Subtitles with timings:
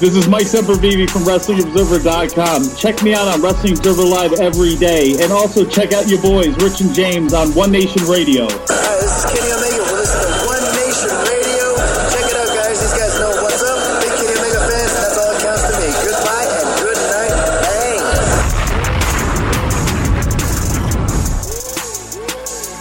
[0.00, 2.76] This is Mike Sempervive from WrestlingObserver.com.
[2.76, 5.14] Check me out on Wrestling Observer Live every day.
[5.22, 8.48] And also check out your boys, Rich and James, on One Nation Radio.
[8.50, 9.86] Hi, this is Kenny Omega.
[9.86, 11.78] We're listening to One Nation Radio.
[12.10, 12.74] Check it out, guys.
[12.74, 13.78] These guys know what's up.
[14.02, 15.86] Big Kenny Omega fans, and that's all that counts to me.
[15.94, 17.62] Goodbye and good night.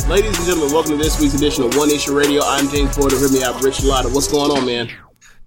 [0.01, 0.09] Bang.
[0.09, 2.41] Ladies and gentlemen, welcome to this week's edition of One Nation Radio.
[2.41, 3.21] I'm James Porter.
[3.21, 4.09] With me, I have Rich Latta.
[4.09, 4.89] What's going on, man?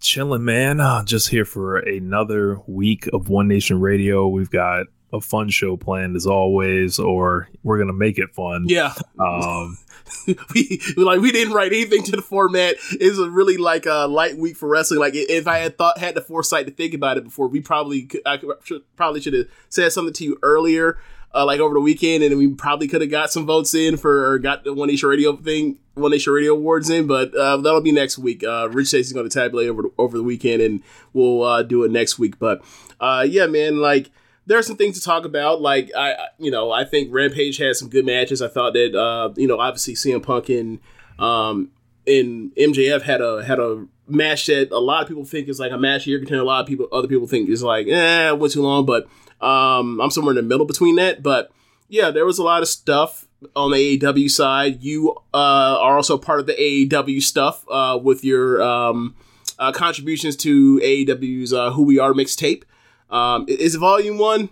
[0.07, 0.79] Chilling, man.
[0.79, 4.29] Uh, just here for another week of One Nation Radio.
[4.29, 8.67] We've got a fun show planned as always, or we're gonna make it fun.
[8.69, 8.95] Yeah.
[9.19, 9.77] Um,
[10.55, 12.77] we like we didn't write anything to the format.
[12.93, 15.01] It's a really like a light week for wrestling.
[15.01, 18.03] Like if I had thought had the foresight to think about it before, we probably
[18.03, 20.99] could, I could, should, probably should have said something to you earlier,
[21.37, 24.33] uh, like over the weekend, and we probably could have got some votes in for
[24.33, 27.07] or got the One Nation Radio thing, One Nation Radio awards in.
[27.07, 28.43] But uh, that'll be next week.
[28.43, 31.63] Uh, Rich says he's going to tabulate over the, over the weekend, and we'll uh,
[31.63, 32.39] do it next week.
[32.39, 32.65] But
[33.01, 34.11] uh, yeah, man, like
[34.47, 35.61] there are some things to talk about.
[35.61, 38.41] Like I, you know, I think Rampage had some good matches.
[38.41, 40.79] I thought that, uh, you know, obviously CM Punk and
[41.19, 41.71] um,
[42.07, 45.73] and MJF had a had a match that a lot of people think is like
[45.73, 46.43] a match year contender.
[46.43, 48.87] A lot of people, other people think is like, eh, went too long.
[48.87, 49.07] But
[49.41, 51.23] um, I'm somewhere in the middle between that.
[51.23, 51.51] But
[51.89, 54.83] yeah, there was a lot of stuff on the AEW side.
[54.83, 59.15] You uh, are also part of the AEW stuff uh, with your um,
[59.59, 62.65] uh, contributions to AEW's uh, Who We Are mixtape.
[63.11, 64.49] Um, is it volume one?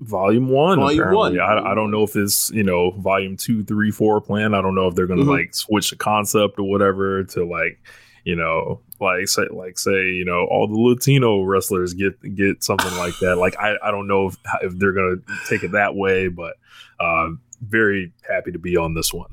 [0.00, 0.78] volume one.
[0.78, 1.38] Volume apparently.
[1.38, 1.40] one.
[1.40, 4.54] I, I don't know if it's you know volume two, three, four plan.
[4.54, 5.28] I don't know if they're gonna Mhm.
[5.38, 7.78] like switch the concept or whatever to like
[8.24, 12.94] you know like say like say you know all the Latino wrestlers get get something
[12.96, 13.36] like that.
[13.36, 15.16] Like I I don't know if if they're gonna
[15.48, 16.56] take it that way, but
[16.98, 19.30] uh, very happy to be on this one.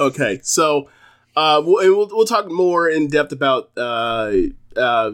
[0.00, 0.88] Okay, so
[1.36, 4.32] uh, we'll, we'll talk more in depth about uh,
[4.76, 5.12] uh,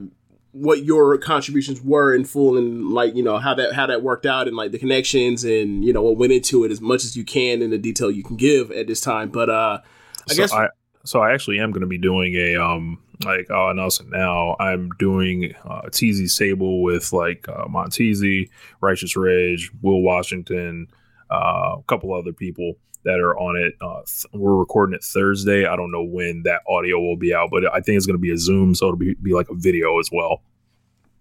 [0.52, 4.24] what your contributions were in full and like you know how that how that worked
[4.24, 7.16] out and like the connections and you know what went into it as much as
[7.16, 9.30] you can in the detail you can give at this time.
[9.30, 9.80] But uh,
[10.28, 10.68] I so guess I
[11.04, 14.56] so I actually am going to be doing a um like I'll announce it now.
[14.58, 20.88] I'm doing uh, TZ Sable with like uh, Montezi, Righteous Rage, Will Washington,
[21.30, 22.74] uh, a couple other people
[23.04, 23.74] that are on it.
[23.80, 25.66] Uh, th- we're recording it Thursday.
[25.66, 28.22] I don't know when that audio will be out, but I think it's going to
[28.22, 30.42] be a Zoom, so it'll be, be like a video as well.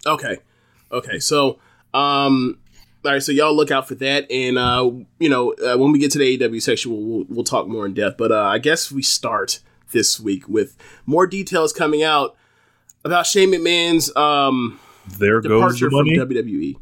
[0.06, 0.38] Okay.
[0.92, 1.20] Okay.
[1.20, 1.60] So,
[1.94, 2.58] um,
[3.06, 3.24] all right.
[3.24, 6.20] So y'all look out for that, and uh, you know, uh, when we get to
[6.20, 8.18] the AEW section, we'll, we'll we'll talk more in depth.
[8.18, 9.60] But uh, I guess we start
[9.94, 12.36] this week with more details coming out
[13.06, 14.80] about Shane McMahon's um
[15.18, 16.18] There goes departure the from money.
[16.18, 16.76] WWE.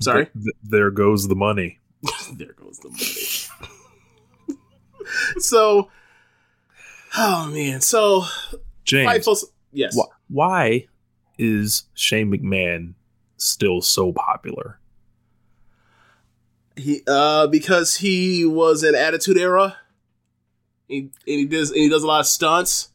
[0.00, 1.78] Sorry, Th- th- there goes the money.
[2.36, 4.58] there goes the money.
[5.38, 5.90] so,
[7.16, 8.24] oh man, so
[8.84, 9.96] James, Fightful, yes.
[9.98, 10.86] wh- why
[11.38, 12.94] is Shane McMahon
[13.36, 14.78] still so popular?
[16.76, 19.76] He uh because he was in Attitude Era.
[20.88, 22.88] He, and he does and he does a lot of stunts.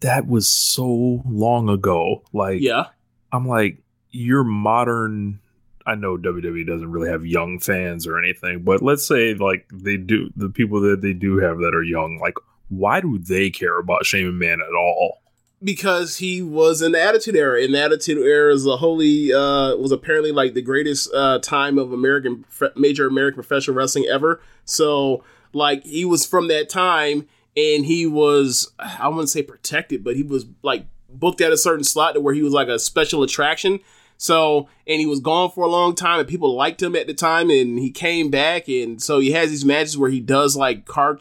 [0.00, 2.22] that was so long ago.
[2.32, 2.86] Like, Yeah.
[3.32, 5.40] I'm like, your modern.
[5.86, 9.96] I know WWE doesn't really have young fans or anything, but let's say like they
[9.96, 12.34] do, the people that they do have that are young, like,
[12.68, 15.18] why do they care about Shane Man at all?
[15.62, 19.76] Because he was in the Attitude Era, and the Attitude Era is a holy uh
[19.76, 22.44] was apparently like the greatest uh time of American
[22.74, 24.40] major American professional wrestling ever.
[24.64, 25.22] So
[25.56, 27.26] like he was from that time,
[27.56, 31.84] and he was I wouldn't say protected, but he was like booked at a certain
[31.84, 33.80] slot to where he was like a special attraction.
[34.18, 37.14] So, and he was gone for a long time, and people liked him at the
[37.14, 40.84] time, and he came back, and so he has these matches where he does like
[40.84, 41.18] car,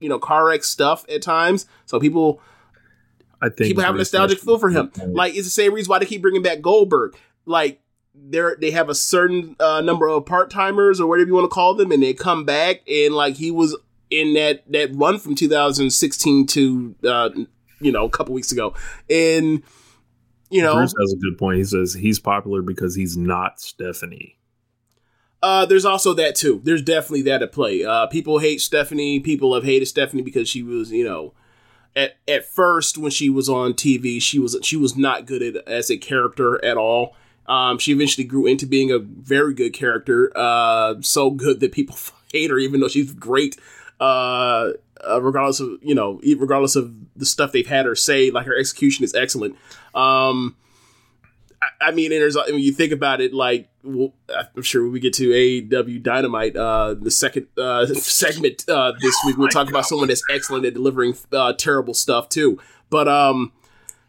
[0.00, 1.66] you know, car wreck stuff at times.
[1.86, 2.40] So people
[3.40, 4.92] I think people have a nostalgic feel for him.
[5.08, 7.16] Like it's the same reason why they keep bringing back Goldberg.
[7.46, 7.80] Like
[8.14, 11.54] they're they have a certain uh, number of part timers or whatever you want to
[11.54, 13.76] call them, and they come back and like he was
[14.10, 17.30] in that that run from 2016 to uh,
[17.80, 18.74] you know a couple weeks ago,
[19.08, 19.62] and
[20.50, 21.58] you know Bruce has a good point.
[21.58, 24.38] He says he's popular because he's not Stephanie.
[25.42, 26.60] Uh, there's also that too.
[26.62, 27.84] There's definitely that at play.
[27.84, 29.18] Uh, people hate Stephanie.
[29.18, 31.34] People have hated Stephanie because she was, you know,
[31.96, 35.56] at at first when she was on TV, she was she was not good at
[35.66, 37.16] as a character at all.
[37.46, 40.32] Um, she eventually grew into being a very good character.
[40.36, 41.96] Uh, so good that people
[42.32, 43.56] hate her, even though she's great.
[44.00, 44.72] Uh,
[45.08, 48.56] uh, regardless of you know, regardless of the stuff they've had her say, like her
[48.56, 49.56] execution is excellent.
[49.94, 50.56] Um,
[51.60, 54.14] I, I mean, and there's when you think about it, like well,
[54.56, 59.16] I'm sure when we get to AEW Dynamite, uh, the second uh, segment uh, this
[59.26, 62.58] week, we'll talk about someone that's excellent at delivering uh, terrible stuff too.
[62.90, 63.52] But um,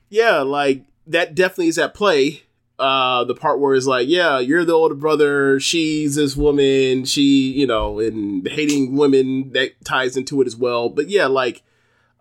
[0.10, 2.44] yeah, like that definitely is at play.
[2.80, 7.52] Uh, the part where it's like, yeah, you're the older brother, she's this woman, she,
[7.52, 10.90] you know, and hating women that ties into it as well.
[10.90, 11.62] But yeah, like,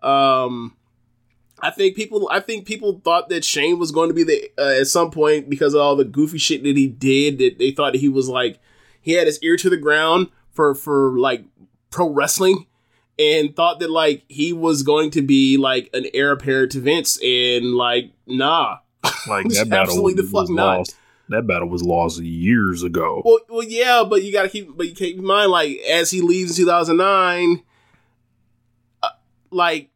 [0.03, 0.77] um,
[1.59, 4.79] I think people, I think people thought that Shane was going to be the uh,
[4.79, 7.39] at some point because of all the goofy shit that he did.
[7.39, 8.59] That they thought he was like,
[9.01, 11.45] he had his ear to the ground for for like
[11.89, 12.67] pro wrestling,
[13.17, 17.17] and thought that like he was going to be like an heir apparent to Vince,
[17.23, 18.79] and like, nah,
[19.27, 20.77] Like that battle absolutely was, the fuck was not.
[20.77, 20.95] lost.
[21.29, 23.21] That battle was lost years ago.
[23.23, 26.21] Well, well, yeah, but you gotta keep, but you keep in mind, like as he
[26.21, 27.63] leaves in two thousand nine,
[29.01, 29.09] uh,
[29.51, 29.89] like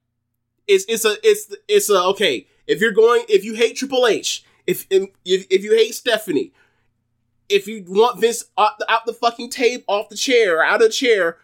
[0.68, 2.48] it's it's a it's it's a okay.
[2.65, 6.54] If you're going, if you hate Triple H, if if if you hate Stephanie,
[7.50, 10.88] if you want Vince out the, out the fucking tape, off the chair, out of
[10.88, 11.38] the chair,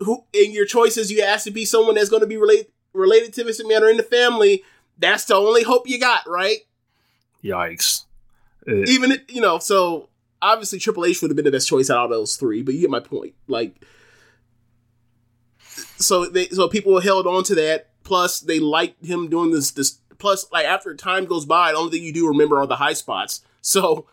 [0.00, 3.32] who in your choices you ask to be someone that's going to be related related
[3.34, 4.62] to Vince McMahon or in the family.
[4.98, 6.58] That's the only hope you got, right?
[7.42, 8.04] Yikes!
[8.66, 10.08] It- even you know, so
[10.40, 12.80] obviously Triple H would have been the best choice out of those three, but you
[12.80, 13.34] get my point.
[13.48, 13.84] Like,
[15.98, 17.90] so they so people held on to that.
[18.04, 19.70] Plus, they liked him doing this.
[19.70, 22.76] This plus, like after time goes by, the only thing you do remember are the
[22.76, 23.40] high spots.
[23.62, 24.06] So,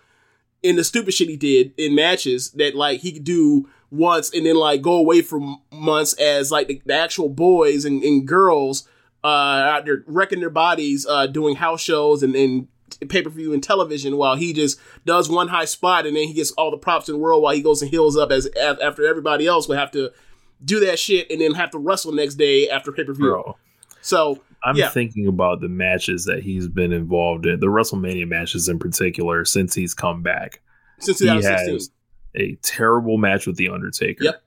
[0.63, 4.45] in the stupid shit he did in matches that like he could do once and
[4.45, 8.87] then like go away for months as like the, the actual boys and, and girls
[9.23, 12.67] uh out there wrecking their bodies uh doing house shows and, and
[13.07, 16.69] pay-per-view and television while he just does one high spot and then he gets all
[16.71, 19.47] the props in the world while he goes and heals up as af- after everybody
[19.47, 20.11] else would have to
[20.65, 23.53] do that shit and then have to wrestle next day after pay-per-view
[24.01, 24.89] so I'm Yeah.
[24.89, 29.73] thinking about the matches that he's been involved in, the WrestleMania matches in particular, since
[29.73, 30.61] he's come back.
[30.99, 31.89] since He 2016 has
[32.35, 34.23] a terrible match with the Undertaker.
[34.25, 34.43] Yep.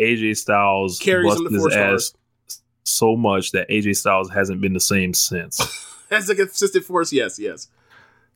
[0.00, 2.12] AJ Styles carries to his ass
[2.84, 5.58] so much that AJ Styles hasn't been the same since.
[6.08, 7.68] that's a consistent force yes yes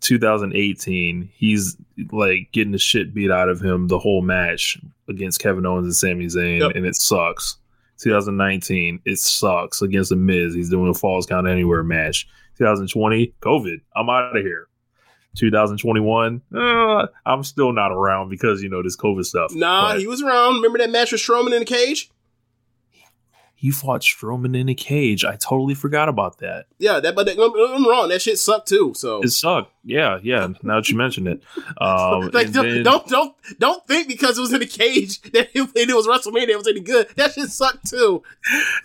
[0.00, 1.76] 2018, he's
[2.12, 4.78] like getting the shit beat out of him the whole match
[5.08, 6.72] against Kevin Owens and Sami Zayn, Yep.
[6.74, 7.56] and it sucks.
[8.00, 10.54] 2019, it sucks against the Miz.
[10.54, 12.28] He's doing a Falls Count Anywhere match.
[12.58, 13.80] 2020, COVID.
[13.96, 14.68] I'm out of here.
[15.38, 19.52] 2021, uh, I'm still not around because you know this COVID stuff.
[19.54, 22.10] nah But he was around remember that match with Strowman in the cage
[23.58, 25.24] he fought Strowman in a cage.
[25.24, 26.66] I totally forgot about that.
[26.78, 29.72] yeah that but that, I'm wrong that shit sucked too so It sucked.
[29.82, 30.48] Yeah, yeah.
[30.62, 31.42] Now that you mention it,
[31.80, 35.48] um, like don't, then- don't don't don't think because it was in a cage that
[35.54, 37.08] it, it was WrestleMania it was any good.
[37.16, 38.22] That shit sucked too.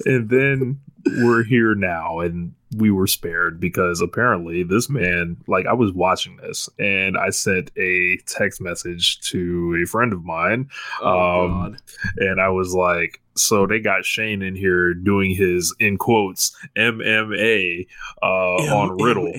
[0.05, 5.73] and then we're here now and we were spared because apparently this man like i
[5.73, 10.69] was watching this and i sent a text message to a friend of mine
[11.01, 11.81] Oh Um, god.
[12.17, 17.87] and i was like so they got shane in here doing his in quotes mma
[18.23, 19.31] uh, on riddle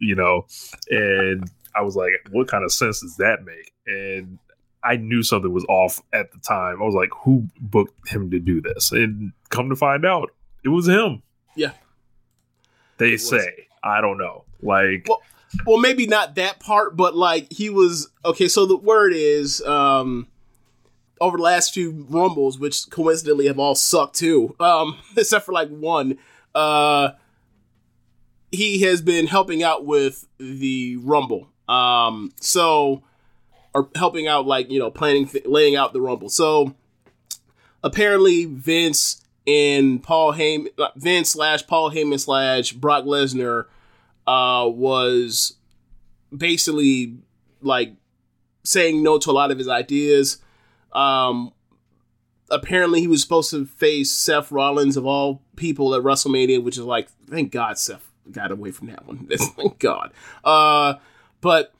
[0.00, 0.44] you know?
[0.90, 3.72] And i was like what kind of sense does that make?
[3.86, 4.38] And
[4.82, 6.82] i knew something was off at the time.
[6.82, 8.90] I was like who booked him to do this?
[8.92, 10.30] And come to find out
[10.64, 11.22] it was him.
[11.56, 11.72] Yeah.
[12.98, 13.28] They was.
[13.28, 15.22] say i don't know like Well,
[15.66, 18.48] Well, maybe not that part, but like he was okay.
[18.48, 20.26] So the word is um
[21.20, 25.68] over the last few rumbles, which coincidentally have all sucked too, um, except for like
[25.68, 26.18] one.
[26.54, 27.10] Uh,
[28.50, 31.48] he has been helping out with the rumble.
[31.68, 33.02] Um, so
[33.74, 36.28] or helping out like you know planning laying out the rumble.
[36.28, 36.74] So
[37.82, 43.66] apparently Vince and Paul Heyman, Vince slash Paul Heyman slash Brock Lesnar,
[44.26, 45.56] uh, was
[46.36, 47.16] basically
[47.60, 47.94] like
[48.64, 50.38] saying no to a lot of his ideas.
[50.92, 51.52] Um,
[52.50, 56.84] apparently he was supposed to face Seth Rollins of all people at WrestleMania, which is
[56.84, 59.26] like, thank God Seth got away from that one.
[59.56, 60.12] Thank God.
[60.42, 60.94] Uh,
[61.40, 61.74] but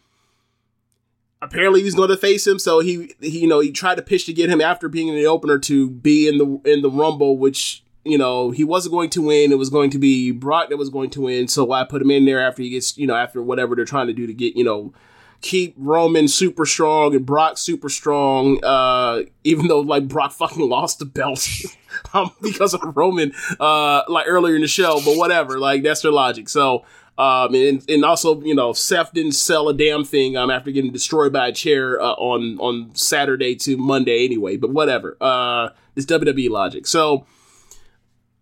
[1.44, 2.58] apparently he's going to face him.
[2.58, 5.14] So he, he, you know, he tried to pitch to get him after being in
[5.14, 9.10] the opener to be in the in the Rumble, which you know he wasn't going
[9.10, 9.52] to win.
[9.52, 11.48] It was going to be Brock that was going to win.
[11.48, 14.08] So why put him in there after he gets, you know, after whatever they're trying
[14.08, 14.92] to do to get, you know,
[15.40, 18.62] keep Roman super strong and Brock super strong.
[18.64, 21.46] Uh, even though like Brock fucking lost the belt
[22.14, 25.00] um, because of Roman, uh, like earlier in the show.
[25.04, 26.48] But whatever, like that's their logic.
[26.48, 26.84] So.
[27.16, 30.92] Um, and, and also, you know, Seth didn't sell a damn thing um, after getting
[30.92, 34.56] destroyed by a chair uh, on on Saturday to Monday anyway.
[34.56, 36.88] But whatever, uh, it's WWE logic.
[36.88, 37.24] So,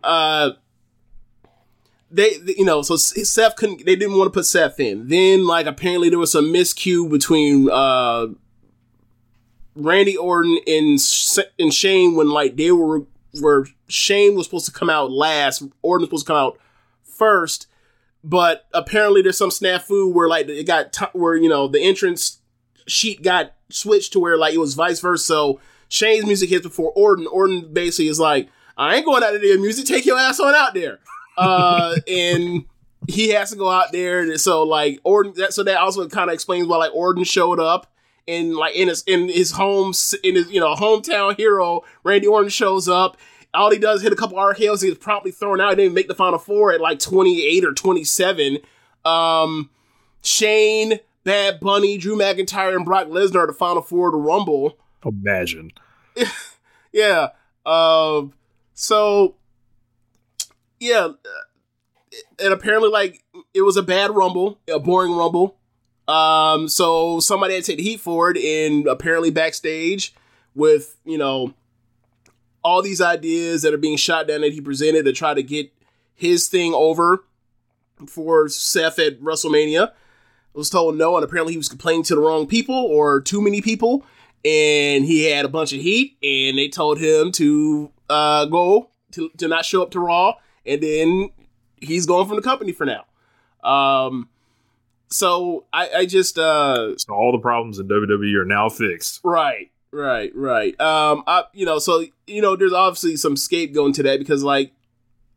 [0.02, 0.52] uh,
[2.10, 3.84] they, you know, so Seth couldn't.
[3.84, 5.08] They didn't want to put Seth in.
[5.08, 8.28] Then, like, apparently there was some miscue between uh,
[9.74, 10.98] Randy Orton and
[11.58, 13.04] and Shane when like they were
[13.40, 16.58] where Shane was supposed to come out last, Orton was supposed to come out
[17.02, 17.66] first,
[18.24, 22.40] but apparently there's some snafu where like it got t- where you know the entrance
[22.86, 25.24] sheet got switched to where like it was vice versa.
[25.24, 27.26] So Shane's music hits before Orton.
[27.26, 29.58] Orton basically is like, I ain't going out of there.
[29.58, 31.00] Music, take your ass on out there.
[31.36, 32.64] Uh, and
[33.08, 34.20] he has to go out there.
[34.20, 37.60] And so like Orton, that, so that also kind of explains why like Orton showed
[37.60, 37.92] up
[38.28, 42.50] and like in his in his home in his you know hometown hero Randy Orton
[42.50, 43.16] shows up.
[43.54, 44.82] All he does is hit a couple RKOs.
[44.82, 45.70] He gets promptly thrown out.
[45.70, 48.58] He didn't make the final four at like 28 or 27.
[49.04, 49.68] Um,
[50.22, 54.78] Shane, Bad Bunny, Drew McIntyre, and Brock Lesnar are the final four to Rumble.
[55.04, 55.72] Imagine.
[56.92, 57.28] Yeah.
[57.64, 58.34] Um.
[58.74, 59.36] So.
[60.78, 61.06] Yeah.
[61.06, 65.56] uh, And apparently, like, it was a bad rumble, a boring rumble.
[66.06, 66.68] Um.
[66.68, 70.14] So somebody had to take heat for it, and apparently backstage
[70.54, 71.54] with you know
[72.62, 75.72] all these ideas that are being shot down that he presented to try to get
[76.14, 77.24] his thing over
[78.06, 79.92] for Seth at WrestleMania.
[80.54, 83.62] Was told no, and apparently he was complaining to the wrong people or too many
[83.62, 84.04] people,
[84.44, 89.30] and he had a bunch of heat, and they told him to uh, go to,
[89.38, 90.34] to not show up to Raw,
[90.66, 91.30] and then
[91.80, 93.06] he's going from the company for now.
[93.64, 94.28] Um,
[95.08, 99.20] so I, I just uh, So all the problems in WWE are now fixed.
[99.24, 100.80] Right, right, right.
[100.80, 104.72] Um, I, you know, so you know, there's obviously some scapegoating to that because, like,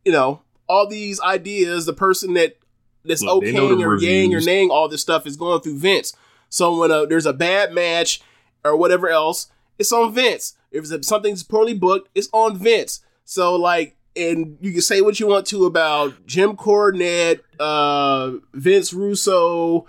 [0.04, 2.58] you know, all these ideas, the person that
[3.04, 6.14] that's Look, okaying or yang or naying all this stuff is going through Vince.
[6.50, 8.22] So when uh there's a bad match
[8.64, 9.48] or whatever else,
[9.78, 10.58] it's on Vince.
[10.72, 13.02] If something's poorly booked, it's on Vince.
[13.24, 18.94] So like, and you can say what you want to about Jim Cornette, uh, Vince
[18.94, 19.88] Russo,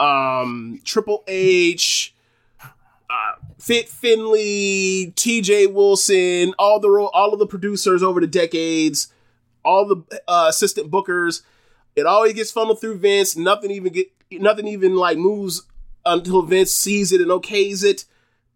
[0.00, 2.14] um, Triple H,
[2.62, 5.66] uh, Fit Finlay, T.J.
[5.66, 9.08] Wilson, all the ro- all of the producers over the decades,
[9.64, 11.42] all the uh, assistant bookers.
[11.96, 13.36] It always gets funneled through Vince.
[13.36, 15.62] Nothing even get nothing even like moves
[16.06, 18.04] until Vince sees it and okays it.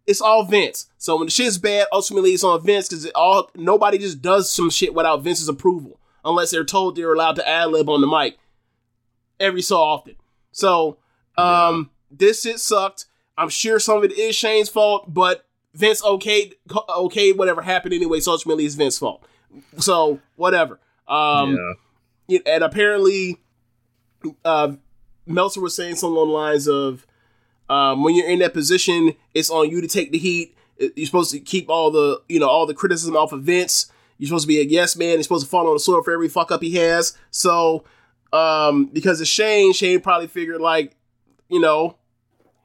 [0.05, 0.87] It's all Vince.
[0.97, 4.49] So when the shit's bad, ultimately it's on Vince because it all nobody just does
[4.49, 8.07] some shit without Vince's approval unless they're told they're allowed to ad lib on the
[8.07, 8.37] mic
[9.39, 10.15] every so often.
[10.51, 10.97] So
[11.37, 13.05] um this shit sucked.
[13.37, 16.53] I'm sure some of it is Shane's fault, but Vince okayed
[16.89, 18.19] okay whatever happened anyway.
[18.19, 19.25] So ultimately it's Vince's fault.
[19.79, 20.79] So whatever.
[21.07, 21.73] Um yeah.
[22.27, 23.39] yeah, and apparently,
[24.45, 24.73] uh,
[25.25, 27.05] Meltzer was saying something along the lines of,
[27.69, 30.55] um, "When you're in that position, it's on you to take the heat.
[30.77, 33.91] You're supposed to keep all the, you know, all the criticism off of Vince.
[34.17, 35.13] You're supposed to be a yes man.
[35.13, 37.17] You're supposed to fall on the sword for every fuck up he has.
[37.31, 37.83] So,
[38.31, 40.95] um, because of Shane, Shane probably figured like,
[41.49, 41.97] you know,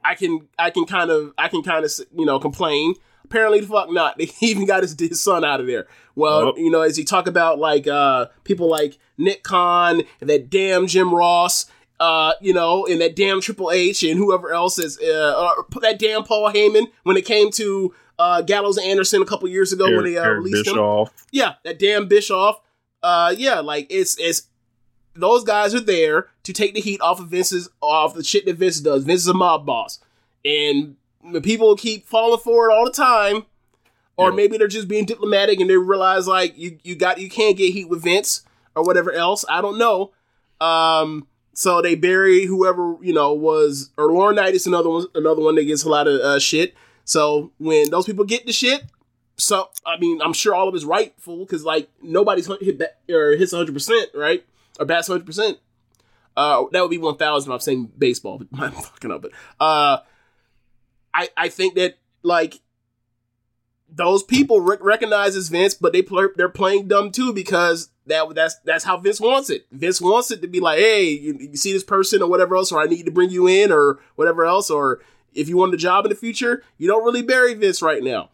[0.04, 2.94] I can, I can kind of, I can kind of, you know, complain.
[3.24, 4.16] Apparently, the fuck not.
[4.18, 5.86] They even got his, his son out of there.
[6.18, 10.50] Well, you know, as he talk about like uh people like Nick Khan and that
[10.50, 11.66] damn Jim Ross,
[12.00, 16.00] uh, you know, and that damn Triple H and whoever else is uh, uh that
[16.00, 19.84] damn Paul Heyman when it came to uh Gallows and Anderson a couple years ago
[19.84, 21.06] when they uh, Eric released him.
[21.30, 22.60] Yeah, that damn Bischoff.
[23.00, 24.47] Uh, yeah, like it's it's
[25.18, 28.56] those guys are there to take the heat off of Vince's off the shit that
[28.56, 29.04] Vince does.
[29.04, 29.98] Vince is a mob boss,
[30.44, 30.96] and
[31.32, 33.44] the people keep falling for it all the time.
[34.16, 34.37] Or Yeah.
[34.37, 37.72] maybe they're just being diplomatic and they realize like you you got you can't get
[37.72, 38.42] heat with Vince
[38.75, 39.44] or whatever else.
[39.48, 40.10] I don't know.
[40.60, 45.54] Um, so they bury whoever you know was or Laurinaitis is another one another one
[45.54, 46.75] that gets a lot of uh, shit.
[47.04, 48.82] So when those people get the shit,
[49.37, 53.32] so I mean, I'm sure all of it's rightful because like nobody's hit bat, or
[53.37, 54.44] hits 100 percent, right?
[54.78, 55.58] Or bats 100 percent.
[56.37, 57.50] Uh, that would be 1,000.
[57.50, 59.23] if I'm saying baseball, but I'm fucking up.
[59.23, 59.99] But uh,
[61.12, 62.61] I I think that like
[63.90, 68.56] those people rec- recognizes Vince, but they play, they're playing dumb too because that that's
[68.64, 69.66] that's how Vince wants it.
[69.73, 72.70] Vince wants it to be like, hey, you, you see this person or whatever else,
[72.70, 75.00] or I need to bring you in or whatever else, or
[75.35, 78.30] if you want a job in the future, you don't really bury Vince right now.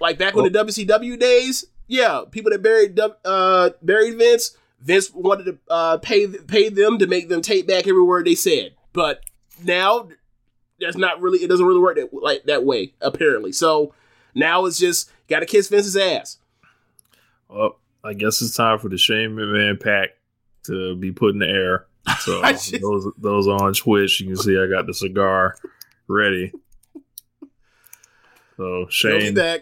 [0.00, 5.44] Like back in the WCW days, yeah, people that buried uh, buried Vince, Vince wanted
[5.44, 8.74] to uh, pay pay them to make them take back every word they said.
[8.92, 9.22] But
[9.64, 10.08] now
[10.80, 13.52] that's not really it doesn't really work that like that way apparently.
[13.52, 13.92] So
[14.34, 16.38] now it's just got to kiss Vince's ass.
[17.48, 20.10] Well, I guess it's time for the Shane McMahon pack
[20.64, 21.86] to be put in the air.
[22.20, 25.56] So just- those those on Twitch, you can see I got the cigar
[26.08, 26.52] ready.
[28.56, 29.60] So He'll be Shane, back.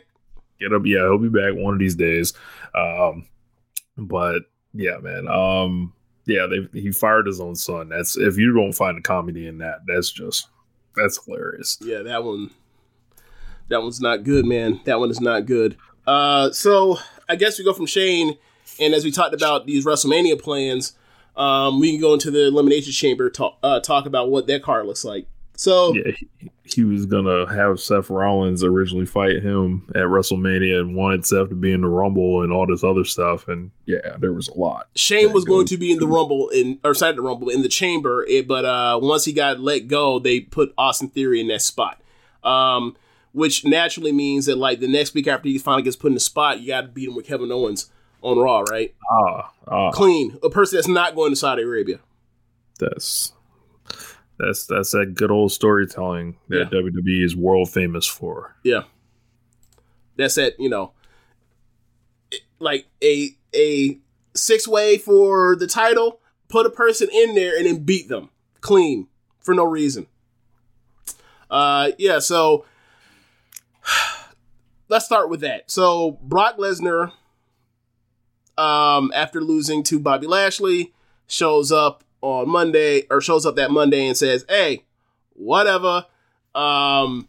[0.61, 0.83] get up.
[0.85, 2.33] Yeah, he'll be back one of these days.
[2.75, 3.27] Um,
[3.97, 5.29] but yeah, man.
[5.29, 5.93] Um,
[6.27, 7.89] yeah, they he fired his own son.
[7.89, 10.49] That's if you don't find a comedy in that, that's just
[10.95, 11.79] that's hilarious.
[11.81, 12.51] Yeah, that one.
[13.69, 14.81] That one's not good, man.
[14.85, 15.77] That one is not good.
[16.07, 16.99] Uh, so
[17.29, 18.39] I guess we go from Shane,
[18.81, 20.95] and as we talked about these WrestleMania plans,
[21.37, 24.87] um, we can go into the Elimination Chamber talk uh, talk about what that card
[24.87, 25.27] looks like.
[25.59, 30.95] So Yeah, he, he was gonna have Seth Rollins originally fight him at WrestleMania and
[30.95, 33.49] wanted Seth to be in the Rumble and all this other stuff.
[33.49, 34.87] And yeah, there was a lot.
[34.95, 37.63] Shane was going to be in the Rumble in or side of the Rumble in
[37.63, 41.49] the Chamber, eh, but uh, once he got let go, they put Austin Theory in
[41.49, 42.01] that spot.
[42.45, 42.97] Um,
[43.33, 46.21] which naturally means that like the next week after he finally gets put in the
[46.21, 47.91] spot, you got to beat him with Kevin Owens
[48.23, 48.95] on Raw, right?
[49.11, 51.99] Ah, ah, Clean, a person that's not going to Saudi Arabia.
[52.79, 53.33] that's
[54.39, 58.55] that's that's that good old storytelling that WWE is world famous for.
[58.63, 58.83] Yeah.
[60.17, 60.93] That's it, you know.
[62.59, 63.99] Like a a
[64.35, 68.31] six way for the title, put a person in there and then beat them
[68.61, 69.09] clean
[69.41, 70.07] for no reason.
[71.51, 72.65] Uh yeah, so
[74.89, 75.71] let's start with that.
[75.71, 77.13] So Brock Lesnar
[78.57, 80.93] um after losing to Bobby Lashley
[81.27, 84.85] shows up on Monday or shows up that Monday and says, "Hey,
[85.35, 86.07] whatever.
[86.55, 87.29] Um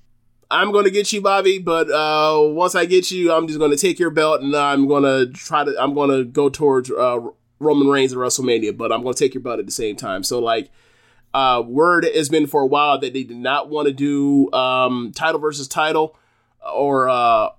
[0.51, 4.00] I'm gonna get you, Bobby, but uh, once I get you, I'm just gonna take
[4.00, 5.75] your belt and I'm gonna try to.
[5.79, 7.20] I'm gonna go towards uh,
[7.59, 10.24] Roman Reigns at WrestleMania, but I'm gonna take your belt at the same time.
[10.24, 10.72] So like,
[11.35, 15.11] uh, word has been for a while that they did not want to do um,
[15.14, 16.18] title versus title
[16.74, 17.50] or uh,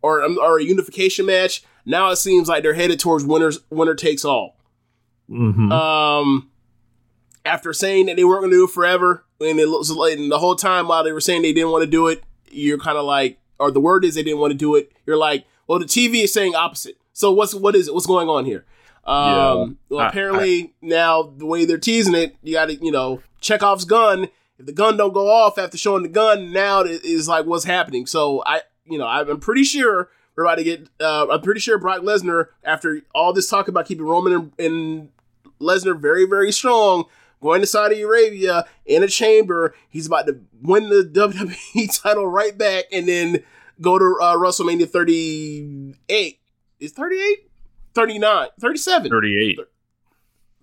[0.00, 1.62] or um, or a unification match.
[1.84, 4.56] Now it seems like they're headed towards winners winner takes all.
[5.30, 5.72] Mm-hmm.
[5.72, 6.50] Um,
[7.44, 10.30] after saying that they weren't going to do it forever, and it looks like and
[10.30, 12.96] the whole time while they were saying they didn't want to do it, you're kind
[12.96, 14.92] of like, or the word is they didn't want to do it.
[15.06, 16.96] You're like, well, the TV is saying opposite.
[17.12, 17.94] So what's what is it?
[17.94, 18.64] What's going on here?
[19.04, 23.22] Um, well, I- apparently now the way they're teasing it, you got to you know
[23.40, 24.28] Chekhov's gun.
[24.58, 27.64] If the gun don't go off after showing the gun, now it is like what's
[27.64, 28.06] happening.
[28.06, 30.88] So I, you know, I'm pretty sure we're about to get.
[31.00, 35.08] Uh, I'm pretty sure Brock Lesnar, after all this talk about keeping Roman and, and
[35.64, 37.04] Lesnar very, very strong,
[37.40, 39.74] going to Saudi Arabia in a chamber.
[39.88, 43.42] He's about to win the WWE title right back and then
[43.80, 46.40] go to uh, WrestleMania 38.
[46.80, 47.50] Is 38?
[47.94, 48.48] 39.
[48.60, 49.10] 37.
[49.10, 49.58] Thirty-eight.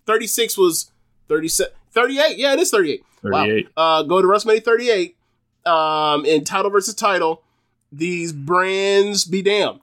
[0.06, 0.92] 36 was
[1.30, 1.74] 37.
[1.92, 2.38] 38.
[2.38, 3.04] Yeah, it is 38.
[3.24, 3.46] Wow.
[3.78, 5.16] Uh, go to WrestleMania 38
[5.66, 7.44] um, in title versus title.
[7.92, 9.82] These brands be damned.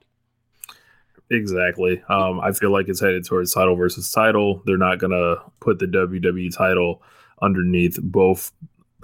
[1.31, 2.01] Exactly.
[2.09, 4.61] Um, I feel like it's headed towards title versus title.
[4.65, 7.03] They're not gonna put the WWE title
[7.41, 8.51] underneath both.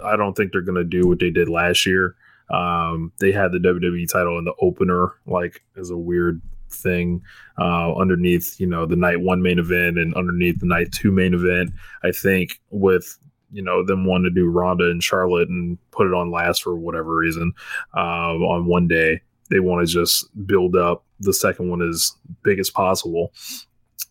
[0.03, 2.15] I don't think they're gonna do what they did last year.
[2.49, 7.21] Um, they had the WWE title in the opener, like as a weird thing
[7.59, 11.33] uh, underneath, you know, the night one main event and underneath the night two main
[11.33, 11.71] event.
[12.03, 13.17] I think with
[13.51, 16.75] you know them wanting to do Ronda and Charlotte and put it on last for
[16.75, 17.53] whatever reason
[17.93, 22.11] um, on one day, they want to just build up the second one as
[22.43, 23.31] big as possible.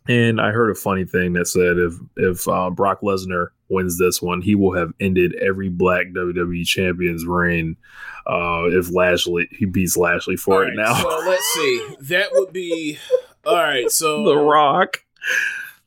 [0.06, 4.20] And I heard a funny thing that said if if uh, Brock Lesnar wins this
[4.20, 7.76] one, he will have ended every Black WWE champion's reign.
[8.26, 10.94] Uh, if Lashley he beats Lashley for All it right, now.
[10.94, 11.96] So let's see.
[12.00, 12.98] That would be.
[13.46, 13.90] All right.
[13.90, 14.24] So.
[14.26, 14.98] the Rock.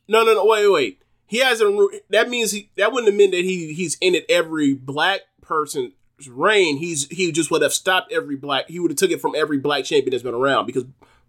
[0.07, 0.45] No, no, no.
[0.45, 1.01] Wait, wait.
[1.27, 1.91] He hasn't.
[2.10, 2.71] That means he.
[2.75, 5.93] That wouldn't have meant that he he's ended every black person's
[6.27, 6.77] reign.
[6.77, 8.69] He's he just would have stopped every black.
[8.69, 10.86] He would have took it from every black champion that's been around because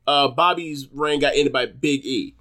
[0.07, 2.35] uh Bobby's reign got ended by Big E.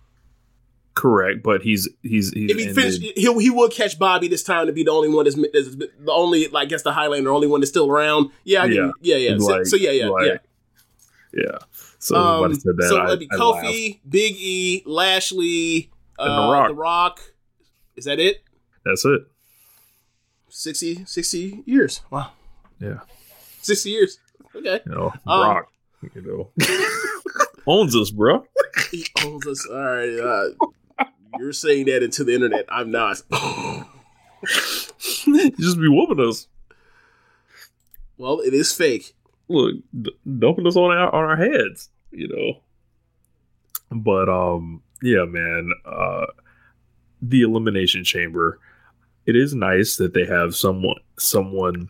[0.93, 4.65] Correct, but he's he's he's If he finished, he he will catch Bobby this time
[4.65, 7.45] to be the only one that's, that's the only like I guess the Highlander, only
[7.47, 8.31] one that's still around.
[8.45, 8.91] Yeah, I Yeah.
[9.01, 9.37] yeah, yeah, yeah.
[9.37, 10.37] So, Like- so yeah, yeah, like, yeah.
[11.43, 11.57] yeah.
[11.99, 12.87] So I Um, say that.
[12.89, 13.35] so it'd be I.
[13.35, 16.67] Kofi, Big E, Lashley, uh, The Rock.
[16.69, 17.19] The Rock.
[17.95, 18.43] Is that it?
[18.85, 19.21] That's it.
[20.49, 22.01] 60, 60 years.
[22.09, 22.31] Wow.
[22.79, 22.99] Yeah,
[23.61, 24.19] 60 years.
[24.55, 24.79] Okay.
[24.85, 25.67] you know, Um, Rock.
[26.13, 26.65] You know,
[27.67, 28.45] owns us, bro.
[28.91, 29.67] He owns us.
[29.69, 30.19] All right.
[30.19, 31.05] Uh,
[31.39, 32.65] you're saying that into the internet.
[32.69, 33.21] I'm not.
[35.25, 36.47] You just be whooping us.
[38.17, 39.13] Well, it is fake.
[39.49, 42.61] look d- dumping us on our on our heads you know
[43.91, 46.25] but um yeah man uh
[47.21, 48.59] the elimination chamber
[49.25, 51.89] it is nice that they have someone someone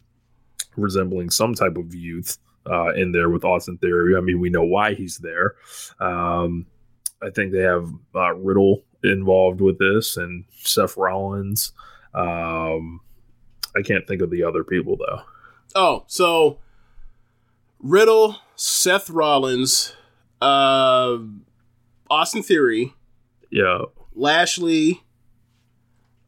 [0.78, 2.38] resembling some type of youth
[2.70, 4.16] uh in there with austin theory.
[4.16, 5.56] I mean we know why he's there.
[6.00, 6.66] Um
[7.22, 11.72] i think they have uh riddle involved with this and seth rollins.
[12.13, 13.02] Um
[13.76, 15.22] i can't think of the other people though.
[15.76, 16.60] Oh, so
[17.80, 19.96] Riddle, Seth Rollins,
[20.42, 21.18] uh,
[22.10, 22.94] Austin Theory,
[23.52, 23.82] yeah.
[24.16, 25.04] Lashley,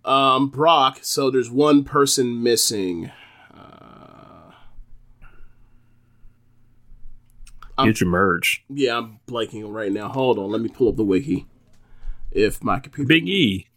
[0.06, 1.00] um, Brock.
[1.02, 3.12] So there's one person missing.
[7.86, 8.64] Get your merge.
[8.70, 10.10] Yeah, I'm blanking right now.
[10.10, 11.46] Hold on, let me pull up the wiki.
[12.32, 13.68] If my computer, Big E.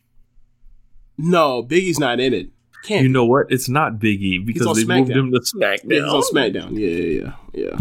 [1.17, 2.51] no, Big E's not in it.
[2.85, 3.47] Can't You know what?
[3.51, 5.81] It's not Big E because they moved him to SmackDown.
[5.85, 6.79] Yeah, he's on SmackDown.
[6.79, 7.79] Yeah, yeah, yeah,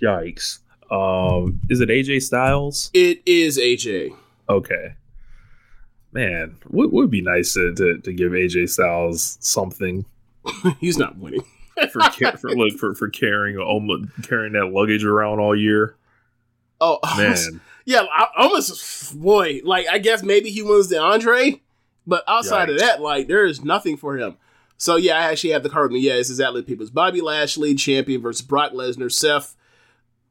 [0.02, 0.60] Yikes.
[0.90, 2.90] Um, is it AJ Styles?
[2.94, 4.16] It is AJ.
[4.48, 4.94] Okay.
[6.12, 10.06] Man, would would be nice to, to, to give AJ Styles something
[10.80, 11.44] He's not winning.
[11.90, 12.00] For
[12.38, 15.96] for look for for carrying almost carrying that luggage around all year.
[16.80, 18.02] Oh Man, yeah.
[18.10, 19.60] I, almost boy.
[19.64, 21.60] Like I guess maybe he wins the Andre,
[22.06, 24.36] but outside of that, like there is nothing for him.
[24.76, 25.90] So yeah, I actually have the card.
[25.90, 26.06] with me.
[26.06, 29.56] Yeah, it's exactly the people's Bobby Lashley champion versus Brock Lesnar, Seth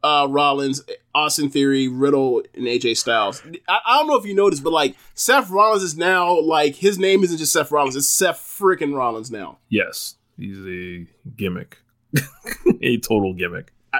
[0.03, 0.83] uh, Rollins,
[1.13, 3.41] Austin Theory, Riddle, and AJ Styles.
[3.67, 6.97] I, I don't know if you noticed, but like Seth Rollins is now like his
[6.97, 9.57] name isn't just Seth Rollins; it's Seth freaking Rollins now.
[9.69, 11.77] yes, he's a gimmick,
[12.81, 13.73] a total gimmick.
[13.93, 13.99] I,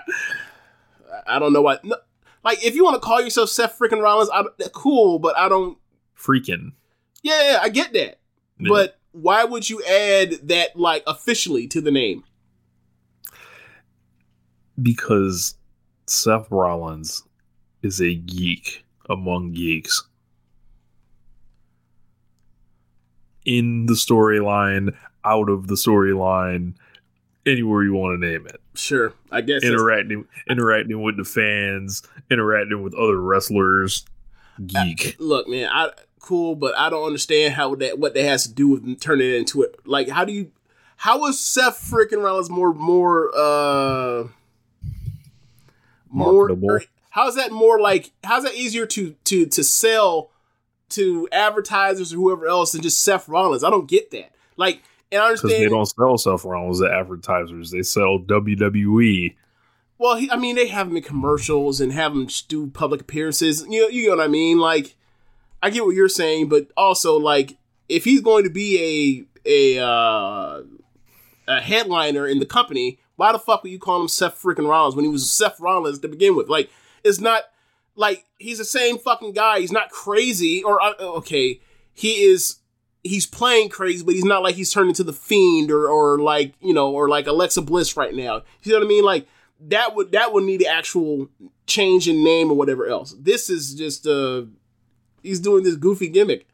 [1.27, 1.79] I don't know why.
[1.83, 1.97] No,
[2.43, 5.49] like if you want to call yourself Seth freaking Rollins, I, eh, cool, but I
[5.49, 5.77] don't.
[6.17, 6.73] Freaking.
[7.23, 8.19] Yeah, yeah, I get that.
[8.59, 8.69] Yeah.
[8.69, 12.23] But why would you add that like officially to the name?
[14.81, 15.55] because
[16.05, 17.23] Seth Rollins
[17.81, 20.03] is a geek among geeks.
[23.45, 24.95] In the storyline,
[25.27, 26.73] out of the storyline,
[27.45, 28.61] anywhere you want to name it.
[28.73, 29.63] Sure, I guess.
[29.63, 34.05] Interacting interacting with the fans, interacting with other wrestlers.
[34.65, 35.15] Geek.
[35.19, 38.67] Look, man, I cool, but I don't understand how that what that has to do
[38.67, 39.79] with turning it into it.
[39.85, 40.51] Like, how do you?
[40.97, 44.27] How is Seth freaking Rollins more more uh
[46.09, 46.47] more?
[46.49, 46.79] Marketable.
[47.11, 48.11] How's that more like?
[48.23, 50.31] How's that easier to to to sell
[50.89, 53.63] to advertisers or whoever else than just Seth Rollins?
[53.63, 54.33] I don't get that.
[54.55, 57.71] Like, and I Because they don't sell Seth Rollins to advertisers.
[57.71, 58.19] They sell.
[58.19, 59.35] WWE.
[59.97, 63.65] Well, he, I mean, they have him in commercials and have him do public appearances.
[63.67, 64.59] You know, you know what I mean.
[64.59, 64.95] Like,
[65.61, 67.57] I get what you're saying, but also like,
[67.89, 70.61] if he's going to be a a uh,
[71.47, 74.95] a headliner in the company, why the fuck would you call him Seth freaking Rollins
[74.95, 76.49] when he was Seth Rollins to begin with?
[76.49, 76.69] Like,
[77.03, 77.43] it's not
[77.95, 79.59] like he's the same fucking guy.
[79.59, 81.59] He's not crazy, or uh, okay,
[81.93, 82.57] he is.
[83.03, 86.53] He's playing crazy, but he's not like he's turned into the fiend or or like
[86.61, 88.41] you know or like Alexa Bliss right now.
[88.63, 89.03] You know what I mean?
[89.05, 89.27] Like
[89.67, 91.29] that would that would need an actual
[91.65, 93.15] change in name or whatever else.
[93.19, 94.43] This is just uh
[95.23, 96.47] he's doing this goofy gimmick.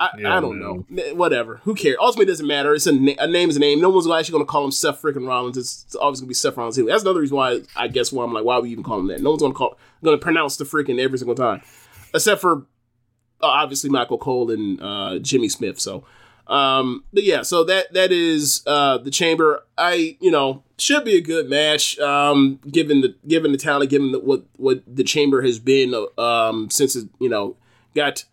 [0.00, 0.84] I, Yeah, I don't man.
[0.88, 1.14] know.
[1.14, 1.56] Whatever.
[1.64, 1.96] Who cares?
[2.00, 2.72] Ultimately, it doesn't matter.
[2.72, 3.80] It's a, na- a name is a name.
[3.80, 5.56] No one's actually going to call him Seth freaking Rollins.
[5.56, 6.76] It's, it's always going to be Seth Rollins.
[6.76, 9.08] That's another reason why I guess why I'm like, why would you even call him
[9.08, 9.20] that?
[9.20, 11.62] No one's going to call, going to pronounce the freaking every single time,
[12.14, 12.64] except for
[13.40, 15.80] obviously Michael Cole and uh, Jimmy Smith.
[15.80, 16.04] So,
[16.46, 19.64] um, but yeah, so that that is uh, the chamber.
[19.76, 21.98] I you know should be a good match.
[21.98, 26.20] Um, given the given the talent, given the, what what the chamber has been uh,
[26.20, 27.56] um since it you know
[27.94, 28.24] got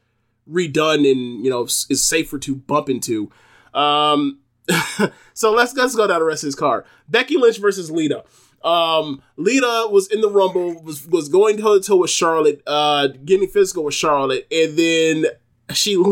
[0.49, 3.31] redone and you know is safer to bump into.
[3.73, 4.39] Um,
[5.33, 6.85] so let's let's go down the rest of this card.
[7.09, 8.23] Becky Lynch versus Lita.
[8.65, 13.09] Um, Lita was in the Rumble, was was going toe to toe with Charlotte, uh,
[13.23, 15.25] getting physical with Charlotte, and then
[15.71, 16.03] she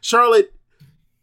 [0.00, 0.54] Charlotte,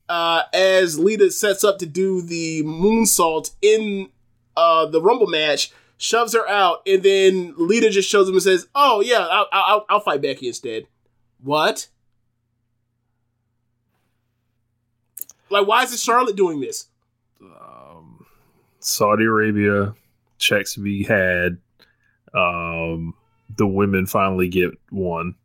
[0.07, 4.09] uh, as Lita sets up to do the moonsault in
[4.55, 8.67] uh the Rumble match, shoves her out, and then Lita just shows him and says,
[8.75, 10.85] "Oh yeah, I'll I'll, I'll fight Becky instead."
[11.41, 11.87] What?
[15.49, 16.89] Like, why is Charlotte doing this?
[17.41, 18.25] um,
[18.79, 19.95] Saudi Arabia
[20.37, 21.57] checks to be had.
[22.33, 23.13] Um,
[23.55, 25.35] the women finally get one.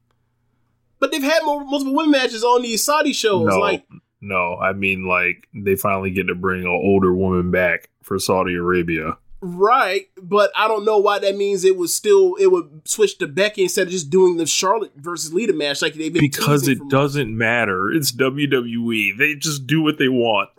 [0.99, 3.47] But they've had more, multiple women matches on these Saudi shows.
[3.47, 3.87] No, Like,
[4.21, 8.55] no, I mean like they finally get to bring an older woman back for Saudi
[8.55, 13.19] Arabia right, but I don't know why that means it was still it would switch
[13.19, 16.69] to Becky instead of just doing the Charlotte versus Lita match like they've been because
[16.69, 17.91] it doesn't matter.
[17.91, 19.17] It's WWE.
[19.17, 20.51] They just do what they want.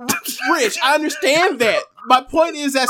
[0.52, 1.84] Rich, I understand that.
[2.06, 2.90] my point is that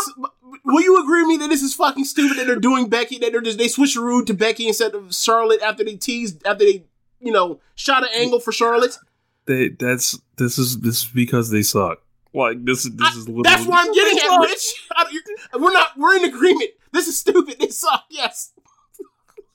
[0.66, 3.32] will you agree with me that this is fucking stupid that they're doing Becky that
[3.32, 6.86] they're just they switch rude to Becky instead of Charlotte after they teased after they
[7.20, 8.98] you know shot an angle for Charlotte.
[9.46, 12.00] They that's this is this is because they suck.
[12.34, 14.88] Like this is this is literally That's why I'm getting at, Rich.
[14.96, 16.70] I- We're not we're in agreement.
[16.94, 17.56] This is stupid.
[17.60, 18.06] They suck.
[18.10, 18.52] Yes.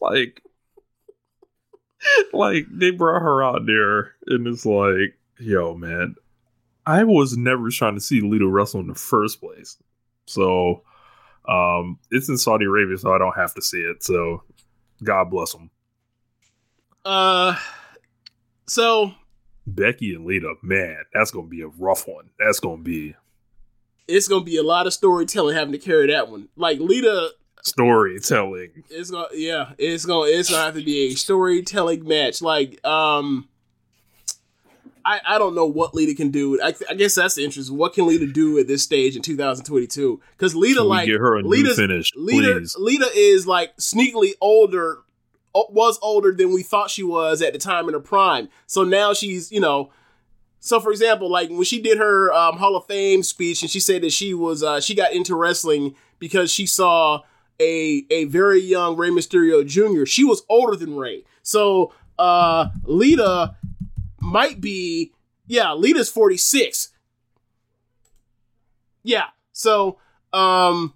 [0.00, 0.42] like
[2.32, 6.14] like they brought her out there and it's like yo man
[6.86, 9.76] i was never trying to see Lita wrestle in the first place
[10.26, 10.82] so
[11.48, 14.42] um it's in saudi arabia so i don't have to see it so
[15.04, 15.70] god bless them
[17.04, 17.56] Uh.
[18.66, 19.12] So
[19.66, 23.14] becky and Lita, man that's gonna be a rough one that's gonna be
[24.08, 26.48] it's gonna be a lot of storytelling having to carry that one.
[26.56, 27.30] Like Lita
[27.62, 32.40] storytelling It's gonna yeah, it's gonna it's gonna have to be a storytelling match.
[32.40, 33.48] Like um
[35.06, 36.60] I, I don't know what Lita can do.
[36.60, 37.70] I, I guess that's the interest.
[37.70, 40.20] What can Lita do at this stage in 2022?
[40.32, 42.66] Because Lita, like, get her a new finish, Lita?
[42.76, 44.98] Lita is like sneakily older,
[45.54, 48.48] was older than we thought she was at the time in her prime.
[48.66, 49.92] So now she's, you know,
[50.58, 53.78] so for example, like when she did her um, Hall of Fame speech, and she
[53.78, 57.20] said that she was uh, she got into wrestling because she saw
[57.60, 60.04] a a very young Rey Mysterio Jr.
[60.04, 63.54] She was older than Rey, so uh, Lita
[64.26, 65.12] might be
[65.46, 65.72] yeah.
[65.72, 66.90] Lita's forty six.
[69.02, 69.98] Yeah, so
[70.32, 70.92] um,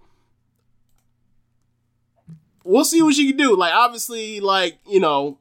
[2.65, 3.57] we'll see what she can do.
[3.57, 5.39] Like obviously, like you know,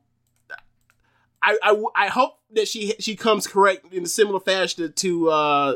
[1.42, 5.76] I I, I hope that she she comes correct in a similar fashion to, uh,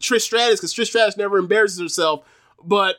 [0.00, 2.24] Trish Stratus because Trish Stratus never embarrasses herself.
[2.62, 2.96] But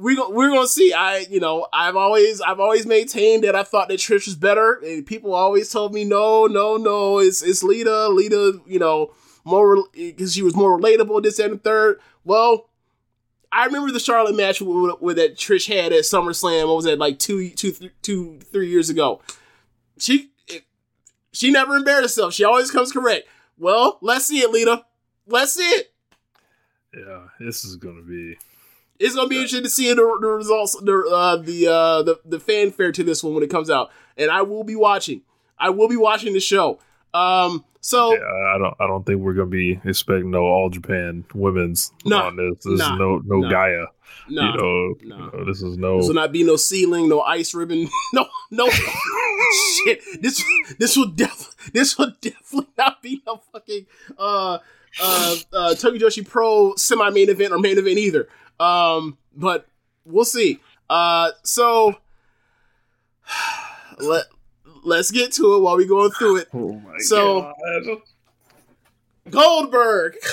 [0.00, 0.92] we're gonna we're gonna see.
[0.92, 4.80] I you know I've always I've always maintained that I thought that Trish was better,
[4.84, 9.12] and people always told me no no no it's it's Lita Lita you know
[9.44, 12.00] more because she was more relatable this and the third.
[12.24, 12.66] Well.
[13.52, 16.68] I remember the Charlotte match with, with that Trish had at SummerSlam.
[16.68, 19.22] What was that like two, two, th- two, three years ago?
[19.98, 20.62] She it,
[21.32, 22.32] she never embarrassed herself.
[22.32, 23.26] She always comes correct.
[23.58, 24.84] Well, let's see it, Lita.
[25.26, 25.92] Let's see it.
[26.94, 28.36] yeah this is gonna be
[29.00, 32.38] It's gonna be interesting to see the, the results, the uh, the uh, the the
[32.38, 35.22] fanfare to this one when it comes out, and I will be watching.
[35.58, 36.78] I will be watching the show.
[37.14, 38.18] Um, so Yeah,
[38.54, 38.74] I don't.
[38.78, 42.62] I don't think we're gonna be expecting no All Japan women's Nah, on this.
[42.62, 43.50] This nah, is no no nah.
[43.50, 43.86] Gaea.
[44.28, 44.94] no, you know, no.
[45.00, 45.96] you know, this is no.
[45.96, 48.68] This will not be no SEAdLINNNG, no ice ribbon, no, no
[49.84, 50.02] shit.
[50.20, 50.44] This
[50.78, 53.86] this will def this will definitely not be no fucking
[54.18, 54.58] uh
[55.02, 58.28] uh uh Tokyo Joshi Pro semi main event or main event either.
[58.60, 59.66] Um, but
[60.04, 60.60] we'll see.
[60.88, 61.96] Uh, so
[63.98, 64.26] let
[64.84, 66.48] let's get to it while we going through it.
[66.54, 67.52] oh my so-
[67.84, 67.98] god!
[69.30, 70.16] Goldberg.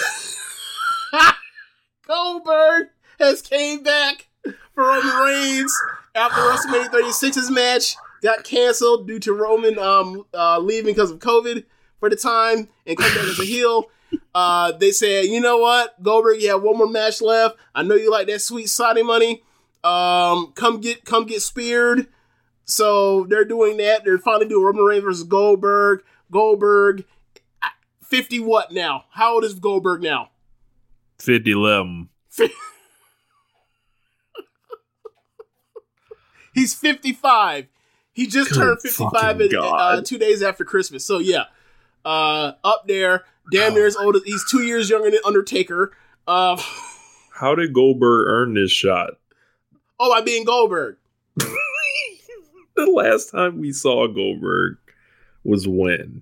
[2.07, 2.87] Goldberg
[3.19, 4.27] has came back
[4.73, 5.73] for Roman Reigns
[6.15, 11.65] after WrestleMania 36's match got canceled due to Roman um uh, leaving because of COVID
[11.99, 13.85] for the time and come back as a heel.
[14.33, 17.57] Uh, they said, you know what, Goldberg, you have one more match left.
[17.73, 19.43] I know you like that sweet Saudi money.
[19.83, 22.07] Um, come get come get speared.
[22.65, 24.03] So they're doing that.
[24.03, 26.03] They're finally doing Roman Reigns versus Goldberg.
[26.29, 27.05] Goldberg
[28.03, 29.05] 50 what now?
[29.11, 30.29] How old is Goldberg now?
[31.19, 32.09] Fifty eleven.
[36.53, 37.67] He's 55.
[38.13, 41.05] He just Good turned 55 in, uh, two days after Christmas.
[41.05, 41.43] So yeah,
[42.03, 45.91] uh, up there, damn near as old as he's two years younger than Undertaker.
[46.27, 46.61] Uh,
[47.33, 49.11] How did Goldberg earn this shot?
[49.99, 50.97] oh, by being Goldberg.
[52.75, 54.77] The last time we saw Goldberg
[55.43, 56.21] was when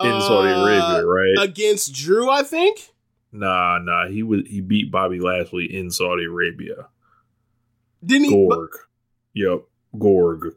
[0.00, 1.34] in Saudi Uh, Arabia, right?
[1.44, 2.90] Against Drew, I think.
[3.32, 4.06] nah, nah.
[4.06, 6.86] He was he beat Bobby Lashley in Saudi Arabia.
[8.04, 8.30] Didn't he?
[8.30, 8.70] Gorg.
[9.34, 9.62] Yep,
[9.98, 10.54] Gorg.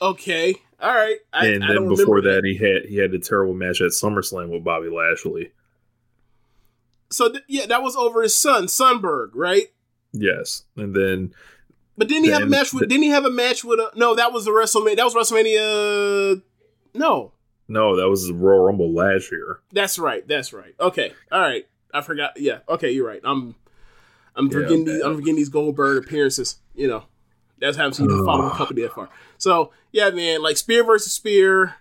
[0.00, 0.54] Okay.
[0.80, 1.16] All right.
[1.32, 4.50] I, and then before remember that, he had he had a terrible match at SummerSlam
[4.50, 5.52] with Bobby Lashley.
[7.10, 9.68] So th- yeah, that was over his son, Sunberg, right?
[10.12, 11.32] Yes, and then
[11.96, 12.88] But didn't he have a match with?
[12.88, 13.78] Didn't he have a match with?
[13.78, 14.96] A, no, that was the WrestleMania.
[14.96, 16.42] That was WrestleMania.
[16.94, 17.32] No,
[17.68, 19.60] no, that was the Royal Rumble last year.
[19.72, 20.26] that's right.
[20.26, 20.74] That's right.
[20.80, 21.12] Okay.
[21.30, 21.66] All right.
[21.94, 22.32] I forgot.
[22.38, 22.58] Yeah.
[22.68, 22.90] Okay.
[22.90, 23.20] You're right.
[23.24, 23.54] I'm.
[24.34, 25.02] I'm Yeah, forgetting these.
[25.02, 26.56] I'm forgetting these Goldberg appearances.
[26.74, 27.04] You know,
[27.60, 29.08] that's haven't seen the following company that far.
[29.38, 30.42] So yeah, man.
[30.42, 31.76] Like spear versus spear.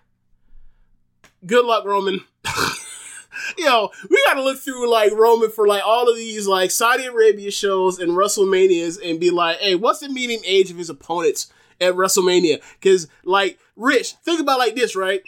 [1.46, 2.22] Good luck, Roman.
[3.58, 7.52] Yo, we gotta look through like Roman for like all of these like Saudi Arabia
[7.52, 11.94] shows and WrestleManias and be like, hey, what's the median age of his opponents at
[11.94, 12.62] WrestleMania?
[12.80, 15.22] Because like, Rich, think about like this, right?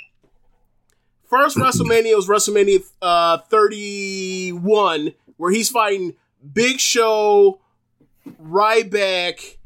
[1.30, 6.16] First WrestleMania was WrestleMania uh, 31, where he's fighting
[6.54, 7.60] Big Show,
[8.42, 9.57] Ryback,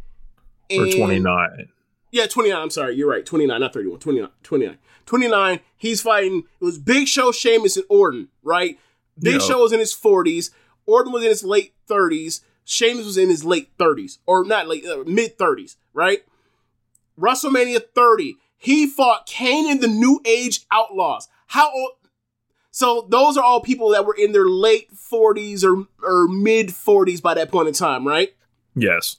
[0.80, 1.70] Or 29.
[2.12, 2.62] Yeah, 29.
[2.62, 2.96] I'm sorry.
[2.96, 3.26] You're right.
[3.26, 4.00] 29, not 31.
[4.00, 4.30] 29.
[4.44, 4.78] 29.
[5.06, 5.60] 29.
[5.78, 6.44] He's fighting.
[6.60, 8.78] It was Big Show, Sheamus, and Orton, right?
[9.20, 9.42] Big.
[9.42, 10.52] Show was in his 40s.
[10.86, 12.42] Orton was in his late 30s.
[12.64, 14.20] Sheamus was in his late 30s.
[14.26, 16.24] Or not late, uh, mid 30s, right?
[17.20, 18.38] WrestleMania 30.
[18.58, 21.28] He fought Kane and the New Age Outlaws.
[21.48, 21.92] How old?
[22.72, 27.22] So those are all people that were in their late 40s or, or mid 40s
[27.22, 28.34] by that point in time, right?
[28.76, 29.18] Yes.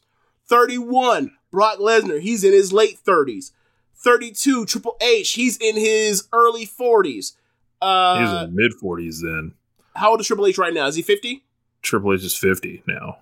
[0.49, 3.53] 31, Brock Lesnar, he's in his late 30s.
[3.95, 7.15] 32, Triple H, he's in his early 40s.
[7.15, 7.35] He's
[7.81, 9.55] Uh, in mid 40s then.
[9.95, 10.87] how old is Triple H right now?
[10.87, 11.45] Is he 50?
[11.83, 13.19] Triple H is 50 now.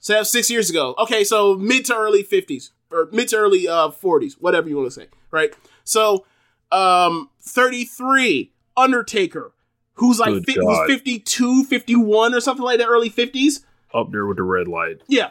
[0.00, 0.94] So that's six years ago.
[0.98, 4.86] Okay, so mid to early 50s, or mid to early uh, 40s, whatever you want
[4.88, 5.54] to say, right?
[5.84, 6.24] So,
[6.72, 9.52] um, 33, Undertaker,
[9.94, 10.86] who's like Good fi- who's God.
[10.88, 13.64] 52, 51 or something like that, early 50s.
[13.94, 15.02] Up there with the red light.
[15.06, 15.30] Yeah.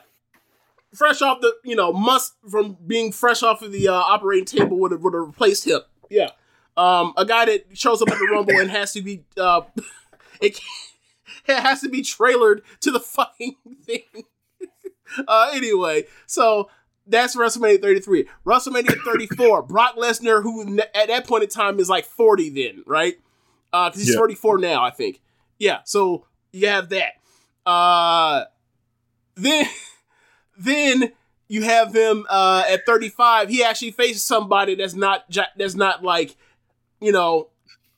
[0.94, 4.78] Fresh off the, you know, must from being fresh off of the uh, operating table
[4.80, 5.82] would have would have replaced him.
[6.10, 6.32] Yeah.
[6.76, 9.62] Um, a guy that shows up at the Rumble and has to be uh,
[10.42, 10.60] it,
[11.48, 14.04] it has to be trailered to the fucking thing.
[15.28, 16.70] uh, anyway, so
[17.08, 18.28] that's WrestleMania 33.
[18.46, 23.16] WrestleMania 34, Brock Lesnar, who at that point in time is like 40 then, right?
[23.74, 24.20] Uh, because he's Yeah.
[24.20, 25.22] 34 now, I think.
[25.60, 27.14] Yeah, so you have that.
[27.66, 28.46] Uh,
[29.36, 29.66] then,
[30.66, 31.12] then
[31.48, 33.50] you have him uh, at 35.
[33.50, 35.26] He actually faces somebody that's not
[35.58, 36.36] that's not like,
[37.00, 37.50] you know,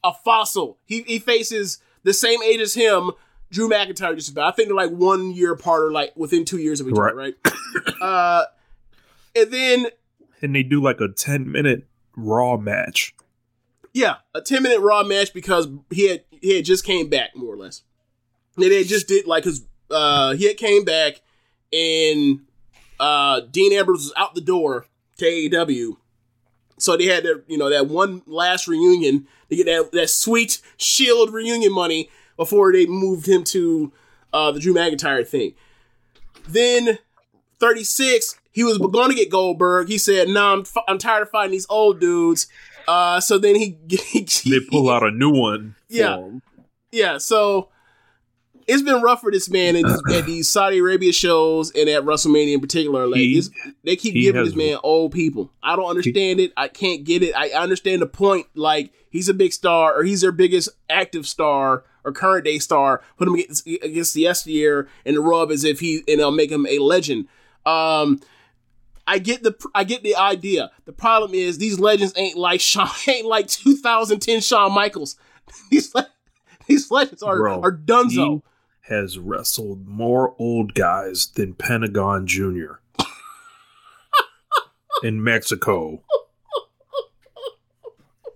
[0.03, 0.79] a fossil.
[0.85, 3.11] He he faces the same age as him,
[3.51, 4.15] Drew McIntyre.
[4.15, 4.51] Just about.
[4.51, 7.15] I think they're like one year apart or like within two years of each other,
[7.15, 7.35] right?
[8.01, 8.45] uh,
[9.35, 9.87] and then
[10.41, 13.15] And they do like a 10 minute Raw match.
[13.93, 17.53] Yeah, a ten minute Raw match because he had he had just came back more
[17.53, 17.83] or less.
[18.55, 21.21] And they just did like his uh he had came back
[21.71, 22.41] and
[23.03, 24.85] uh Dean Ambrose was out the door
[25.17, 25.97] to AEW.
[26.77, 30.61] So they had their you know that one last reunion to get that that sweet
[30.77, 33.91] Shield reunion money before they moved him to
[34.33, 35.53] uh the Drew McIntyre thing.
[36.47, 36.97] Then
[37.59, 39.87] 36, he was going to get Goldberg.
[39.87, 42.47] He said, "No, nah, I'm, f- I'm tired of fighting these old dudes."
[42.87, 45.75] Uh, so then he, he They pull out a new one.
[45.89, 46.17] for Yeah.
[46.17, 46.41] him.
[46.91, 47.17] yeah.
[47.17, 47.69] So
[48.67, 52.03] it's been rough for this man at, these- at these Saudi Arabia shows and at
[52.03, 53.07] WrestleMania in particular.
[53.07, 53.41] Like He-
[53.83, 55.51] they keep giving this man old people.
[55.61, 56.51] I don't understand it.
[56.57, 57.33] I can't get it.
[57.35, 58.47] I understand the point.
[58.55, 63.01] Like he's a big star, or he's their biggest active star or current day star.
[63.17, 66.51] Put him against, against the yesteryear and the rub as if he and they'll make
[66.51, 67.27] him a legend.
[67.65, 68.19] Um,
[69.05, 70.71] I get the I get the idea.
[70.85, 75.17] The problem is these legends ain't like Shawn, ain't like 2010 Shawn Michaels.
[75.69, 76.09] these le-
[76.67, 78.41] these legends are Bro, are dunzo.
[78.87, 82.79] Has wrestled more old guys than Pentagon Jr.
[85.03, 86.03] in Mexico.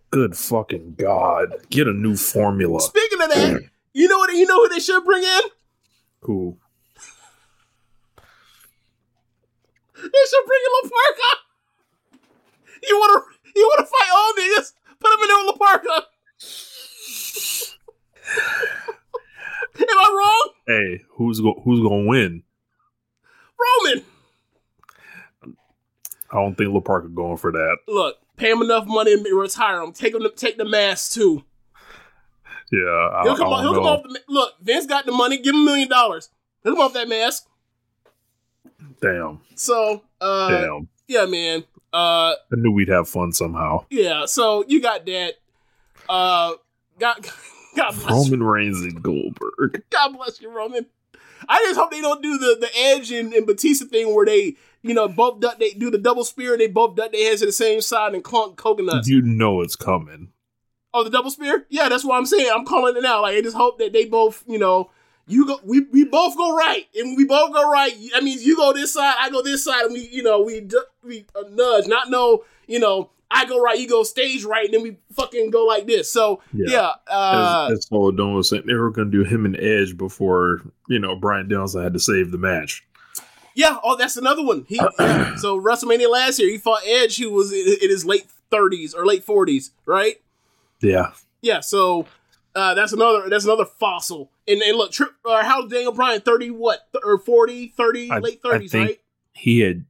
[0.09, 1.53] Good fucking God.
[1.69, 2.79] Get a new formula.
[2.79, 3.61] Speaking of that,
[3.93, 4.33] you know what?
[4.33, 5.41] You know who they should bring in?
[6.21, 6.57] Who?
[9.95, 11.31] They should bring in La Parca.
[12.83, 13.21] You wanna
[13.53, 14.73] you wanna fight all niggas?
[14.99, 16.05] Put him in there with La Parca.
[19.79, 22.43] Am I wrong, Hey, who's go- who's gonna win?
[23.85, 24.03] Roman?
[26.29, 27.77] I don't think La Parca going for that.
[27.87, 29.93] Look, pay him enough money and retire him.
[29.93, 31.43] Take him, to, take the mask too.
[32.71, 34.19] Yeah, I, He'll I come, don't on, he'll come off the.
[34.27, 35.37] Look, Vince got the money.
[35.37, 36.29] Give him a million dollars.
[36.63, 37.47] He'll come off that mask.
[39.01, 40.87] Damn, So, uh, damn.
[41.07, 41.63] yeah, man.
[41.93, 43.85] Uh, I knew we'd have fun somehow.
[43.89, 44.25] yeah.
[44.25, 45.35] So you got that.
[46.09, 46.53] Uh,
[46.99, 47.25] God,
[47.77, 48.33] God bless you.
[48.33, 49.83] Roman Reigns and Goldberg.
[49.91, 50.87] God bless you, Roman.
[51.47, 54.55] I just hope they don't do the the Edge and, and Batista thing where they,
[54.81, 57.41] you know, both duck, they do the double spear and they both duck their heads
[57.41, 59.07] to the same side and clunk coconuts.
[59.07, 60.29] You know it's coming.
[60.93, 61.67] Oh, the double spear?
[61.69, 62.49] Yeah, that's what I'm saying.
[62.51, 63.21] I'm calling it out.
[63.21, 64.89] Like I just hope that they both, you know,
[65.27, 67.93] you go, we we both go right, and we both go right.
[68.15, 70.67] I mean, you go this side, I go this side, and we, you know, we
[71.03, 74.73] we uh, nudge, not no, you know, I go right, you go stage right, and
[74.73, 76.11] then we fucking go like this.
[76.11, 76.91] So yeah, Yeah.
[77.11, 79.97] uh, as, as Paul Don was saying, they were going to do him and Edge
[79.97, 82.85] before you know Bryan Danielson had to save the match.
[83.53, 84.65] Yeah, oh, that's another one.
[84.69, 85.35] He yeah.
[85.35, 89.05] so WrestleMania last year, he fought Edge, who was in, in his late thirties or
[89.05, 90.21] late forties, right?
[90.79, 91.11] Yeah,
[91.41, 92.05] Yeah, so
[92.55, 94.31] uh, that's another that's another fossil.
[94.47, 96.21] And, and look, tri- uh, how's Daniel Bryan?
[96.21, 98.99] Thirty what th- or 40, 30, I- late thirties, right?
[99.33, 99.85] he had.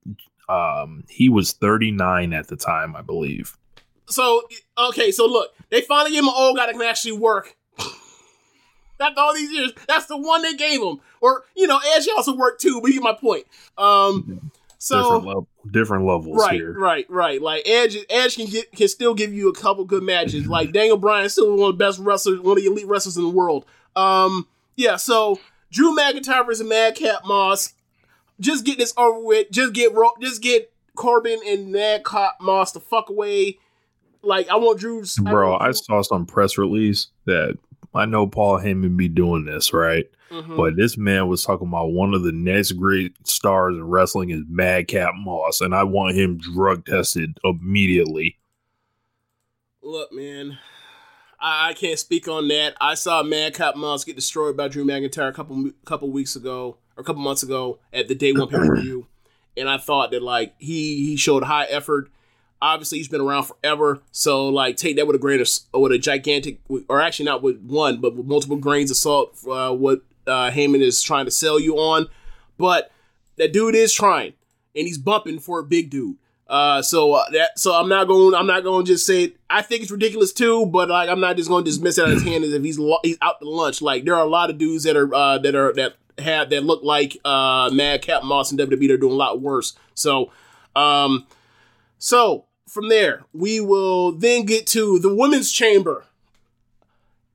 [0.49, 3.57] Um, he was 39 at the time, I believe.
[4.07, 4.43] So
[4.77, 7.55] okay, so look, they finally gave him an old guy that can actually work.
[8.99, 10.99] After all these years, that's the one they gave him.
[11.21, 13.45] Or you know, Edge also worked too, but you get my point.
[13.77, 16.73] Um, so different, level, different levels right, here.
[16.79, 17.41] right, right.
[17.41, 20.47] Like Edge, Edge can get can still give you a couple good matches.
[20.57, 23.23] Like Daniel Bryan, still one of the best wrestlers, one of the elite wrestlers in
[23.23, 23.65] the world.
[23.95, 24.95] Um, yeah.
[24.95, 25.39] So
[25.71, 27.73] Drew McIntyre versus Madcap Moss.
[28.39, 29.51] Just get this over with.
[29.51, 33.59] Just get Ro- just get Corbin and Madcap Moss the fuck away.
[34.21, 37.57] Like I want Drew's Bro, want I saw some press release that
[37.93, 40.05] I know Paul Heyman be doing this, right?
[40.31, 40.57] Mhm.
[40.57, 44.41] But this man was talking about one of the next great stars in wrestling is
[44.49, 48.37] Madcap Moss, and I want him drug tested immediately.
[49.81, 50.57] Look, man,
[51.39, 52.75] I, I can't speak on that.
[52.81, 57.01] I saw Madcap Moss get destroyed by Drew McIntyre a couple couple weeks ago or
[57.01, 59.07] a couple months ago at the Day One pay per view,
[59.57, 62.09] and I thought that like he he showed high effort.
[62.59, 65.47] Obviously, he's been around forever, so like take that with a grain of
[65.79, 69.37] with a gigantic, or actually not with one, but with multiple grains of salt.
[69.47, 72.07] Uh, what uh, Heyman is trying to sell you on,
[72.57, 72.91] but
[73.37, 74.33] that dude is trying,
[74.75, 76.17] and he's bumping for a big dude.
[76.49, 78.33] Uh, so uh, that so I'm not going.
[78.33, 79.37] I'm not going to just say it.
[79.49, 82.07] I think it's ridiculous too, but like I'm not just going to dismiss it out
[82.07, 83.81] of his hand as if he's lo- he's out to lunch.
[83.81, 86.63] Like there are a lot of dudes that are uh, that are that have that
[86.63, 88.87] look like uh, Madcap Moss and WWE.
[88.87, 89.73] They're doing a lot worse.
[89.93, 90.31] So,
[90.75, 91.27] um,
[91.97, 96.05] so from there we will then get to the women's chamber.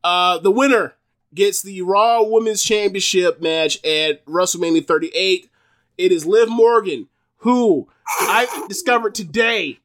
[0.04, 0.94] Uh, the winner
[1.34, 5.48] gets the Raw Women's Championship match at WrestleMania 38.
[5.96, 7.08] It is Liv Morgan,
[7.38, 7.88] who
[8.20, 9.78] I discovered today,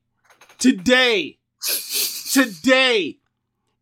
[0.58, 1.38] today,
[2.32, 3.20] today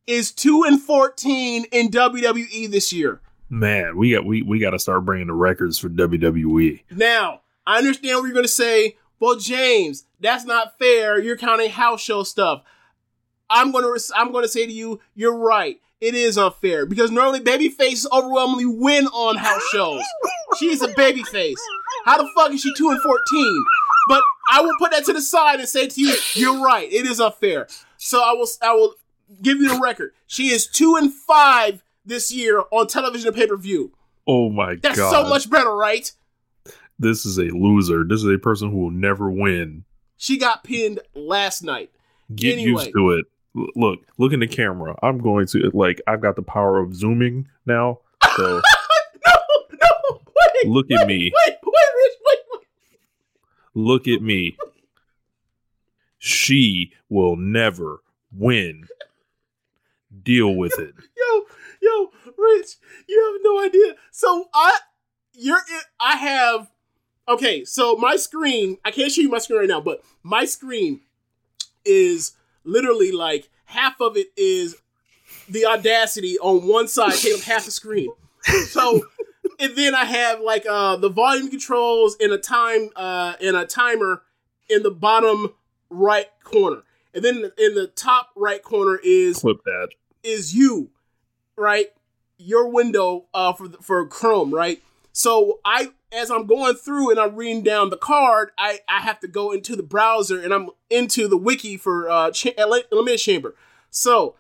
[0.08, 3.22] is 2 and 14 in WWE this year.
[3.50, 5.90] Man, we got we we got to start bringing the records for.
[5.90, 6.84] WWE.
[6.92, 8.98] Now, I understand what you're going to say.
[9.20, 11.22] Well, James, that's not fair.
[11.22, 12.64] You're counting house show stuff.
[13.50, 15.80] I'm going to I'm going to say to you, you're right.
[16.02, 20.04] It is unfair because normally babyfaces overwhelmingly win on house shows.
[20.58, 21.56] She's a babyface.
[22.04, 23.66] How the fuck is she 2 and 14?
[24.08, 24.22] But
[24.52, 26.92] I will put that to the side and say to you, you're right.
[26.92, 27.68] It is unfair.
[27.98, 28.96] So I will I will
[29.42, 30.14] give you the record.
[30.28, 33.92] She is 2 and 5 this year on television and pay-per-view.
[34.28, 36.12] Oh my That's god, so much better, right?
[36.98, 38.04] This is a loser.
[38.08, 39.84] This is a person who will never win.
[40.18, 41.92] She got pinned last night.
[42.34, 42.84] Get Anyway.
[42.86, 43.26] used to it.
[43.58, 44.96] L- look, look in the camera.
[45.04, 48.00] I'm going to like I've got the power of zooming now.
[48.38, 48.62] So
[49.28, 49.34] No,
[49.74, 50.20] no,
[50.64, 50.68] wait.
[50.68, 51.32] Look at me.
[51.46, 52.68] Wait, wait, Rich, wait, wait.
[53.74, 54.58] look at me.
[56.18, 58.02] She will never
[58.32, 58.88] win.
[60.24, 60.96] Deal with it.
[61.86, 62.78] Yo, Rich,
[63.08, 63.94] you have no idea.
[64.12, 64.80] So I,
[65.34, 65.62] you're,
[66.00, 66.72] I have.
[67.28, 68.78] Okay, so my screen.
[68.84, 71.02] I can't show you my screen right now, but my screen
[71.86, 72.34] is
[72.64, 74.76] literally like half of it is
[75.50, 78.10] the audacity on one side, taking up half the screen.
[78.68, 79.02] So,
[79.60, 83.66] and then I have like uh the volume controls and a time uh and a
[83.66, 84.22] timer
[84.70, 85.54] in the bottom
[85.90, 86.84] right corner,
[87.14, 89.90] and then in the top right corner is Clip that.
[90.24, 90.90] is you,
[91.58, 91.88] right?
[92.38, 94.82] Your window uh for for Chrome, right?
[95.12, 99.20] So I as I'm going through and I'm reading down the card, I I have
[99.22, 103.34] to go into the browser and I'm into the wiki for uh cha- Ele- Elimination
[103.34, 103.56] Chamber.
[103.90, 104.36] So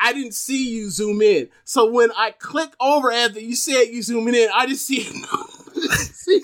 [0.00, 1.48] I didn't see you zoom in.
[1.64, 5.00] So when I click over after you said you zooming in, I just see,
[5.84, 6.42] see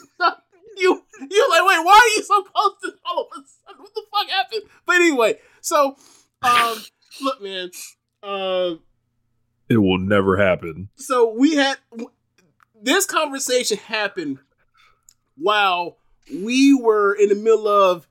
[0.76, 1.02] you.
[1.28, 3.82] You're like, wait, why are you so close to all of a sudden?
[3.82, 4.62] What the fuck happened?
[4.86, 5.96] But anyway, so
[6.42, 6.78] um,
[7.20, 7.70] look, man.
[8.22, 8.74] Uh,
[9.68, 10.88] It will never happen.
[10.96, 11.76] so we had
[12.80, 14.38] this conversation happened
[15.36, 15.98] while
[16.32, 18.06] we were in the middle of.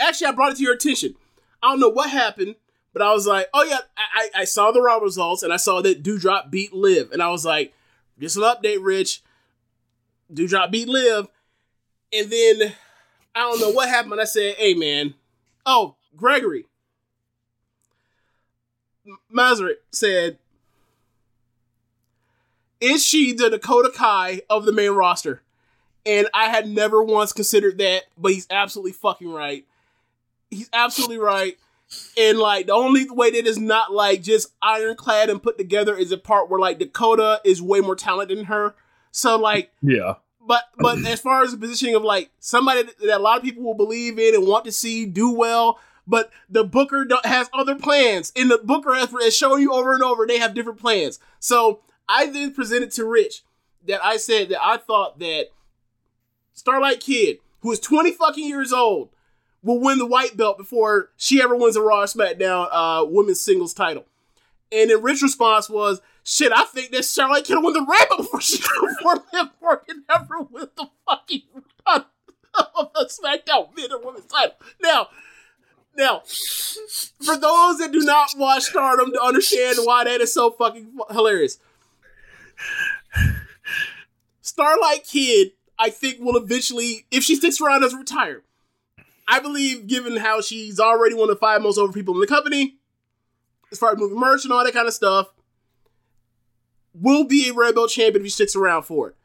[0.00, 1.16] Actually, I brought it to your attention.
[1.62, 2.54] I don't know what happened,
[2.92, 5.82] but I was like, "Oh yeah, I, I, saw the raw results and I saw
[5.82, 7.74] that Doudrop beat Liv, and I was like,
[8.18, 9.22] just an update, Rich.
[10.32, 11.26] Doudrop beat Liv,
[12.12, 12.74] and then
[13.34, 14.20] I don't know what happened.
[14.20, 15.14] I said, "Hey man,
[15.66, 16.66] oh Gregory."
[19.34, 20.38] Masaryk said,
[22.80, 25.42] is she the Dakota Kai of the main roster?
[26.06, 29.66] And I had never once considered that, but he's absolutely fucking right.
[30.50, 31.58] He's absolutely right.
[32.16, 36.12] And like the only way that is not like just ironclad and put together is
[36.12, 38.74] a part where like Dakota is way more talented than her.
[39.10, 40.14] So like Yeah.
[40.46, 43.42] but but as far as the positioning of like somebody that, that a lot of
[43.42, 47.76] people will believe in and want to see do well, but the Booker has other
[47.76, 48.32] plans.
[48.34, 51.20] And the Booker has, has shown you over and over they have different plans.
[51.38, 53.44] So I then presented to Rich
[53.86, 55.48] that I said that I thought that
[56.54, 59.10] Starlight Kid, who is 20 fucking years old,
[59.62, 63.74] will win the white belt before she ever wins a Raw SmackDown uh, women's singles
[63.74, 64.06] title.
[64.72, 68.40] And then Rich's response was, Shit, I think that Charlotte have won the Rumble before
[68.40, 69.48] she before Liv
[70.10, 71.42] ever win the fucking
[71.86, 72.04] run
[72.76, 73.68] of the SmackDown
[74.04, 74.54] Women's title.
[74.82, 75.08] Now,
[75.98, 76.20] now,
[77.20, 81.58] for those that do not watch Stardom to understand why that is so fucking hilarious,
[84.40, 88.42] Starlight Kid, I think, will eventually, if she sticks around, doesn't retire.
[89.26, 92.26] I believe, given how she's already one of the five most over people in the
[92.26, 92.76] company,
[93.72, 95.28] as far as moving merch and all that kind of stuff,
[96.94, 99.16] will be a Red Belt champion if she sticks around for it.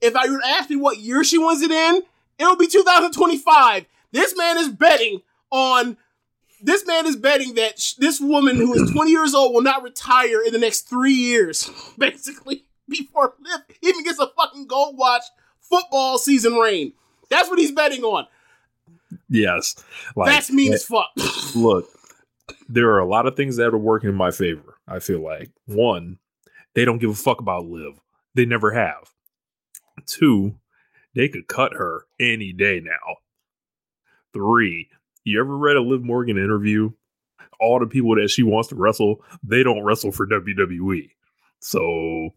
[0.00, 2.02] If I were to ask me what year she wants it in,
[2.38, 3.86] it'll be 2025.
[4.12, 5.20] This man is betting
[5.52, 5.96] on.
[6.64, 9.82] This man is betting that sh- this woman who is 20 years old will not
[9.82, 15.22] retire in the next three years, basically, before Liv even gets a fucking gold watch
[15.60, 16.92] football season reign.
[17.30, 18.26] That's what he's betting on.
[19.28, 19.74] Yes.
[20.14, 21.10] Like, That's mean eh, as fuck.
[21.54, 21.88] look,
[22.68, 24.78] there are a lot of things that are working in my favor.
[24.86, 26.18] I feel like one,
[26.74, 28.00] they don't give a fuck about Liv.
[28.34, 29.12] They never have.
[30.06, 30.56] Two,
[31.14, 33.16] they could cut her any day now.
[34.32, 34.88] Three,
[35.24, 36.90] you ever read a Liv Morgan interview?
[37.60, 41.10] All the people that she wants to wrestle, they don't wrestle for WWE.
[41.60, 42.30] So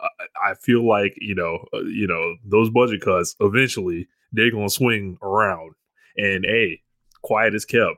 [0.00, 0.08] I,
[0.50, 5.18] I feel like you know, uh, you know, those budget cuts eventually they're gonna swing
[5.22, 5.74] around.
[6.16, 6.82] And hey,
[7.22, 7.96] quiet is kept.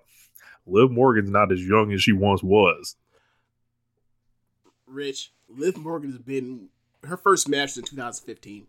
[0.66, 2.96] Liv Morgan's not as young as she once was.
[4.86, 6.68] Rich, Liv Morgan has been
[7.04, 8.66] her first match in 2015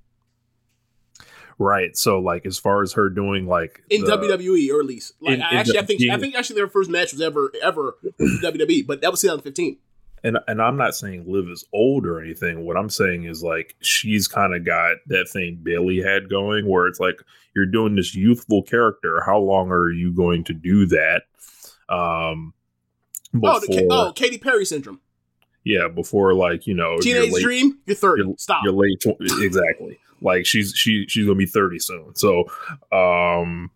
[1.61, 1.95] Right.
[1.97, 5.35] So like as far as her doing like in the- WWE, or at least like
[5.35, 7.97] In- I actually, the- I think I think actually their first match was ever ever
[8.21, 9.77] WWE, but that was 2015.
[10.23, 12.65] and and I'm not saying Liv is old or anything.
[12.65, 16.87] What I'm saying is like she's kind of got that thing Bayley had going where
[16.87, 17.19] it's like
[17.55, 19.21] you're doing this youthful character.
[19.25, 21.23] How long are you going to do that?
[21.89, 22.53] Um
[23.33, 25.01] before, Oh, the, oh, Katy Perry syndrome,
[25.63, 27.77] yeah, before like, you know, Teenage late- Dream.
[27.85, 28.23] You're 30.
[28.23, 28.63] your- Stop.
[28.63, 32.45] your late tw- exactly like she's she she's gonna be 30 soon so
[32.91, 33.71] um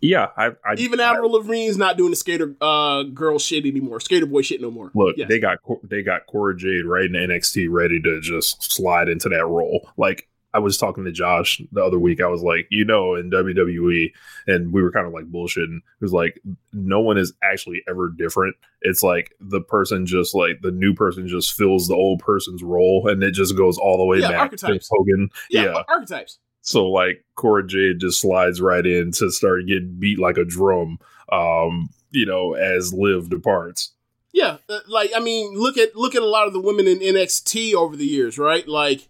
[0.00, 4.26] yeah i, I Even Avril Lavigne's not doing the skater uh, girl shit anymore, skater
[4.26, 4.90] boy shit no more.
[4.94, 5.28] look Yes.
[5.28, 9.46] they got they got Cora Jade right in nxt ready to just slide into that
[9.46, 13.14] role like i was talking to josh the other week i was like you know
[13.14, 14.10] in wwe
[14.46, 16.40] and we were kind of like bullshitting it was like
[16.72, 21.26] no one is actually ever different it's like the person just like the new person
[21.28, 24.40] just fills the old person's role and it just goes all the way Yeah, back
[24.40, 24.88] archetypes.
[24.88, 25.82] to hogan yeah, yeah.
[25.88, 26.38] archetypes.
[26.62, 30.98] So like Cora Jade just slides right in to start getting beat like a drum,
[31.32, 33.92] um, you know, as Liv departs.
[34.32, 37.00] Yeah, uh, like I mean, look at look at a lot of the women in
[37.00, 38.66] NXT over the years, right?
[38.68, 39.08] Like,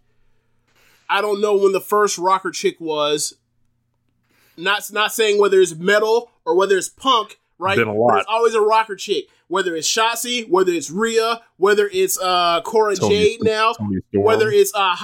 [1.12, 3.34] I don't know when the first rocker chick was.
[4.56, 7.76] Not not saying whether it's metal or whether it's punk, right?
[7.76, 8.14] Been a lot.
[8.14, 12.94] There's always a rocker chick, whether it's Shotzi, whether it's Rhea, whether it's uh Cora
[12.96, 13.72] Tony- Jade now,
[14.12, 14.94] whether it's uh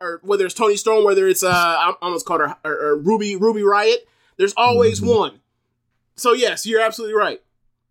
[0.00, 3.34] or whether it's Toni Storm, whether it's uh I almost called her or, or Ruby
[3.36, 4.06] Ruby Riot.
[4.36, 5.16] There's always Mhm.
[5.18, 5.40] one.
[6.16, 7.42] So yes, you're absolutely right.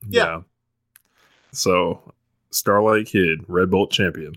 [0.10, 0.42] yeah.
[1.52, 2.14] So
[2.52, 4.36] Starlight Kid, Red Belt champion.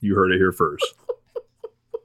[0.00, 0.84] You heard it here first.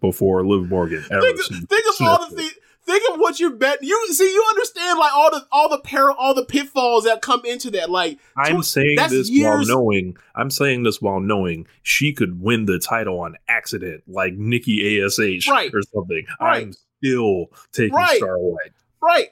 [0.02, 1.22] Before Liv Morgan ever.
[1.22, 1.39] think,
[1.70, 2.54] think of all the things.
[2.86, 3.88] Think of what you're betting.
[3.88, 7.41] You see, you understand like all the all the peril, all the pitfalls that come
[7.45, 7.89] into that.
[7.91, 12.41] Like I'm tw- saying this years- while knowing I'm saying this while knowing she could
[12.41, 15.70] win the title on accident, like Nikki Ash Right.
[15.74, 16.26] or something.
[16.41, 16.64] Right.
[16.64, 16.74] I'm
[17.04, 18.18] still taking Right.
[18.18, 18.72] Starlight.
[19.04, 19.28] right?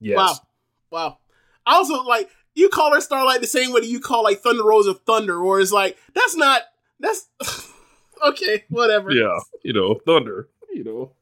[0.00, 0.16] Yes.
[0.16, 0.38] Wow,
[0.90, 1.18] wow.
[1.66, 4.64] I also like you call her Starlight the same way that you call like Thunder
[4.64, 6.62] Rosa of Thunder, or it's like that's not
[6.98, 7.28] that's
[8.26, 8.64] okay.
[8.68, 9.10] Whatever.
[9.12, 9.38] Yeah.
[9.62, 10.48] You know, Thunder.
[10.72, 11.12] You know.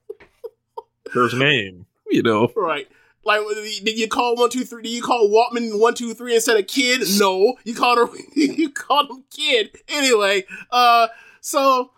[1.13, 1.87] Her name.
[2.11, 2.53] You know.
[2.57, 2.89] Right.
[3.25, 3.41] Like,
[3.83, 4.83] did you call one two three?
[4.85, 7.03] Did you call Waltman one two three instead of Kid?
[7.19, 8.17] No, you called her.
[8.35, 9.71] You called him Kid.
[9.89, 11.09] Anyway, uh,
[11.41, 11.91] so,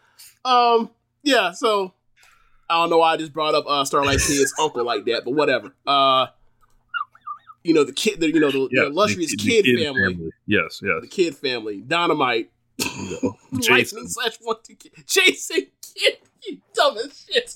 [0.47, 0.91] um,
[1.23, 1.53] yeah.
[1.53, 1.93] So,
[2.71, 5.33] I don't know why I just brought up uh Starlight Kid's uncle like that, but
[5.35, 5.75] whatever.
[5.87, 6.29] Uh,
[7.63, 8.83] you know the kid, the, you know the, Yeah.
[8.83, 10.95] the illustrious the- the Kid, family, Yes, yes.
[11.03, 14.09] the Kid family, Dynamite, You know, Jason.
[14.09, 17.55] slash one two Kid, Jason Kidd, you dumb as shit.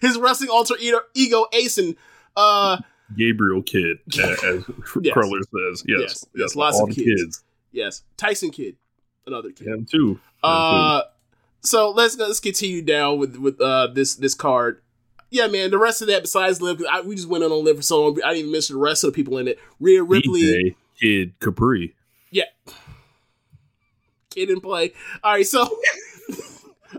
[0.00, 0.74] His wrestling alter
[1.14, 1.96] ego, Asen,
[2.36, 2.78] uh,
[3.16, 4.64] Gabriel Kid, as
[5.02, 5.12] Yes.
[5.12, 5.84] Cruller says.
[5.86, 6.00] Yes.
[6.00, 6.26] Yes, Yes.
[6.34, 7.42] yes, lots of the kids.
[7.72, 8.76] yes, Tyson Kidd,
[9.26, 9.66] another kid.
[9.66, 10.10] Him too.
[10.12, 11.02] Him Uh,
[11.62, 14.80] so let's let's continue down with with uh this this card.
[15.32, 15.70] Yeah, man.
[15.70, 18.02] The rest of that, besides Liv, I, we just went on on Liv for so
[18.02, 18.18] long.
[18.24, 19.58] I didn't even mention the rest of the people in it.
[19.78, 20.02] Rhea.
[20.02, 21.94] Ripley, Kid Capri.
[22.30, 22.44] yeah,
[24.30, 24.92] kid in play.
[25.22, 25.68] All right, so.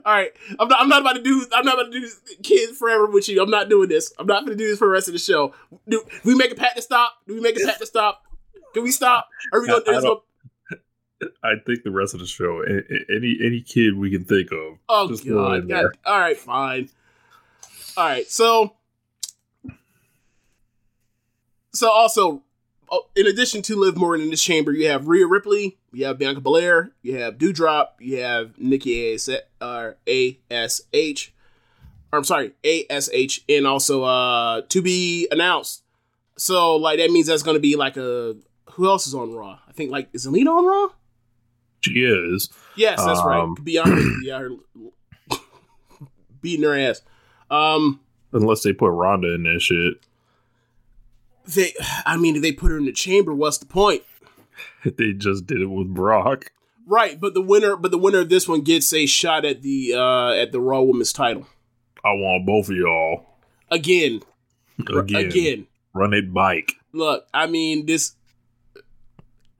[0.06, 0.82] All right, I'm not.
[0.82, 1.46] I'm not about to do.
[1.54, 2.08] I'm not about to do
[2.44, 3.42] kids forever with you.
[3.42, 4.14] I'm not doing this.
[4.18, 5.54] I'm not going to do this for the rest of the show.
[5.88, 7.14] Do, do we make a pat to stop?
[7.28, 8.24] Do we make a pat to stop?
[8.74, 9.28] Can we stop?
[9.52, 10.22] Are we going to?
[10.72, 14.78] I I think the rest of the show, any any kid we can think of,
[14.88, 15.86] Oh just god, god.
[16.06, 16.90] All right, fine.
[17.98, 18.76] All right, so
[21.74, 22.44] so also
[23.16, 26.42] in addition to Liv Morgan in this chamber, you have Rhea Ripley, you have Bianca
[26.42, 29.30] Belair, you have Doudrop, you have Nikki AS,
[29.62, 31.34] uh, ASH.
[32.14, 35.84] Or, I'm sorry, ASH, and also uh to be announced.
[36.38, 38.36] So like that means that's gonna be like a
[38.72, 39.60] who else is on Raw?
[39.68, 40.88] I think like is Alina on Raw?
[41.82, 42.50] She is.
[42.76, 43.64] Yes, that's Um, right.
[43.64, 44.48] Bianca, yeah,
[46.42, 47.02] beating her ass.
[47.50, 48.00] Um,
[48.34, 49.96] Unless they put Ronda in that shit.
[51.48, 51.74] They,
[52.06, 54.04] I mean, if they put her in the chamber, what's the point?
[54.84, 56.52] They just did it with Brock.
[56.88, 59.94] Right, but the winner, but the winner of this one gets a shot at the
[59.96, 61.46] uh at the Raw Women's title
[62.04, 63.26] I want both of y'all.
[63.70, 64.22] again.
[64.98, 65.26] Again.
[65.26, 66.74] Again, Run it bike.
[66.94, 68.16] look, I mean this.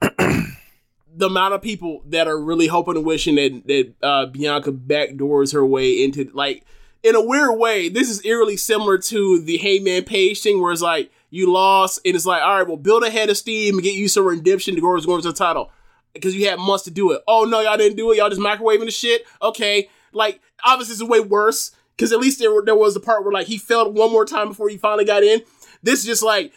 [0.00, 5.52] the amount of people that are really hoping and wishing that that uh, Bianca backdoors
[5.52, 6.64] her way into like
[7.02, 7.88] in a weird way.
[7.88, 12.14] This is eerily similar to the Hangman Page thing, where it's like you lost, and
[12.14, 14.74] it's like, all right, well, build a head of steam and get you some redemption
[14.74, 15.72] to go to the title
[16.12, 17.22] because you had months to do it.
[17.26, 18.18] Oh no, y'all didn't do it.
[18.18, 19.24] Y'all just microwaving the shit.
[19.40, 23.32] Okay, like obviously it's way worse because at least there there was the part where
[23.32, 25.40] like he failed one more time before he finally got in.
[25.82, 26.52] This is just like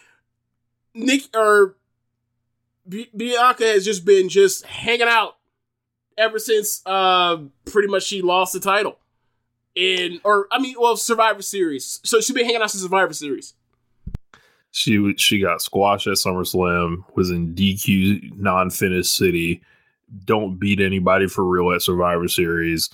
[0.94, 1.78] Nick or
[2.88, 5.38] B- Bianca has just been just hanging out
[6.18, 9.00] ever since uh pretty much she lost the title
[9.74, 12.02] in or I mean well Survivor Series.
[12.04, 13.54] So she's been hanging out since Survivor Series.
[14.76, 19.62] She she got squashed at SummerSlam, was in DQ non-finished city.
[20.26, 22.90] Don't beat anybody for real at Survivor Series.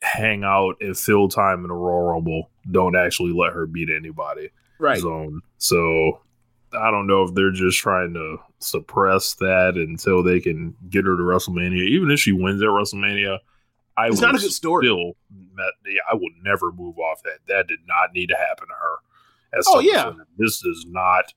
[0.00, 2.50] Hang out and fill time in a Royal Rumble.
[2.70, 4.48] Don't actually let her beat anybody.
[4.78, 4.98] Right.
[4.98, 5.42] Zone.
[5.58, 6.22] So
[6.72, 11.18] I don't know if they're just trying to suppress that until they can get her
[11.18, 11.86] to WrestleMania.
[11.86, 13.40] Even if she wins at WrestleMania,
[13.98, 14.86] I It's not a good story.
[14.86, 15.12] Still,
[15.52, 17.40] met- yeah, I would never move off that.
[17.46, 18.96] That did not need to happen to her.
[19.56, 20.12] At Oh, yeah.
[20.38, 21.32] This does not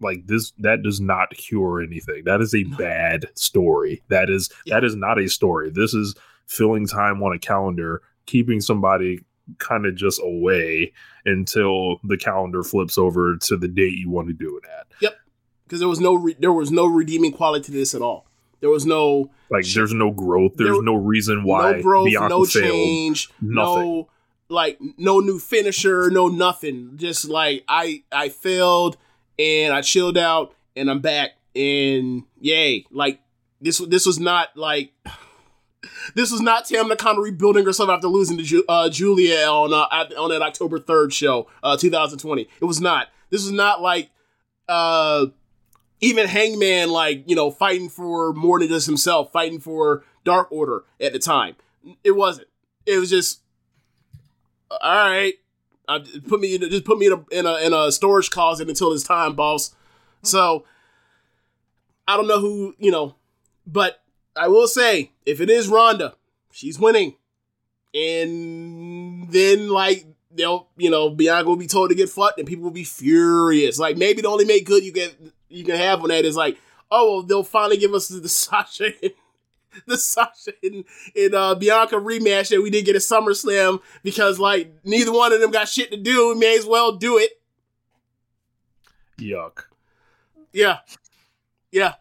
[0.00, 0.52] like this.
[0.58, 2.24] That does not cure anything.
[2.24, 4.02] That is a bad story.
[4.08, 5.70] That is that is not a story.
[5.70, 6.14] This is
[6.46, 9.20] filling time on a calendar, keeping somebody
[9.58, 10.92] kind of just away
[11.24, 14.86] until the calendar flips over to the date you want to do it at.
[15.00, 15.14] Yep
[15.64, 18.26] because there was no re- there was no redeeming quality to this at all.
[18.60, 20.52] There was no Like, there's no growth.
[20.56, 22.48] There's There- no reason why no growth, no failed.
[22.50, 23.54] change, Nothing.
[23.82, 24.08] no
[24.48, 26.92] like no new finisher, no nothing.
[26.96, 28.96] Just like I I failed
[29.38, 32.84] and I chilled out and I'm back and yay!
[32.90, 33.20] Like
[33.60, 34.92] this this was not like
[36.14, 40.30] this was not Tam Nakano rebuilding herself after losing to uh, Giulia on uh, on
[40.30, 42.48] that October third show, uh, 2020.
[42.60, 43.08] It was not.
[43.30, 44.10] This was not like
[44.68, 45.26] uh
[46.00, 50.84] even Hangman like you know fighting for more than just himself, fighting for Dark Order
[51.00, 51.56] at the time.
[52.04, 52.48] It wasn't.
[52.86, 53.40] It was just
[54.70, 55.34] all right.
[55.86, 58.68] Uh, put me in, just put me in a, in a in a storage closet
[58.68, 59.74] until it's time, boss.
[60.22, 60.64] So
[62.06, 63.14] I don't know who you know,
[63.66, 64.02] but
[64.36, 66.14] I will say if it is Ronda,
[66.52, 67.16] she's winning,
[67.94, 72.64] and then like they'll you know Bianca will be told to get fucked, and people
[72.64, 73.78] will be furious.
[73.78, 75.16] Like maybe the only make good you get
[75.48, 76.58] you can have on that is like
[76.90, 78.92] oh well, they'll finally give us the, the Sasha.
[79.86, 80.84] The Sasha and,
[81.16, 85.40] and uh, Bianca rematch that we didn't get at SummerSlam because like neither one of
[85.40, 86.30] them got shit to do.
[86.30, 87.30] We may as well do it.
[89.18, 89.64] Yuck.
[90.52, 90.78] Yeah.
[91.70, 91.94] Yeah.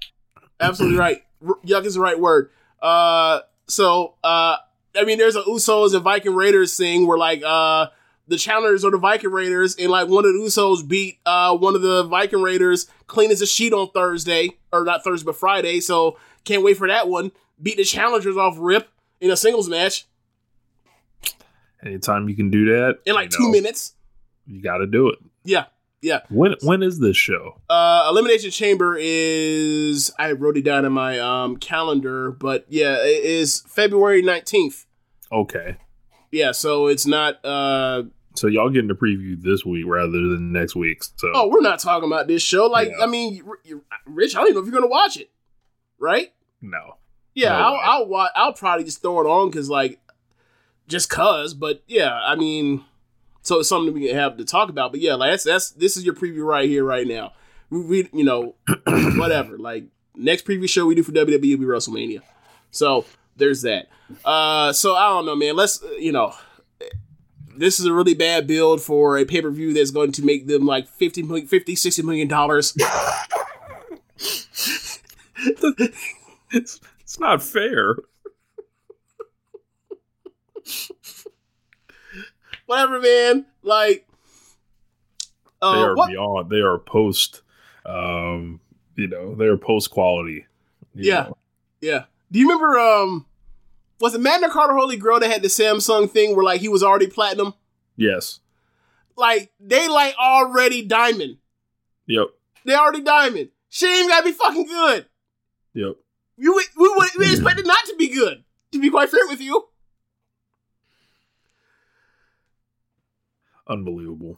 [0.59, 1.23] Absolutely right.
[1.45, 2.51] R- Yuck is the right word.
[2.81, 4.57] Uh so uh
[4.95, 7.87] I mean there's a Usos and Viking Raiders thing where like uh
[8.27, 11.75] the challengers are the Viking Raiders and like one of the Usos beat uh one
[11.75, 15.79] of the Viking Raiders clean as a sheet on Thursday or not Thursday but Friday.
[15.79, 17.31] So can't wait for that one.
[17.61, 18.89] Beat the challengers off rip
[19.19, 20.05] in a singles match
[21.83, 23.93] Anytime you can do that in like two know, minutes.
[24.45, 25.19] you got to do it.
[25.43, 25.65] Yeah.
[26.01, 26.21] Yeah.
[26.29, 27.61] When when is this show?
[27.69, 33.23] Uh, Elimination Chamber is I wrote it down in my um calendar, but yeah, it
[33.23, 34.85] is February nineteenth.
[35.31, 35.77] Okay.
[36.31, 37.43] Yeah, so it's not.
[37.45, 38.03] uh
[38.35, 41.03] So y'all getting the preview this week rather than next week.
[41.03, 42.65] So Oh, we're not talking about this show.
[42.67, 43.03] Like, Yeah.
[43.03, 43.43] I mean,
[44.05, 45.29] Rich, I don't even know if you're gonna watch it,
[45.99, 46.31] right?
[46.61, 46.96] no.
[47.37, 47.79] Yeah, I'll.
[47.83, 49.99] I'll wa- I'll probably just throw it on because like,
[50.87, 51.53] just cause.
[51.53, 52.83] But yeah, I mean,
[53.43, 54.91] so it's something we can have to talk about.
[54.91, 57.33] But yeah, like that's that's this is your preview right here, right now.
[57.69, 58.55] We, we you know,
[58.87, 59.55] whatever.
[59.59, 59.85] Like
[60.15, 62.21] next preview show we do for WWE will be WrestleMania.
[62.71, 63.89] So there's that.
[64.25, 65.55] Uh, so I don't know, man.
[65.55, 66.33] Let's uh, you know.
[67.55, 70.47] This is a really bad build for a pay per view that's going to make
[70.47, 72.75] them like 50, million, 50 60 million dollars.
[77.07, 77.95] it's, not fair.
[82.65, 83.45] Whatever, man.
[83.63, 84.05] Like,
[85.61, 86.09] They uh, are what?
[86.09, 86.49] beyond.
[86.49, 87.43] They are post.
[87.85, 88.59] Um,
[88.95, 90.47] you know, they are post quality.
[90.93, 91.23] Yeah.
[91.23, 91.37] know.
[91.79, 92.03] Yeah.
[92.29, 92.77] Do you remember?
[92.77, 93.25] Um,
[94.01, 96.83] was it Magna Carta Holy Grail that had the Samsung thing where like he was
[96.83, 97.53] already platinum?
[97.95, 98.41] Yes.
[99.15, 101.37] Like they like already diamond.
[102.07, 102.27] Yep.
[102.65, 103.49] They already diamond.
[103.69, 105.05] She ain't gotta be fucking good.
[105.73, 105.95] Yep.
[106.37, 108.43] You would- we we expected not to be good.
[108.71, 109.67] To be quite fair with you.
[113.67, 114.37] Unbelievable.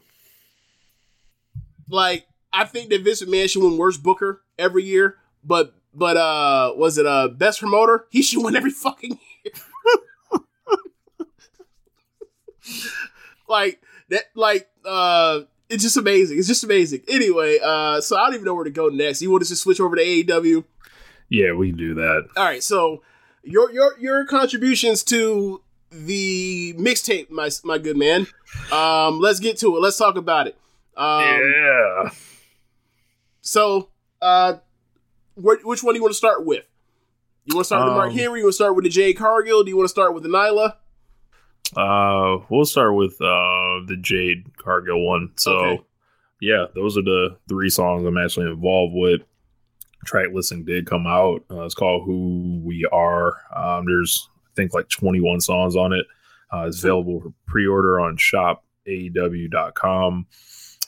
[1.89, 6.73] Like I think that Vince McMahon should win worst Booker every year, but but uh
[6.75, 8.05] was it uh best promoter?
[8.09, 9.53] He should win every fucking year.
[13.47, 16.37] like that like uh it's just amazing.
[16.39, 17.01] It's just amazing.
[17.07, 19.21] Anyway, uh so I don't even know where to go next.
[19.21, 20.63] You want us to switch over to AEW?
[21.29, 22.27] Yeah, we can do that.
[22.35, 23.01] All right, so
[23.43, 25.61] your your your contributions to
[25.91, 28.27] the mixtape, my my good man.
[28.71, 29.79] Um, let's get to it.
[29.79, 30.57] Let's talk about it.
[30.97, 32.09] Um, yeah.
[33.41, 33.89] So,
[34.21, 34.55] uh,
[35.35, 36.63] where, which one do you want to start with?
[37.45, 38.39] You want to start with the Mark Um, Henry?
[38.39, 39.63] You want to start with the Jade Cargill?
[39.63, 40.75] Do you want to start with the Nyla?
[41.75, 45.31] Uh, we'll start with uh the Jade Cargill one.
[45.35, 45.83] So, Okay.
[46.41, 49.21] yeah, those are the three songs I'm actually involved with.
[50.05, 51.43] Track listing did come out.
[51.51, 56.05] Uh, it's called "Who We Are." Um, there's I think like 21 songs on it.
[56.51, 58.65] Uh, it's available for pre-order on shopaew.com.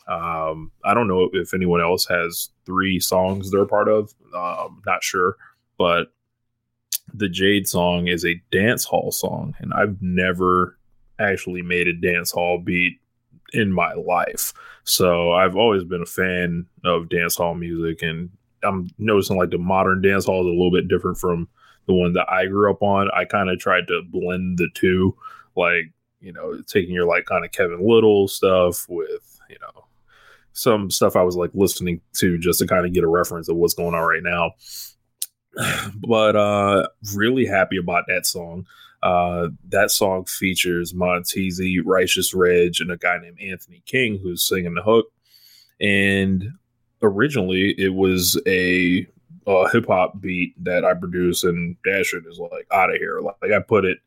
[0.08, 4.14] Um, I don't know if anyone else has three songs they're a part of.
[4.36, 5.38] Um, not sure,
[5.78, 6.12] but
[7.14, 10.78] the Jade song is a dance hall song, and I've never
[11.20, 13.00] actually made a dance hall beat
[13.54, 14.54] in my life.
[14.84, 18.30] So I've always been a fan of dance hall music, and
[18.64, 21.48] I'm noticing like the modern dance hall is a little bit different from
[21.88, 23.10] the one that I grew up on.
[23.14, 25.16] I kind of tried to blend the two,
[25.56, 29.86] like you know, taking your like kind of Kevin Lyttle stuff with you know
[30.54, 33.56] some stuff I was like listening to just to kind of get a reference of
[33.56, 34.52] what's going on right now.
[35.96, 38.66] But uh really happy about that song.
[39.04, 44.76] Uh that song features Montezi, Righteous Reg, and a guy named Anthony King who's singing
[44.76, 45.08] the hook.
[45.80, 46.52] And
[47.02, 49.08] originally it was a,
[49.48, 53.22] uh hip hop beat that I produced and Dasher is like out of here.
[53.22, 53.98] Like, like I put it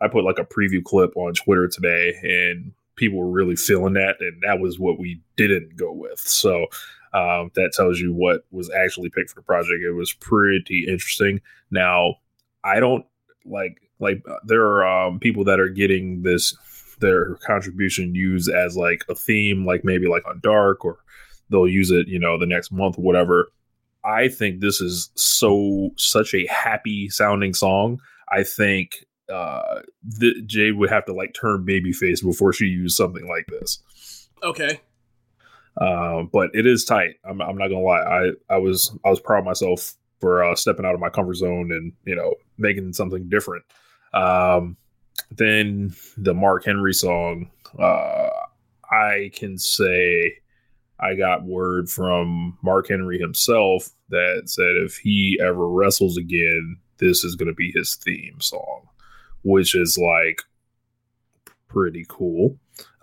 [0.00, 4.16] I put like a preview clip on Twitter today and people were really feeling that
[4.20, 6.18] and that was what we didn't go with.
[6.18, 6.66] So
[7.14, 9.82] um, that tells you what was actually picked for the project.
[9.84, 11.40] It was pretty interesting.
[11.70, 12.16] Now,
[12.64, 13.04] I don't
[13.44, 16.56] like like uh, there are um, people that are getting this
[17.00, 20.98] their contribution used as like a theme, like maybe like on Dark, or
[21.52, 23.52] they'll use it, you know, the next month or whatever.
[24.04, 28.00] I think this is so such a happy sounding song.
[28.30, 33.28] I think uh the, Jade would have to like turn babyface before she used something
[33.28, 34.28] like this.
[34.42, 34.80] Okay.
[35.80, 37.14] Uh, but it is tight.
[37.24, 38.00] I'm, I'm not gonna lie.
[38.00, 41.34] I, I was I was proud of myself for uh, stepping out of my comfort
[41.34, 43.64] zone and you know making something different.
[44.12, 44.76] Um,
[45.30, 47.50] then the Mark Henry song.
[47.78, 48.28] Uh,
[48.90, 50.36] I can say
[51.02, 57.24] I got word from Mark Henry himself that said if he ever wrestles again, this
[57.24, 58.86] is going to be his theme song,
[59.42, 60.42] which is like
[61.66, 62.56] pretty cool.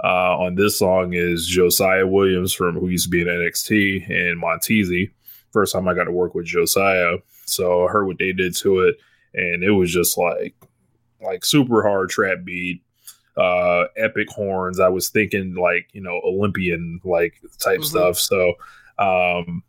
[0.04, 4.42] Uh, on this song is Josiah Williams from who used to be in NXT and
[4.42, 5.12] Montezi.
[5.52, 8.80] First time I got to work with Josiah, so I heard what they did to
[8.82, 8.96] it,
[9.34, 10.56] and it was just like
[11.22, 12.82] like super hard trap beat,
[13.40, 14.80] uh, epic horns.
[14.80, 17.86] I was thinking like you know Olympian like type Mhm.
[17.86, 18.18] stuff.
[18.18, 18.54] So
[19.00, 19.64] um,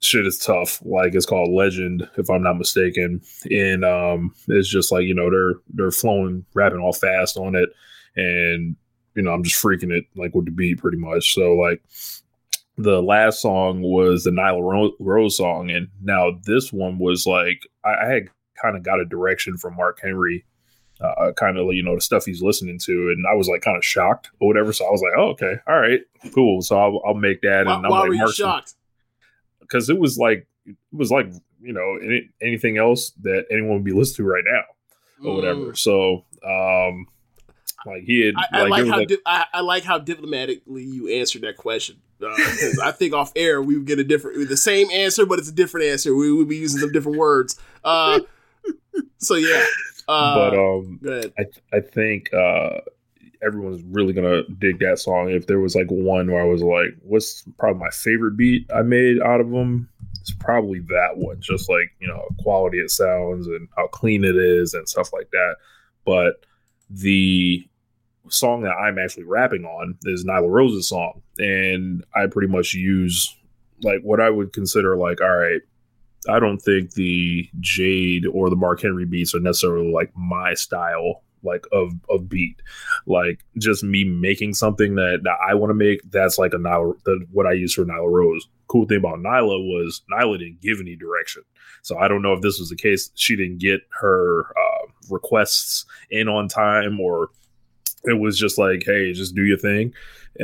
[0.00, 0.80] shit is tough.
[0.84, 3.20] Like it's called Legend, if I'm not mistaken,
[3.50, 7.68] and um, it's just like you know they're they're flowing, rapping all fast on it,
[8.16, 8.76] and
[9.14, 11.34] you know I'm just freaking it like with the beat pretty much.
[11.34, 11.82] So like
[12.78, 17.94] the last song was the Nyla Rose song, and now this one was like I,
[17.94, 18.28] I had
[18.62, 20.44] kind of got a direction from Mark Henry.
[21.00, 23.76] Uh, kind of you know the stuff he's listening to, and I was like kind
[23.76, 24.72] of shocked or whatever.
[24.72, 26.00] So I was like, "Oh, okay, all right,
[26.34, 28.74] cool." So I'll, I'll make that, Why, and I'm why like, were you shocked?
[29.70, 31.26] because it was like it was like
[31.60, 35.72] you know any, anything else that anyone would be listening to right now or whatever.
[35.72, 35.78] Mm.
[35.78, 37.06] So um,
[37.86, 40.82] like he had I, I like, like how like di- I, I like how diplomatically
[40.82, 41.96] you answered that question.
[42.18, 45.48] Because I think off air we would get a different, the same answer, but it's
[45.48, 46.14] a different answer.
[46.14, 47.58] We would be using some different words.
[47.82, 48.20] Uh,
[49.16, 49.64] so yeah.
[50.10, 51.00] Uh, but um.
[51.38, 52.80] I I think uh
[53.42, 55.30] everyone's really gonna dig that song.
[55.30, 58.82] If there was like one where I was like, what's probably my favorite beat I
[58.82, 59.88] made out of them,
[60.20, 61.40] it's probably that one.
[61.40, 65.30] Just like you know, quality it sounds and how clean it is and stuff like
[65.30, 65.56] that.
[66.04, 66.44] But
[66.90, 67.66] the
[68.28, 73.36] song that I'm actually rapping on is Nyla Rose's song, and I pretty much use
[73.82, 75.62] like what I would consider like, all right,
[76.28, 81.22] I don't think the Jade or the Mark Henry beats are necessarily like my style
[81.42, 82.60] like of of beat.
[83.06, 87.02] Like just me making something that, that I want to make, that's like a Nyla
[87.04, 88.48] the, what I use for Nyla Rose.
[88.68, 91.42] Cool thing about Nyla was Nyla didn't give any direction.
[91.82, 93.10] So I don't know if this was the case.
[93.14, 97.30] She didn't get her uh, requests in on time or
[98.04, 99.92] it was just like, hey, just do your thing.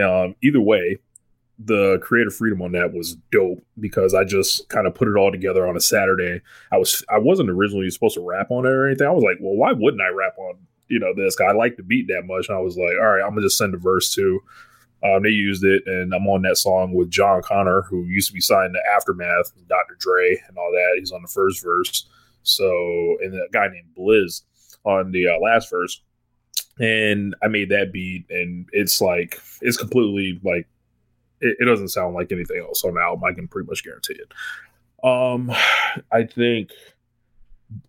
[0.03, 0.99] Um, either way,
[1.59, 5.33] the creative freedom on that was dope because I just kind of put it all
[5.33, 6.41] together on a Saturday.
[6.71, 9.07] I was I wasn't originally supposed to rap on it or anything.
[9.07, 10.55] I was like, well, why wouldn't I rap on
[10.89, 11.37] you know this?
[11.41, 13.59] I like the beat that much, and I was like, all right, I'm gonna just
[13.59, 14.41] send a verse to.
[15.05, 18.35] Um, they used it, and I'm on that song with Jon Connor, who used to
[18.35, 19.97] be signed to Aftermath, Dr.
[19.99, 20.97] Dre, and all that.
[20.99, 22.07] He's on the first verse.
[22.43, 22.67] So,
[23.23, 24.43] and a guy named Blizz
[24.85, 26.01] on the uh, last verse
[26.79, 30.69] and I made that beat, and it's like it's completely like
[31.41, 33.25] it, it, doesn't sound like anything else on the album.
[33.25, 34.33] I can pretty much guarantee it.
[35.07, 35.51] Um,
[36.13, 36.71] I think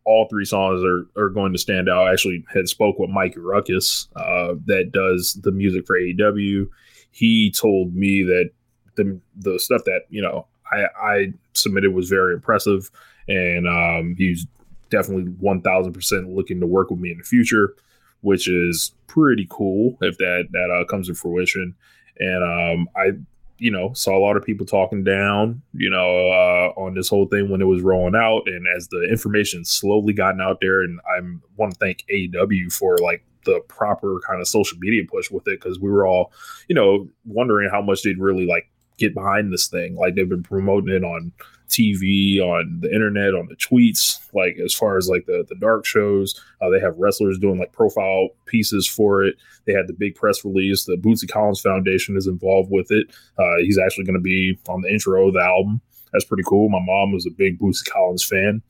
[0.05, 2.07] all three songs are, are going to stand out.
[2.07, 6.67] I actually had spoke with Mike Rukus, uh, that does the music for AEW.
[7.11, 8.51] He told me that
[8.95, 12.89] the the stuff that you know I, I submitted was very impressive,
[13.27, 14.45] and um, he's
[14.89, 17.75] definitely one thousand percent looking to work with me in the future
[18.21, 21.75] which is pretty cool if that that uh, comes to fruition.
[22.19, 23.11] And um, I,
[23.57, 27.25] you know, saw a lot of people talking down, you know, uh, on this whole
[27.25, 30.99] thing when it was rolling out, and as the information slowly gotten out there, and
[31.07, 31.21] I
[31.55, 35.59] want to thank AEW for like the proper kind of social media push with it
[35.59, 36.31] because we were all,
[36.67, 39.95] you know, wondering how much they'd really like get behind this thing.
[39.95, 41.31] Like they've been promoting it on
[41.69, 44.19] TV, on the internet, on the tweets.
[44.33, 47.71] Like as far as like the the dark shows, uh, they have wrestlers doing like
[47.71, 49.35] profile pieces for it.
[49.65, 50.85] They had the big press release.
[50.85, 53.07] The Bootsy Collins Foundation is involved with it.
[53.37, 55.81] Uh, he's actually going to be on the intro of the album.
[56.13, 56.69] That's pretty cool.
[56.69, 58.61] My mom was a big Bootsy Collins fan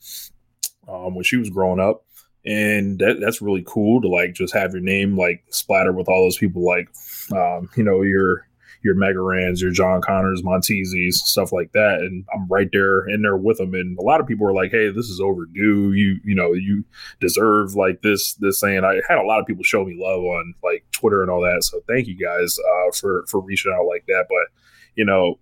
[0.87, 2.03] um, when she was growing up
[2.47, 6.23] and that, that's really cool to like just have your name like splatter with all
[6.23, 6.89] those people like
[7.35, 8.47] um, you know your
[8.83, 11.99] your Mega Rans, your Jon Connors, Montezis, stuff like that.
[11.99, 13.73] And I'm right there in there with them.
[13.73, 15.93] And a lot of people are like, "Hey, this is overdue.
[15.93, 16.83] You you know you
[17.19, 20.23] deserve like this this thing." And I had a lot of people show me love
[20.23, 21.63] on like Twitter and all that.
[21.63, 24.25] So thank you guys uh, for for reaching out like that.
[24.29, 24.47] But
[24.95, 25.39] you know,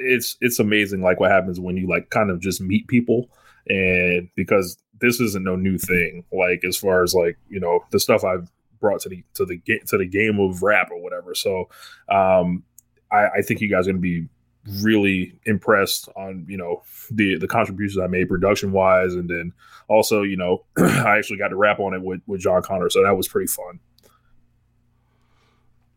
[0.00, 3.28] it's it's amazing like what happens when you like kind of just meet people
[3.68, 8.00] and because this isn't no new thing like as far as like you know the
[8.00, 8.50] stuff i've
[8.80, 11.34] brought to the to the game to the game of rap or whatever.
[11.34, 11.68] So
[12.08, 12.64] um,
[13.10, 14.26] I, I think you guys are going to be
[14.82, 19.52] really impressed on you know the the contributions I made production wise, and then
[19.88, 23.02] also you know I actually got to rap on it with with Jon Connor, so
[23.02, 23.80] that was pretty fun.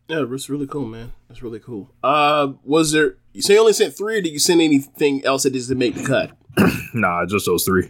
[0.09, 1.13] Yeah, it's really cool, man.
[1.29, 1.89] That's really cool.
[2.03, 3.15] Uh, was there?
[3.39, 6.03] So you only sent three, or did you send anything else that didn't make the
[6.03, 6.31] cut?
[6.93, 7.89] nah, just those three.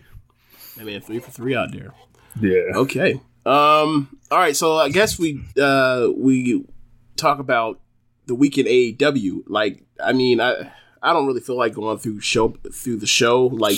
[0.79, 1.93] I mean, three for three out there.
[2.39, 2.75] Yeah.
[2.75, 3.19] Okay.
[3.45, 4.17] Um.
[4.31, 4.55] All right.
[4.55, 6.65] So I guess we uh we
[7.15, 7.79] talk about
[8.25, 9.43] the week in AEW.
[9.47, 10.71] Like, I mean, I
[11.01, 13.47] I don't really feel like going through show through the show.
[13.47, 13.77] Like,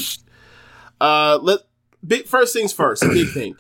[1.02, 1.62] uh, let
[2.06, 3.02] big first things first.
[3.02, 3.56] Big thing.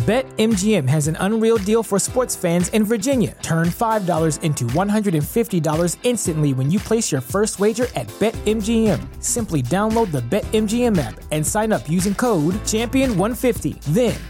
[0.00, 3.34] BetMGM has an unreal deal for sports fans in Virginia.
[3.40, 9.24] Turn $5 into $150 instantly when you place your first wager at BetMGM.
[9.24, 13.80] Simply download the BetMGM app and sign up using code Champion150.
[13.84, 14.14] Then,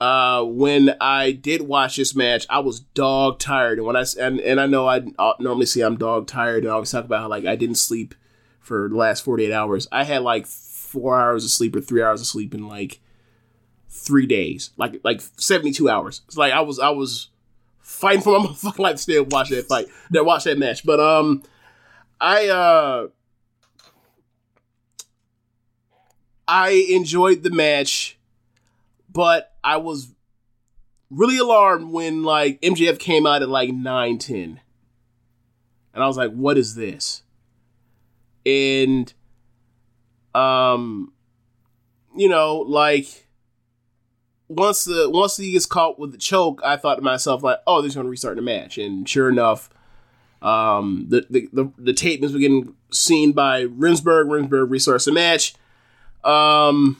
[0.00, 4.40] Uh, when I did watch this match, I was dog tired, and when I and,
[4.40, 5.02] and I know I
[5.38, 8.14] normally see I'm dog tired, and I always talk about how like I didn't sleep
[8.60, 9.88] for the last 48 hours.
[9.92, 13.00] I had like four hours of sleep or three hours of sleep in like
[13.90, 16.22] three days, like like 72 hours.
[16.26, 17.28] It's like I was I was
[17.80, 20.84] fighting for my motherfucking life to still watch that fight, that watch that match.
[20.86, 21.42] But um,
[22.20, 23.08] I uh,
[26.48, 28.18] I enjoyed the match,
[29.12, 30.14] but I was
[31.10, 34.60] really alarmed when like MJF came out at like nine ten,
[35.94, 37.22] and I was like, "What is this?"
[38.46, 39.12] And
[40.34, 41.12] um,
[42.16, 43.26] you know, like
[44.48, 47.82] once the once he gets caught with the choke, I thought to myself like, "Oh,
[47.82, 49.70] they're gonna restart the match," and sure enough.
[50.42, 54.24] Um, the, the, the, the tape is getting seen by Remsburg.
[54.24, 55.54] Remsburg restarts the match.
[56.24, 56.96] Um,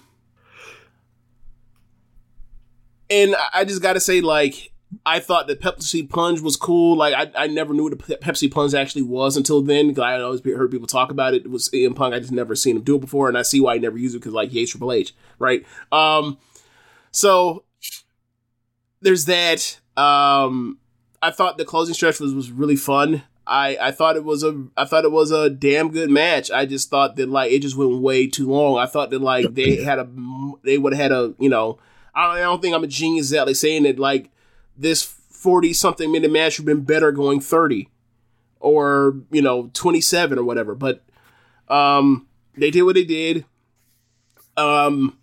[3.10, 4.72] and I- just got to say, like,
[5.06, 6.96] I thought the Pepsi plunge was cool.
[6.96, 9.88] Like, I, I never knew what a Pepsi plunge actually was until then.
[9.88, 11.44] Because I always heard people talk about it.
[11.44, 12.14] It was CM Punk.
[12.14, 14.14] I just never seen him do it before, and I see why he never used
[14.16, 15.64] it because like he hates Triple H, right?
[15.92, 16.38] Um,
[17.12, 17.64] so
[19.00, 19.78] there's that.
[19.96, 20.78] Um,
[21.22, 23.22] I thought the closing stretch was was really fun.
[23.46, 26.50] I, I thought it was a I thought it was a damn good match.
[26.50, 28.78] I just thought that like it just went way too long.
[28.78, 30.08] I thought that like they had a
[30.62, 31.78] they would have had a you know
[32.14, 34.30] I don't, think I'm a genius at like saying that like
[34.76, 37.88] this forty something minute match would have been better going thirty
[38.58, 40.74] or you know twenty seven or whatever.
[40.74, 41.02] But
[41.68, 43.44] um they did what they did.
[44.56, 45.16] Um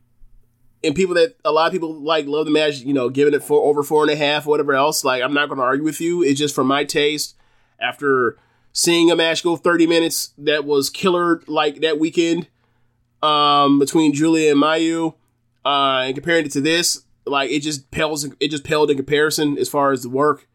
[0.84, 3.44] and people that a lot of people like love the match, you know, giving it
[3.44, 5.04] for over four and a half, whatever else.
[5.04, 6.24] Like, I'm not going to argue with you.
[6.24, 7.36] It's just for my taste.
[7.80, 8.38] After
[8.74, 12.48] seeing a match go 30 minutes that was killer like that weekend
[13.22, 15.16] um, between Giulia and Mayu,
[15.68, 18.26] uh, and comparing it to this, like it just pales.
[18.40, 20.48] It just paled in comparison as far as the work.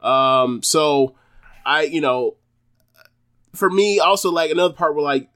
[0.00, 1.14] Um, so
[1.64, 2.34] I, you know,
[3.54, 5.28] for me, also like another part where like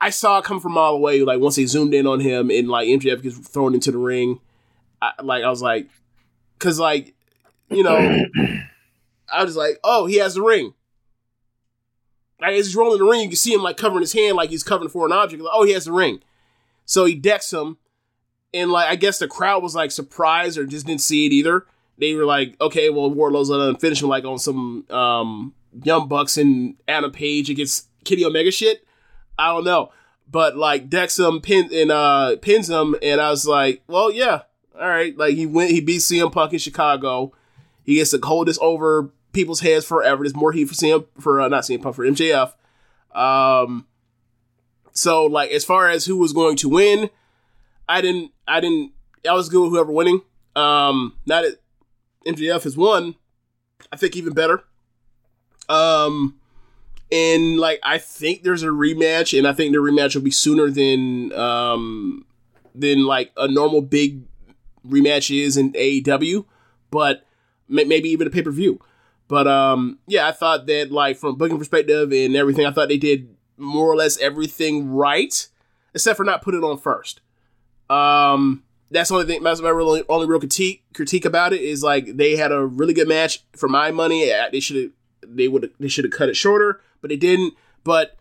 [0.00, 1.20] I saw it come from a mile away.
[1.20, 4.40] Like once they zoomed in on him and like MJF gets thrown into the ring,
[5.02, 5.90] I, like I was like,
[6.58, 7.14] because like
[7.68, 8.24] you know,
[9.30, 10.72] I was like, oh, he has the ring.
[12.40, 14.48] Like as he's rolling the ring, you can see him like covering his hand, like
[14.48, 15.42] he's covering for an object.
[15.42, 16.22] Like, oh, he has the ring.
[16.84, 17.78] So he decks him,
[18.54, 21.66] and like I guess the crowd was like surprised or just didn't see it either.
[21.98, 25.54] They were like, okay, well, Wardlow's gonna finish him like on some um
[25.84, 28.86] Young Bucks and Adam Page against Kenny Omega shit.
[29.38, 29.92] I don't know.
[30.30, 34.42] But like decks him pin and uh pins him and I was like, well yeah,
[34.78, 35.16] all right.
[35.16, 37.32] Like he went he beat CM Punk in Chicago.
[37.84, 40.22] He gets to hold this over people's heads forever.
[40.22, 42.52] There's more heat for CM for uh, not CM Punk for MJF.
[43.14, 43.86] Um
[44.92, 47.10] so like as far as who was going to win,
[47.88, 48.92] I didn't I didn't
[49.28, 50.22] I was good with whoever winning.
[50.54, 51.58] Um now that
[52.26, 53.14] MJF has won,
[53.90, 54.64] I think even better.
[55.68, 56.38] Um
[57.10, 60.70] and like I think there's a rematch, and I think the rematch will be sooner
[60.70, 62.24] than um
[62.74, 64.22] than like a normal big
[64.86, 66.44] rematch is in AEW,
[66.90, 67.26] but
[67.68, 68.80] may- maybe even a pay per view.
[69.28, 72.98] But um yeah, I thought that like from booking perspective and everything, I thought they
[72.98, 75.48] did more or less everything right,
[75.94, 77.20] except for not putting it on first.
[77.90, 79.42] Um that's the only thing.
[79.42, 82.94] That's my really only real critique critique about it is like they had a really
[82.94, 84.30] good match for my money.
[84.52, 84.90] They should have
[85.36, 87.54] they would they should have cut it shorter, but they didn't.
[87.84, 88.16] But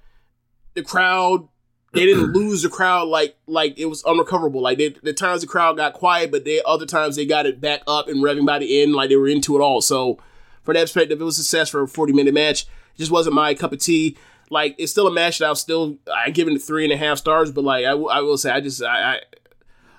[0.73, 1.47] the crowd
[1.93, 4.61] they didn't lose the crowd like like it was unrecoverable.
[4.61, 7.59] Like they, the times the crowd got quiet, but they other times they got it
[7.59, 9.81] back up and revving by the end, like they were into it all.
[9.81, 10.19] So
[10.63, 12.63] from that perspective, it was a success for a forty minute match.
[12.63, 14.17] It just wasn't my cup of tea.
[14.51, 17.17] Like it's still a match that I'll still I give it three and a half
[17.17, 19.19] stars, but like I, w- I will say I just I, I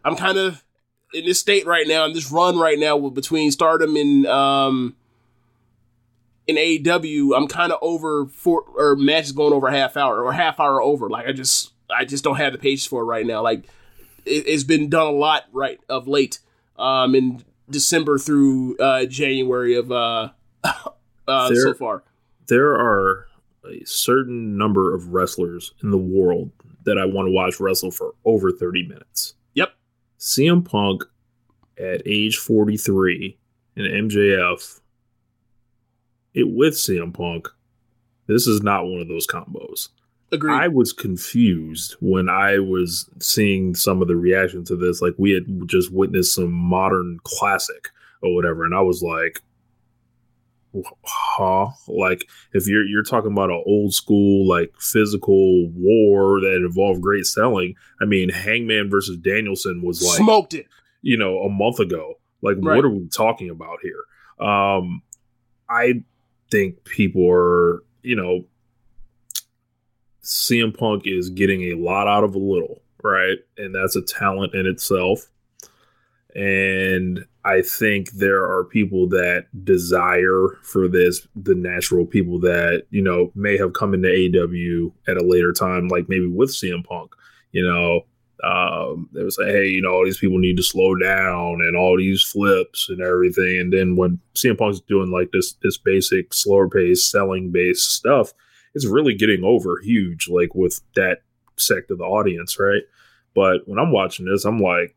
[0.04, 0.62] I'm kind of
[1.14, 4.94] in this state right now, in this run right now with, between Stardom and um
[6.46, 10.32] in AEW, I'm kind of over four or matches going over a half hour or
[10.32, 11.08] half hour over.
[11.08, 13.42] Like I just I just don't have the patience for it right now.
[13.42, 13.64] Like
[14.26, 16.40] it, it's been done a lot right of late.
[16.78, 20.30] Um in December through uh January of uh
[20.64, 22.02] uh There- so far.
[22.48, 23.28] there are
[23.64, 26.50] a certain number of wrestlers in the world
[26.84, 29.34] that I want to watch wrestle for over 30 minutes.
[29.54, 29.74] Yep.
[30.18, 31.04] CM Punk
[31.78, 33.38] at age 43
[33.76, 34.80] and MJF
[36.34, 37.48] it with CM Punk.
[38.26, 39.88] This is not one of those combos.
[40.30, 40.54] Agreed.
[40.54, 45.02] I was confused when I was seeing some of the reaction to this.
[45.02, 47.90] Like we had just witnessed some modern classic
[48.22, 49.42] or whatever, and I was like,
[51.04, 57.00] "Huh?" Like if you're you're talking about an old school like physical war that involved
[57.02, 57.74] great selling.
[58.00, 60.66] I mean, Hangman versus Danielson was like Smoked it.
[61.02, 62.14] you know a month ago.
[62.42, 62.76] Like Right.
[62.76, 64.46] what are we talking about here?
[64.46, 65.02] Um,
[65.68, 66.02] I
[66.50, 68.44] think people are you know
[70.22, 73.38] CM Punk is getting a lot out of a little, right?
[73.58, 75.28] And that's a talent in itself.
[76.34, 83.02] And I think there are people that desire for this, the natural people that, you
[83.02, 87.12] know, may have come into AEW at a later time, like maybe with CM Punk,
[87.50, 88.02] you know,
[88.42, 91.76] um, they would say, hey, you know, all these people need to slow down and
[91.76, 93.60] all these flips and everything.
[93.60, 98.32] And then when CM Punk's doing like this, this basic slower pace selling based stuff,
[98.74, 101.22] it's really getting over huge, like with that
[101.56, 102.82] sect of the audience, right?
[103.34, 104.96] But when I'm watching this, I'm like,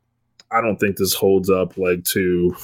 [0.51, 2.55] I don't think this holds up like to,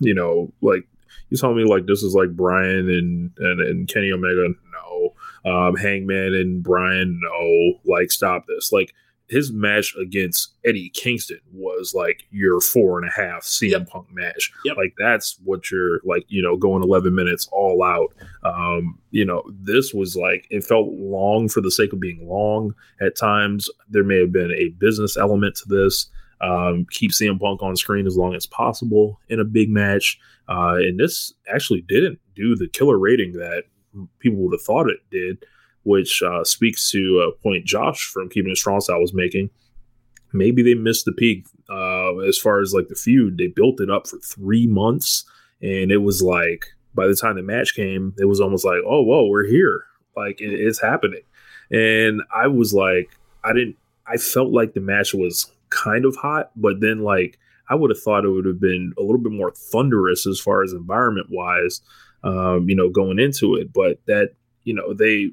[0.00, 0.86] you know, like
[1.30, 4.48] you told me like this is like Bryan and and, and Kenny Omega.
[4.72, 5.14] No.
[5.42, 7.80] Um, Hangman and Bryan, no.
[7.84, 8.72] Like, stop this.
[8.72, 8.92] Like
[9.30, 13.88] his match against Eddie Kingston was like your four and a half CM Yep.
[13.88, 14.52] Punk match.
[14.64, 14.76] Yep.
[14.76, 18.12] Like that's what you're like, you know, going 11 minutes all out.
[18.42, 22.74] Um, you know, this was like it felt long for the sake of being long.
[23.00, 26.10] At times, there may have been a business element to this.
[26.40, 30.18] Um, keep CM Punk on screen as long as possible in a big match.
[30.48, 33.64] Uh, and this actually didn't do the killer rating that
[34.18, 35.44] people would have thought it did,
[35.82, 39.50] which uh, speaks to a point Josh from Keeping It Strong Style was making.
[40.32, 43.36] Maybe they missed the peak uh, as far as like the feud.
[43.36, 45.24] They built it up for three months,
[45.60, 49.02] and it was like by the time the match came, it was almost like, oh,
[49.02, 49.82] whoa, we're here.
[50.16, 51.22] Like it, it's happening.
[51.70, 53.76] And I was like, I didn't,
[54.06, 58.02] I felt like the match was kind of hot, but then like I would have
[58.02, 61.80] thought it would have been a little bit more thunderous as far as environment wise,
[62.24, 63.72] um, you know, going into it.
[63.72, 64.32] But that,
[64.64, 65.30] you know, they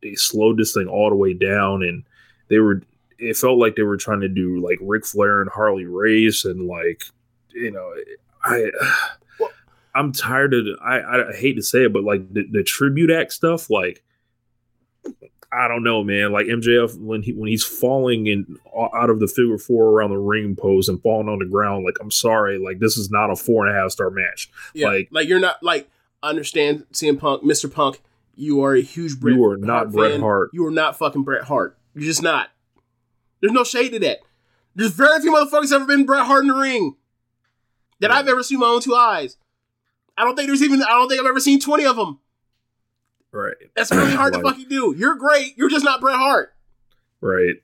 [0.00, 2.04] they slowed this thing all the way down, and
[2.48, 2.82] they were.
[3.18, 6.66] It felt like they were trying to do like Ric Flair and Harley Race, and
[6.66, 7.02] like,
[7.50, 7.92] you know,
[8.42, 8.70] I.
[9.94, 10.66] I'm tired of.
[10.82, 14.02] I, I hate to say it, but like the, the tribute act stuff, like
[15.54, 16.32] I don't know, man.
[16.32, 20.18] Like MJF when he when he's falling in out of the figure four around the
[20.18, 23.36] ring pose and falling on the ground, like I'm sorry, like this is not a
[23.36, 24.50] four and a half star match.
[24.74, 25.90] Yeah, Like- like, you're not like
[26.22, 27.70] understand CM Punk, Mr.
[27.72, 28.00] Punk.
[28.34, 29.34] You are a huge Bret.
[29.34, 30.20] You are not Bret fan.
[30.22, 30.50] Hart.
[30.54, 31.76] You are not fucking Bret Hart.
[31.94, 32.48] You're just not.
[33.40, 34.20] There's no shade to that.
[34.74, 36.96] There's very few motherfuckers ever been Bret Hart in the ring
[38.00, 39.36] that I've ever seen my own two eyes.
[40.16, 40.82] I don't think there's even.
[40.82, 42.20] I don't think I've ever seen twenty of them.
[43.32, 43.54] Right.
[43.74, 44.94] That's really hard Like- to fucking do.
[44.96, 45.56] You're great.
[45.56, 46.54] You're just not Bret Hart.
[47.20, 47.56] Right.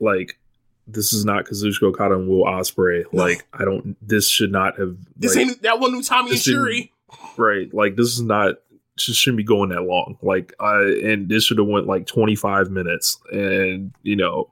[0.00, 0.38] Like
[0.86, 3.04] this is not Kazuchika Okada and Will Ospreay.
[3.12, 3.96] Like I don't.
[4.06, 4.96] This should not have.
[5.16, 6.92] This like, ain't that one Utami and Shuri.
[7.36, 7.72] right.
[7.74, 8.56] Like this is not.
[8.96, 10.16] Just shouldn't be going that long.
[10.22, 14.50] Like I and this should have went like 25 minutes and you know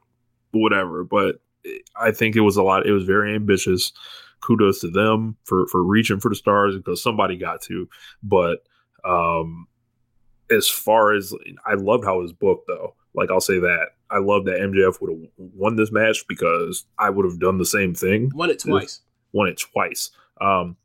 [0.51, 1.03] whatever.
[1.03, 1.41] But
[1.97, 2.87] I think it was a lot.
[2.87, 3.93] It was very ambitious.
[4.43, 7.89] Kudos to them for for reaching for the stars because somebody got to.
[8.22, 8.59] But
[9.03, 9.66] um
[10.51, 11.34] as far as
[11.66, 12.95] I loved how it was booked though.
[13.14, 17.11] Like I'll say that I love that MJF would have won this match because I
[17.11, 18.30] would have done the same thing.
[18.34, 19.01] Won it twice.
[19.32, 20.11] Won it twice.
[20.40, 20.76] Um,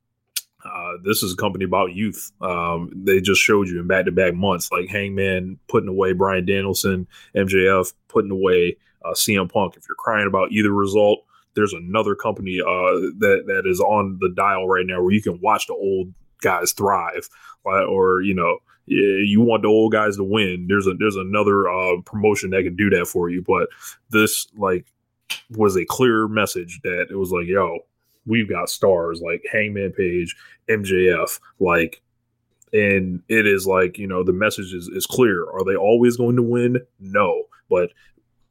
[0.63, 2.31] uh, this is a company about youth.
[2.41, 6.45] Um, they just showed you in back to back months, like Hangman putting away Bryan
[6.45, 9.75] Danielson, MJF putting away uh, CM Punk.
[9.77, 11.19] If you're crying about either result,
[11.53, 15.39] there's another company uh, that that is on the dial right now where you can
[15.41, 17.29] watch the old guys thrive,
[17.65, 18.57] uh, or you know,
[18.89, 20.65] you want the old guys to win.
[20.67, 23.43] There's a there's another uh, promotion that can do that for you.
[23.45, 23.69] But
[24.09, 24.85] this like
[25.51, 27.79] was a clear message that it was like, yo,
[28.25, 30.35] we've got stars like Hangman Page,
[30.69, 32.01] MJF, like,
[32.71, 35.45] and it is like, you know, the message is, is clear.
[35.49, 36.79] Are they always going to win?
[36.99, 37.91] No, but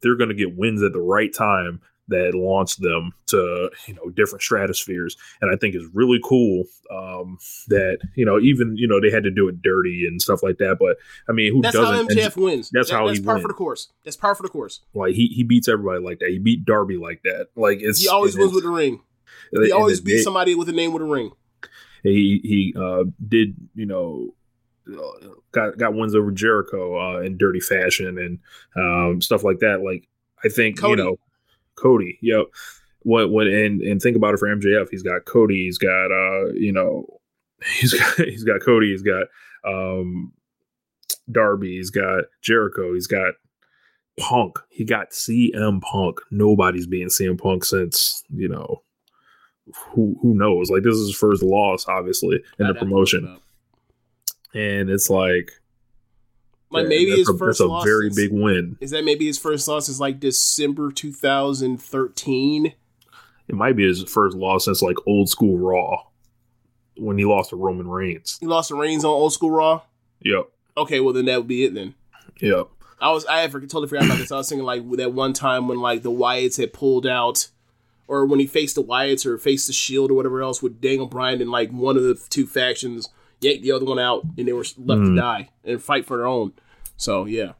[0.01, 4.09] they're going to get wins at the right time that launched them to, you know,
[4.09, 5.15] different stratospheres.
[5.41, 7.37] And I think it's really cool um,
[7.69, 10.57] that, you know, even, you know, they had to do it dirty and stuff like
[10.57, 10.77] that.
[10.79, 12.09] But I mean, who That's how doesn't?
[12.17, 12.69] MJF wins.
[12.71, 13.41] That's That- how that's he par wins.
[13.43, 13.91] for the course.
[14.03, 14.81] That's par for the course.
[14.93, 16.29] like he, he beats everybody like that.
[16.29, 17.47] He beat Darby like that.
[17.55, 19.01] Like it's He always wins with a ring.
[19.51, 21.31] He always beats somebody with a name with a ring.
[22.03, 24.33] he he uh, did you know
[24.91, 28.39] uh, got got wins over Jericho uh, in dirty fashion and
[28.75, 29.81] um, stuff like that.
[29.83, 30.07] Like
[30.43, 31.01] I think Cody.
[31.01, 31.19] you know
[31.81, 32.19] Cody.
[32.21, 32.45] Yep.
[33.03, 34.87] What what and and think about it for MJF.
[34.91, 35.65] He's got Cody.
[35.65, 37.05] He's got uh you know
[37.79, 38.91] he's got he's got Cody.
[38.91, 39.27] He's got
[39.65, 40.33] um
[41.31, 41.77] Darby.
[41.77, 42.93] He's got Jericho.
[42.93, 43.33] He's got
[44.19, 44.59] Punk.
[44.69, 46.19] He got CM Punk.
[46.31, 48.83] Nobody's being CM Punk since you know
[49.73, 50.69] who who knows?
[50.69, 53.39] Like this is his first loss, obviously, in the I'd have to look it promotion,
[54.53, 55.51] and it's like
[56.71, 58.77] Like yeah, maybe his a, first that's a loss very is, big win.
[58.79, 62.73] Is that maybe his first loss is like December 2013?
[63.47, 66.03] It might be his first loss since like old school Raw
[66.95, 68.37] when he lost to Roman Reigns.
[68.39, 69.81] He lost to Reigns on Old School Raw.
[70.21, 71.95] Yep, Okay, well then that would be it then.
[72.39, 72.67] yep,
[73.01, 74.31] I was I had totally forgot about this.
[74.31, 77.49] I was thinking like that one time when like the Wyatts had pulled out
[78.07, 81.05] or when he faced the Wyatts or faced the Shield or whatever else with Daniel
[81.05, 83.09] Bryan and like one of the two factions
[83.41, 85.15] yanked the other one out and they were left to hmm.
[85.15, 86.53] die and fight for their own.
[86.97, 87.53] So yeah,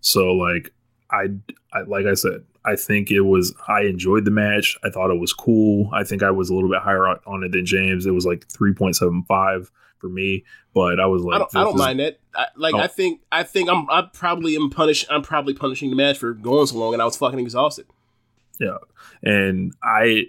[0.00, 0.72] So like
[1.10, 1.28] I,
[1.72, 4.76] I like I said, I think it was I enjoyed the match.
[4.84, 5.90] I thought it was cool.
[5.92, 8.06] I think I was a little bit higher on, on it than James.
[8.06, 10.44] It was like 3.75 for me,
[10.74, 12.18] but I was like I don't, I don't mind that.
[12.34, 12.78] I, like Oh.
[12.78, 16.32] I think I think I'm I probably am punish I'm probably punishing the match for
[16.32, 17.86] going so long and I was fucking exhausted.
[18.58, 18.78] Yeah.
[19.22, 20.26] And I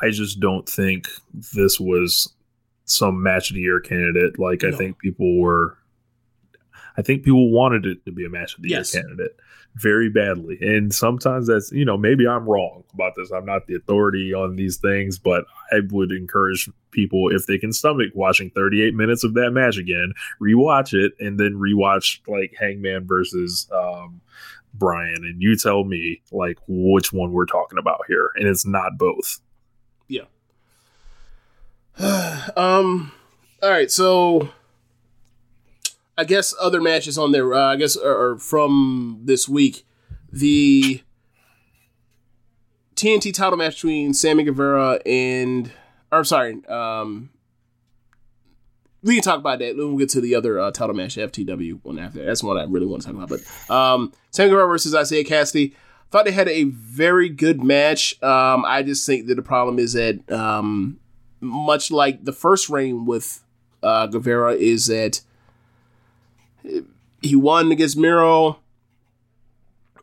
[0.00, 2.32] I just don't think this was
[2.90, 4.38] some match of the year candidate.
[4.38, 5.76] Like I think people were
[6.96, 8.92] I think people wanted it to be a match of the Yes.
[8.92, 9.36] year candidate
[9.76, 10.58] very badly.
[10.60, 13.30] And sometimes that's you know, maybe I'm wrong about this.
[13.30, 17.72] I'm not the authority on these things, but I would encourage people if they can
[17.72, 20.12] stomach watching 38 minutes of that match again,
[20.42, 24.20] rewatch it and then rewatch like Hangman versus um
[24.74, 28.98] Bryan and you tell me like which one we're talking about here and it's not
[28.98, 29.40] both.
[32.56, 33.12] um
[33.62, 34.48] all right, so
[36.16, 39.84] I guess other matches on there uh, I guess are, are from this week.
[40.32, 41.02] The
[42.96, 45.70] TNT title match between Sammy Guevara and
[46.10, 47.30] or sorry, um
[49.02, 49.76] we can talk about that.
[49.76, 52.24] Then we'll get to the other uh, title match, FTW one after.
[52.24, 53.28] That's one I really want to talk about.
[53.28, 55.74] But um, Sammy Guevara versus Isiah Kassidy.
[56.10, 58.20] Thought they had a very good match.
[58.22, 60.98] Um, I just think that the problem is that um,
[61.40, 63.42] much like the first reign with
[63.82, 65.20] uh, Guevara is that
[67.22, 68.58] he won against Miro.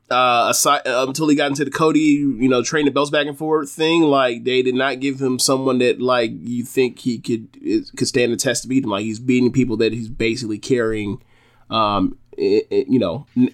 [0.10, 3.28] Uh, aside, uh, until he got into the Cody, you know, train the belts back
[3.28, 7.20] and forth thing, like they did not give him someone that like you think he
[7.20, 7.50] could
[7.98, 8.90] could stand the test to beat him.
[8.90, 11.22] Like he's beating people that he's basically carrying,
[11.70, 13.54] um, i- i- you know, n-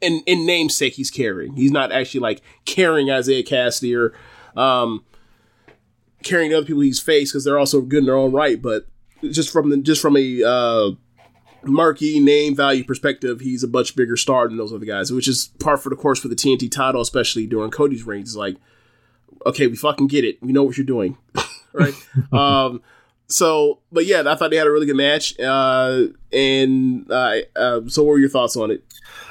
[0.00, 1.54] in in namesake he's carrying.
[1.56, 4.14] He's not actually like carrying Isiah Kassidy or
[4.60, 5.04] um,
[6.22, 8.60] carrying other people he's faced because they're also good in their own right.
[8.60, 8.86] But
[9.22, 10.90] just from the just from a uh,
[11.64, 15.50] marquee name value perspective, he's a much bigger star than those other guys, which is
[15.58, 18.22] part for the course for the TNT title, especially during Cody's reign.
[18.22, 18.56] It's like,
[19.46, 20.42] okay, we fucking get it.
[20.42, 21.16] We know what you're doing,
[21.72, 21.94] right?
[22.32, 22.82] um,
[23.26, 25.38] so, but yeah, I thought they had a really good match.
[25.38, 28.84] Uh, and uh, uh, so, what were your thoughts on it?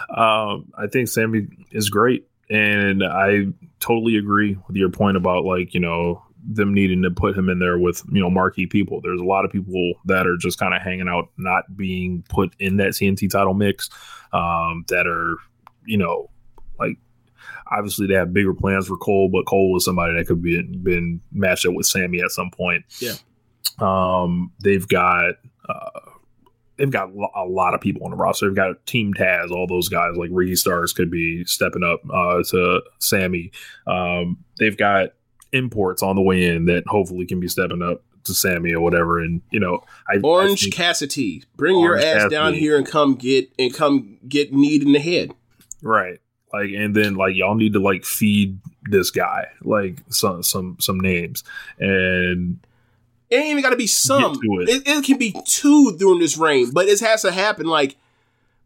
[0.09, 3.47] Um, I think Sammy is great, and I
[3.79, 7.59] totally agree with your point about like you know them needing to put him in
[7.59, 8.99] there with you know marquee people.
[9.01, 12.53] There's a lot of people that are just kind of hanging out, not being put
[12.59, 13.89] in that TNT title mix.
[14.33, 15.37] Um, that are
[15.85, 16.29] you know
[16.79, 16.97] like
[17.71, 21.21] obviously they have bigger plans for Cole, but Cole was somebody that could be been
[21.31, 22.83] matched up with Sammy at some point.
[22.99, 23.13] Yeah.
[23.79, 25.35] Um, they've got.
[25.67, 25.99] Uh,
[26.77, 28.47] they've got a lot of people on the roster.
[28.47, 32.41] They've got Team Taz, all those guys like Ricky Starks could be stepping up uh,
[32.51, 33.51] to Sammy.
[33.85, 35.09] Um, they've got
[35.51, 39.19] imports on the way in that hopefully can be stepping up to Sammy or whatever.
[39.19, 42.85] And you know, I I Orange think- Cassidy, bring Orange your ass down here and
[42.85, 45.31] come get and come get kneed in the head.
[45.81, 46.19] right?
[46.51, 50.99] Like, and then like y'all need to like feed this guy like some some some
[50.99, 51.43] names
[51.77, 52.59] and
[53.29, 54.33] It ain't even got to be some.
[54.33, 54.69] to it.
[54.69, 54.87] It.
[54.87, 57.67] It, can be two during this reign, but it has to happen.
[57.67, 57.97] Like,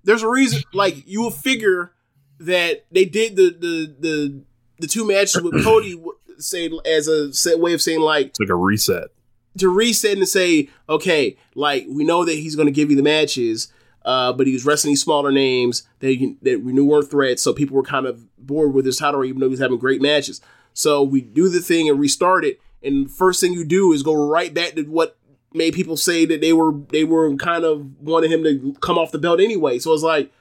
[0.05, 0.64] there's a reason.
[0.73, 1.91] Like, you will figure
[2.39, 4.41] that they did the the the
[4.80, 6.01] the two matches with Cody,
[6.39, 9.10] say as a set way of saying like it's like a reset.
[9.57, 13.03] to reset and say, okay, like we know that he's going to give you the
[13.03, 13.72] matches,
[14.05, 17.41] uh, but he was wrestling these smaller names that can, that we knew weren't threats,
[17.41, 20.01] so people were kind of bored with his title, even though he was having great
[20.01, 20.41] matches.
[20.73, 24.14] So we do the thing and restart it, and first thing you do is go
[24.14, 25.18] right back to what
[25.53, 29.11] made people say that they were they were kind of wanting him to come off
[29.11, 29.77] the belt anyway.
[29.77, 30.31] So it's like,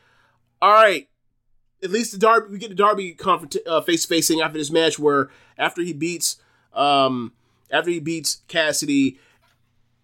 [0.62, 1.06] all right,
[1.82, 4.98] at least the Darby we get the Darby confront uh, face facing after this match
[4.98, 6.36] where after he beats
[6.72, 7.32] um
[7.70, 9.16] after he beats Kassidy,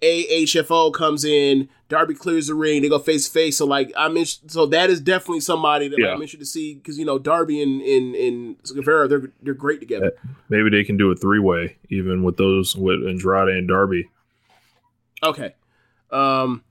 [0.01, 3.57] AHFO comes in, Darby clears the ring, they go face to face.
[3.59, 6.09] So like I'm in, so that is definitely somebody that Yeah.
[6.09, 9.81] I'm interested to see because you know Darby and and and Guevara they're they're great
[9.81, 10.13] together.
[10.49, 14.09] Maybe they can do a three way even with those with Andrade and Darby.
[15.23, 15.55] Okay.
[16.11, 16.63] Um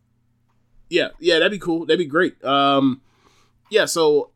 [0.89, 1.85] yeah, yeah, that'd be cool.
[1.85, 2.41] That'd be great.
[2.45, 3.01] Um
[3.69, 4.31] yeah, so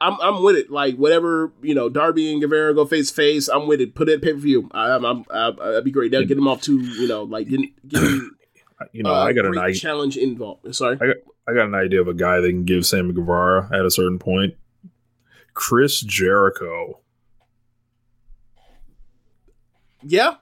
[0.00, 0.70] I'm I'm with it.
[0.70, 3.94] Like whatever, you know, Darby and Guevara go face to face, I'm with it.
[3.94, 4.68] Put it pay per view.
[4.72, 6.12] I'm, I'm, I, that'd be great.
[6.12, 8.02] That'd get them off to, you know, like get, get
[8.92, 9.80] You know, uh, I got an idea.
[9.80, 10.74] challenge involved.
[10.74, 10.98] Sorry.
[11.48, 14.18] I got an idea of a guy that can give Sammy Guevara at a certain
[14.18, 14.54] point.
[15.54, 17.00] Chris Jericho.
[20.02, 20.34] Yeah.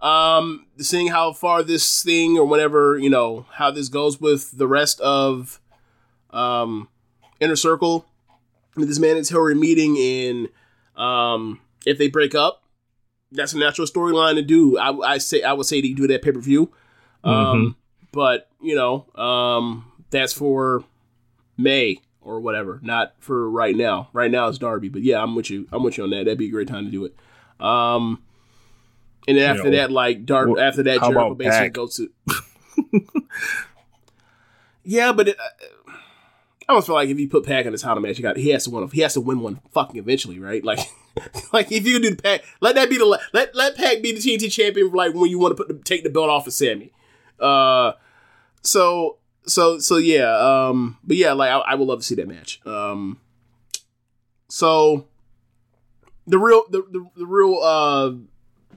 [0.00, 4.68] Um, seeing how far this thing or whatever, you know, how this goes with the
[4.68, 5.60] rest of
[6.30, 6.88] um
[7.40, 8.06] Inner Circle,
[8.76, 10.48] this mandatory meeting in
[10.96, 12.64] um if they break up,
[13.32, 14.78] that's a natural storyline to do.
[14.78, 16.72] I, I say I would say to do that pay per view,
[17.24, 17.76] um,
[18.12, 20.84] but you know, um, that's for
[21.56, 24.08] May or whatever, not for right now.
[24.12, 25.68] Right now it's Darby, but yeah, I'm with you.
[25.72, 26.24] I'm with you on that.
[26.24, 27.14] That'd be a great time to do it.
[27.58, 28.22] Um,
[29.28, 30.48] and then after know, that, like Dark.
[30.48, 31.72] well, after that, Jericho basically Pac?
[31.72, 32.10] goes to.
[34.84, 35.66] yeah, but it, uh,
[36.70, 38.50] I almost feel like if you put Pac in a title match, you got he
[38.50, 38.88] has to win.
[38.90, 40.62] He has to win one fucking eventually, right?
[40.64, 40.78] Like,
[41.52, 44.20] like if you do the Pac, let that be the let let Pac be the
[44.20, 44.92] TNT champion.
[44.92, 46.92] Like when you want to put the, take the belt off of Sammy.
[47.40, 47.94] Uh,
[48.62, 50.30] so so so yeah.
[50.36, 52.64] Um, but yeah, like I, I would love to see that match.
[52.64, 53.18] Um,
[54.46, 55.08] so
[56.28, 58.12] the real the the, the real uh.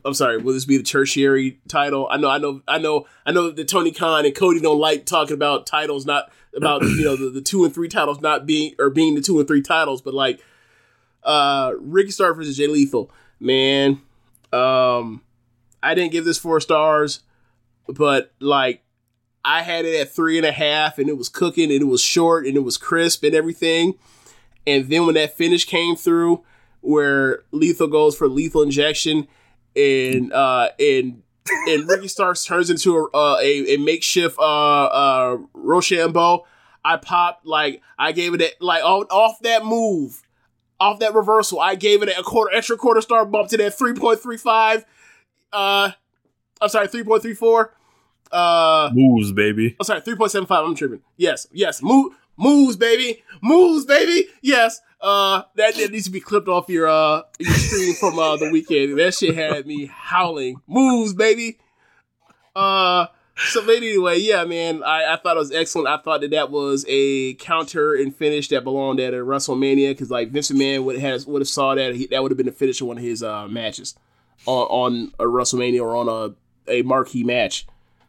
[0.06, 0.38] I'm sorry.
[0.38, 2.08] Will this be the tertiary title?
[2.12, 5.06] I know, I know, I know, I know that Tony Khan and Cody don't like
[5.06, 8.76] talking about titles, not about you know the, the two and three titles not being
[8.80, 10.42] or being the two and three titles, but like
[11.24, 14.02] uh Ricky Starks versus Jay Lethal, man.
[14.52, 15.22] Um,
[15.82, 17.22] I didn't give this four stars,
[17.88, 18.84] but like
[19.46, 22.02] I had it at three and a half, and it was cooking, and it was
[22.02, 23.96] short, and it was crisp, and everything.
[24.66, 26.44] And then when that finish came through,
[26.82, 29.28] where Lethal goes for lethal injection,
[29.76, 31.24] and uh and
[31.68, 36.46] and Ricky Starks turns into a uh, a, a makeshift uh uh Rochambeau,
[36.86, 40.22] I popped like I gave it a, like off, off that move,
[40.80, 43.94] off that reversal, I gave it a quarter extra quarter star bump to that three
[43.94, 44.86] point three five.
[45.52, 45.92] Uh,
[46.62, 47.74] I'm sorry, three point three four.
[48.32, 49.76] Uh, Moves, baby.
[49.80, 50.66] I'm sorry, three point seven five.
[50.66, 51.02] I'm tripping.
[51.18, 54.28] Yes, yes, move, moves, baby, moves, baby.
[54.42, 54.80] Yes.
[55.02, 58.50] Uh, that, that needs to be clipped off your uh your stream from uh the
[58.52, 58.98] weekend.
[58.98, 60.62] That shit had me howling.
[60.68, 61.58] Moves, baby.
[62.56, 65.88] Uh, so but anyway, yeah, man, I, I thought it was excellent.
[65.88, 70.12] I thought that that was a counter and finish that belonged at a WrestleMania because
[70.12, 72.52] like Vince McMahon would have would have saw that he, that would have been the
[72.52, 73.96] finish of one of his uh matches
[74.46, 76.08] on on a WrestleMania or on
[76.68, 77.66] a a marquee match.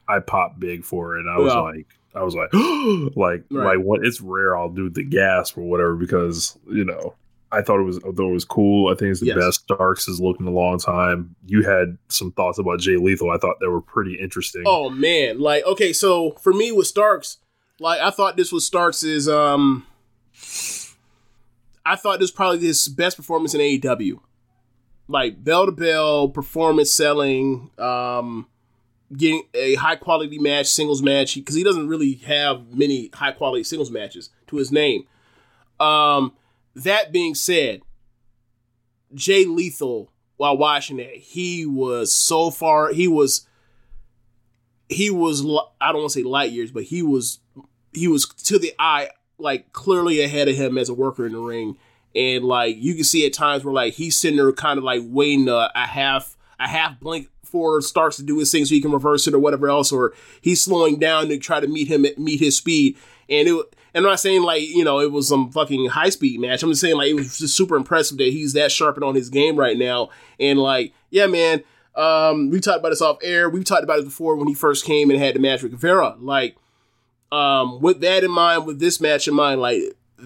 [0.06, 1.20] I popped big for it.
[1.20, 1.60] And I was Yeah.
[1.60, 2.52] like, I was like,
[3.16, 3.76] like, Right.
[3.76, 4.04] like what?
[4.04, 7.14] It's rare I'll do the gasp or whatever because you know
[7.52, 8.92] I thought it was, I thought it was cool.
[8.92, 9.36] I think it's the Yes.
[9.36, 11.36] best Starks has looked in a long time.
[11.46, 13.30] You had some thoughts about Jay Lethal.
[13.30, 14.64] I thought they were pretty interesting.
[14.66, 17.38] Oh man, like okay, so for me with Starks,
[17.80, 19.86] like I thought this was Starks's um
[21.86, 24.20] I thought this was probably his best performance in AEW.
[25.06, 28.46] Like bell to bell performance selling, um
[29.16, 33.64] getting a high quality match, singles match because he doesn't really have many high quality
[33.64, 35.06] singles matches to his name.
[35.80, 36.32] Um
[36.76, 37.82] that being said,
[39.14, 43.46] Jay Lethal while watching it, he was so far he was
[44.88, 45.42] he was
[45.80, 47.40] I don't want to say light years, but he was
[47.92, 51.38] he was to the eye like clearly ahead of him as a worker in the
[51.38, 51.76] ring,
[52.14, 55.02] and like you can see at times where like he's sitting there kind of like
[55.04, 58.80] waiting a, a half a half blink for Starks to do his thing so he
[58.80, 62.04] can reverse it or whatever else, or he's slowing down to try to meet him
[62.18, 62.98] meet his speed,
[63.30, 63.76] and it.
[63.94, 66.64] And I'm not saying like you know it was some fucking high speed match.
[66.64, 69.30] I'm just saying like it was just super impressive that he's that sharpened on his
[69.30, 70.10] game right now.
[70.40, 71.62] And like yeah, man,
[71.94, 73.48] um, we talked about this off air.
[73.48, 76.16] We've talked about it before when he first came and had the match with Guevara.
[76.18, 76.56] Like,
[77.30, 79.80] um, with that in mind, with this match in mind, like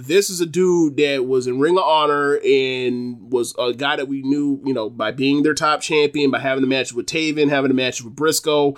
[0.06, 4.08] this is a dude that was in Ring of Honor and was a guy that
[4.08, 7.48] we knew, you know, by being their top champion, by having the match with Taven,
[7.48, 8.76] having the match with Briscoe.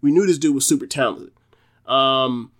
[0.00, 1.32] We knew this dude was super talented.
[1.86, 2.52] Um,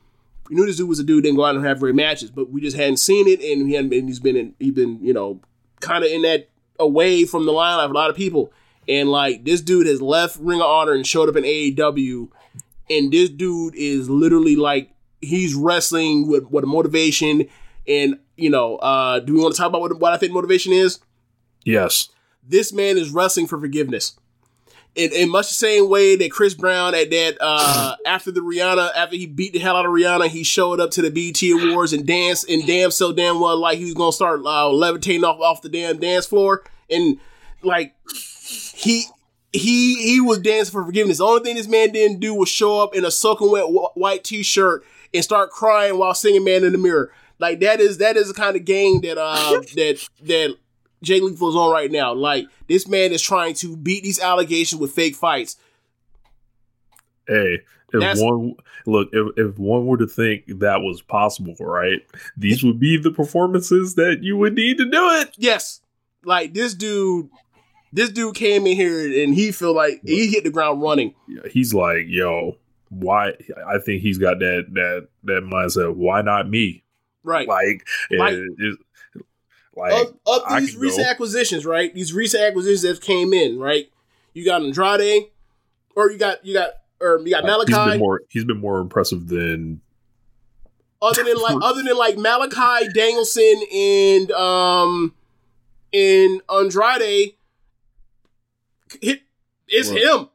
[0.49, 2.51] we knew this dude was a dude didn't go out and have great matches, but
[2.51, 4.07] we just hadn't seen it, and he hadn't been.
[4.07, 4.55] He's been in.
[4.59, 5.41] He's been, you know,
[5.81, 8.53] kind of in that away from the limelight of a lot of people.
[8.89, 12.29] And like this dude has left Ring of Honor and showed up in AEW,
[12.91, 17.49] and this dude is literally like he's wrestling with what a motivation.
[17.87, 20.73] And you know, uh, do we want to talk about what, what I think motivation
[20.73, 20.99] is?
[21.65, 22.09] yes,
[22.47, 24.17] This man is wrestling for forgiveness.
[24.95, 28.91] In, in much the same way that Chris Brown at that uh, after the Rihanna
[28.95, 31.41] after he beat the hell out of Rihanna, he showed up to the BET
[31.71, 35.25] Awards and danced and damn so damn well like he was gonna start uh, levitating
[35.25, 37.19] off off the damn dance floor and
[37.63, 37.95] like
[38.75, 39.05] he
[39.53, 41.19] he he was dancing for forgiveness.
[41.19, 43.97] The only thing this man didn't do was show up in a soaking wet wh-
[43.97, 44.85] white t-shirt
[45.15, 47.11] and start crying while singing "Man in the Mirror."
[47.43, 50.57] Like that is that is the kind of game that uh that that
[51.03, 52.15] Jay Lethal is on right now.
[52.15, 55.57] Like this man is trying to beat these allegations with fake fights.
[57.27, 57.59] hey,
[57.93, 58.55] if That's- one
[58.87, 62.01] look, if, if one were to think that was possible, right,
[62.37, 65.35] these would be the performances that you would need to do it.
[65.37, 65.81] Yes,
[66.25, 67.29] like this dude,
[67.93, 71.15] this dude came in here and he feel like he hit the ground running.
[71.27, 72.57] Yeah, He's like, yo,
[72.89, 73.33] why?
[73.67, 75.97] I think he's got that that that mindset.
[75.97, 76.85] Why not me?
[77.25, 77.47] Right.
[77.49, 78.79] Like, Like- it- it-
[79.75, 81.11] like of, of these recent go.
[81.11, 81.95] acquisitions, right?
[81.95, 83.91] These recent acquisitions that came in, right?
[84.35, 85.31] You got Andrade,
[85.97, 86.71] or you got you got
[87.01, 87.69] or you got Malakai.
[87.69, 88.21] He's been more.
[88.29, 89.81] He's been more impressive than
[91.01, 95.15] other than like other than like Malakai Danielson and um
[95.95, 97.35] and Andrade,
[99.01, 99.23] it,
[99.69, 100.29] it's Look, him.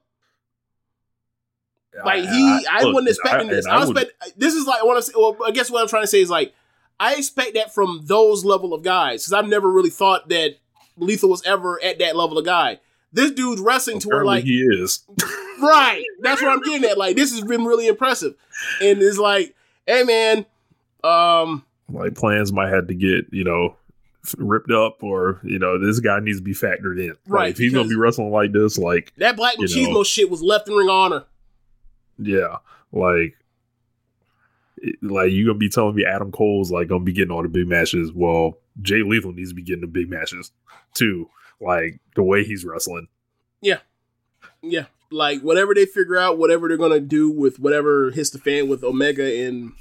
[2.05, 3.65] Like he, I, look, wasn't expecting I- this.
[3.65, 5.14] I, I would- expect this is like I want to say.
[5.15, 6.53] Well, I guess what I'm trying to say is like
[6.99, 10.56] I expect that from those level of guys because I've never really thought that
[10.98, 12.80] Lethal was ever at that level of guy.
[13.14, 15.03] This dude's wrestling to where like he is.
[15.61, 16.03] right.
[16.22, 16.98] That's what I'm getting at.
[16.98, 18.36] Like this has been really impressive,
[18.82, 19.56] and it's like,
[19.86, 20.45] hey man,
[21.03, 23.76] um, Like plans might have to get you know
[24.38, 27.10] ripped up, or you know this guy needs to be factored in.
[27.10, 30.03] Like, Right, if he's gonna be wrestling like this, like that Black Machismo know.
[30.03, 31.26] shit was left in ring honor.
[32.19, 32.57] yeah,
[32.91, 33.36] like.
[35.02, 37.68] Like you gonna be telling me Adam Cole's like gonna be getting all the big
[37.68, 38.12] matches?
[38.14, 40.52] Well, Jay Lethal needs to be getting the big matches
[40.94, 41.30] too.
[41.60, 43.08] Like the way he's wrestling.
[43.62, 43.80] Yeah,
[44.62, 44.86] yeah.
[45.12, 48.84] like whatever they figure out, whatever they're gonna do with whatever hits the fan with
[48.84, 49.72] Omega and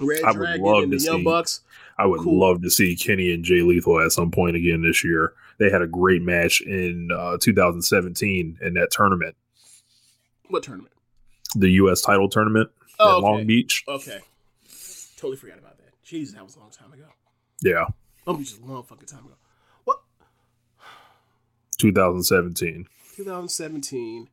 [0.00, 1.60] Red I would Dragon love and the to Young see- Bucks.
[1.98, 2.38] I would Cool.
[2.38, 5.32] love to see Kenny and Jay Lethal at some point again this year.
[5.58, 9.34] They had a great match in uh, 2017 in that tournament,
[10.50, 10.92] What tournament?
[11.54, 12.02] the U.S.
[12.02, 13.22] title tournament Oh, okay.
[13.26, 13.84] Long Beach.
[13.88, 14.20] Okay,
[15.16, 16.02] totally forgot about that.
[16.02, 17.06] Jesus, that was a long time ago.
[17.62, 17.86] Yeah,
[18.26, 19.34] Long Beach is a long fucking time ago.
[19.84, 20.00] What?
[21.78, 22.86] 2017.
[23.16, 24.28] 2017.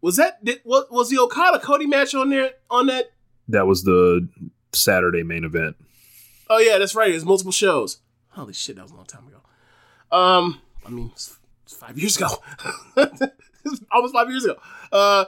[0.00, 3.10] Was that did, what was the Okada Cody match on there on that?
[3.48, 4.28] That was the
[4.72, 5.76] Saturday main event.
[6.48, 7.10] Oh yeah, that's right.
[7.10, 7.98] It was multiple shows.
[8.30, 10.16] Holy shit, that was a long time ago.
[10.16, 12.28] Um, I mean, it's, it's five years ago.
[13.92, 14.56] Almost five years ago.
[14.92, 15.24] Uh,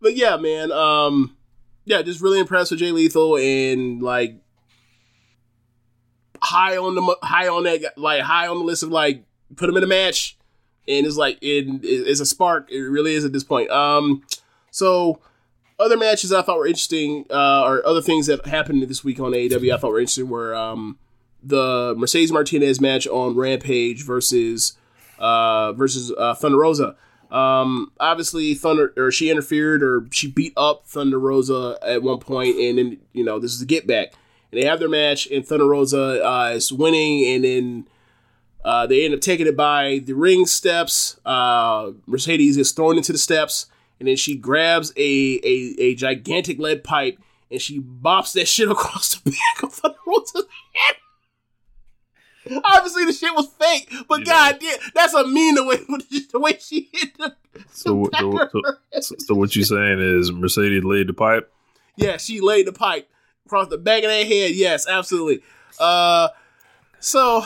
[0.00, 0.70] but yeah, man.
[0.72, 1.36] Um,
[1.84, 4.36] yeah, just really impressed with Jay Lethal and like
[6.40, 9.24] high on the high on that like high on the list of like
[9.56, 10.36] put him in a match,
[10.86, 12.70] and it's like it, it's a spark.
[12.70, 13.70] It really is at this point.
[13.70, 14.22] Um,
[14.70, 15.20] so
[15.78, 19.32] other matches I thought were interesting, uh, or other things that happened this week on
[19.32, 20.98] AEW I thought were interesting were um,
[21.42, 24.76] the Mercedes Martinez match on Rampage versus
[25.18, 26.96] uh, versus uh, Thunder Rosa.
[27.32, 32.56] Um, obviously, Thunder or she interfered or she beat up Thunder Rosa at one point,
[32.58, 34.12] and then you know this is a get back,
[34.50, 37.88] and they have their match, and Thunder Rosa uh, is winning, and then
[38.64, 41.18] uh, they end up taking it by the ring steps.
[41.24, 43.66] Uh, Mercedes is thrown into the steps,
[43.98, 47.18] and then she grabs a, a, a gigantic lead pipe
[47.52, 50.96] and she bops that shit across the back of Thunder Rosa's head.
[52.64, 55.76] Obviously, the shit was fake, but You god damn, that's a mean the way
[56.32, 57.36] the way she hit the.
[57.70, 61.52] So, the so, so, her so, what you saying is Mercedes laid the pipe?
[61.96, 63.08] Yeah, she laid the pipe
[63.46, 64.52] across the back of that head.
[64.52, 65.42] Yes, absolutely.
[65.78, 66.28] Uh,
[67.00, 67.44] so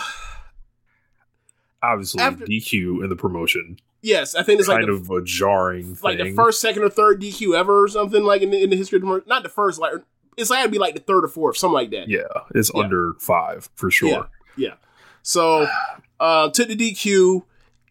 [1.82, 3.78] Obviously, After- DQ in the promotion.
[4.02, 5.98] yes, I think it's like kind the, of a jarring thing.
[6.02, 6.28] like thing.
[6.30, 8.96] the first, second, or third DQ ever, or something like in the, in the history
[8.96, 9.92] of the not the first, like
[10.36, 12.08] it's like to be like the third or fourth, something like that.
[12.08, 12.22] Yeah,
[12.54, 12.82] it's Yeah.
[12.82, 14.08] under five for sure.
[14.08, 14.22] Yeah.
[14.56, 14.74] Yeah.
[15.26, 15.66] So
[16.20, 17.42] uh took the DQ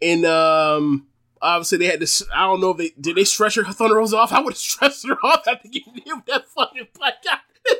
[0.02, 1.06] and um
[1.42, 4.18] obviously they had this I don't know if they did they stretch her Thunder Rosa
[4.18, 4.32] off.
[4.32, 7.16] I would have stretched her off after getting hit with that fucking pipe.
[7.26, 7.74] God, bro,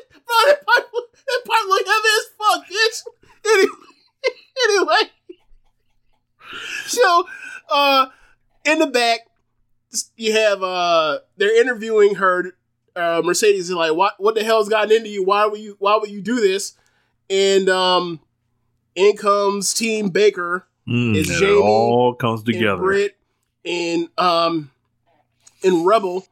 [0.46, 3.02] that pipe, that pipe look heavy as fuck, bitch.
[3.46, 3.72] Anyway,
[4.64, 5.10] anyway.
[6.84, 7.24] So
[7.70, 8.06] uh
[8.66, 9.20] in the back
[10.16, 12.52] you have uh they're interviewing her
[12.94, 15.24] uh Mercedes is like what what the hell's gotten into you?
[15.24, 16.74] Why would you why would you do this?
[17.30, 18.20] And um
[18.96, 22.76] in comes Team Baker Mm, It's and Jamie it all comes and together.
[22.82, 23.16] Britt
[23.64, 24.70] and um
[25.64, 26.26] and Rebel.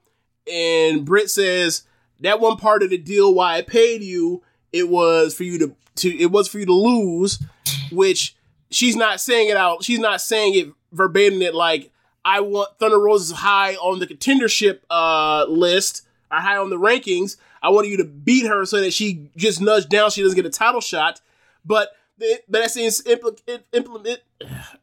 [0.50, 1.82] And Britt says
[2.20, 4.42] that one part of the deal why I paid you,
[4.72, 7.42] it was for you to to it was for you to lose,
[7.90, 8.36] which
[8.70, 9.82] she's not saying it out.
[9.82, 11.90] She's not saying it verbatim that like
[12.24, 17.38] I want Thunder Rosa's high on the contendership uh list, or high on the rankings.
[17.60, 20.46] I want you to beat her so that she just nudged down, she doesn't get
[20.46, 21.20] a title shot.
[21.64, 21.88] But
[22.48, 24.20] that's the impl- implement.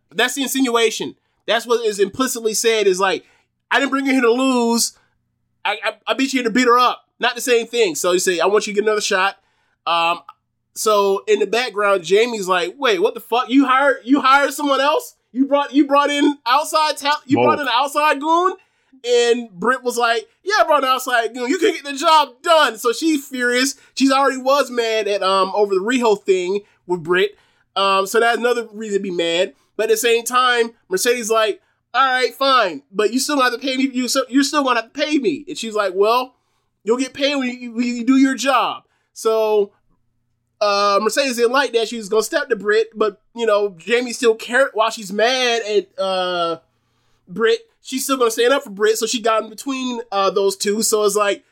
[0.10, 1.16] That's the insinuation.
[1.48, 2.88] That's what is implicitly said.
[2.88, 3.26] Is like
[3.70, 4.98] I didn't bring you here to lose.
[5.64, 7.08] I, I I beat you here to beat her up.
[7.20, 7.96] Not the same thing.
[7.96, 9.38] So you say I want you to get another shot.
[9.86, 10.20] Um.
[10.74, 13.50] So in the background, Jamie's like, "Wait, what the fuck?
[13.50, 15.16] You hired you hired someone else?
[15.32, 17.24] You brought you brought in outside talent?
[17.26, 18.54] You brought in an outside goon?"
[19.04, 21.50] And Britt was like, "Yeah, I brought an outside goon.
[21.50, 23.76] You can get the job done." So she's furious.
[23.96, 26.62] She's already was mad at um over the Riho thing
[26.92, 27.38] with Britt.
[27.76, 29.54] Um, so that's another reason to be mad.
[29.78, 31.62] But at the same time, Mercedes like,
[31.94, 33.90] "All right, fine, but you still gonna have to pay me.
[33.92, 36.36] You so you're still gonna have to pay me." And she's like, "Well,
[36.84, 39.72] you'll get paid when you, when you do your job." So
[40.60, 41.88] uh, Mercedes didn't like that.
[41.88, 45.64] She was gonna step to Britt, but you know, Jamie still cared while she's mad
[45.64, 46.60] at uh
[47.28, 47.62] Britt.
[47.82, 50.84] She's still gonna stand up for Britt, so she got in between uh, those two.
[50.84, 51.44] So it's like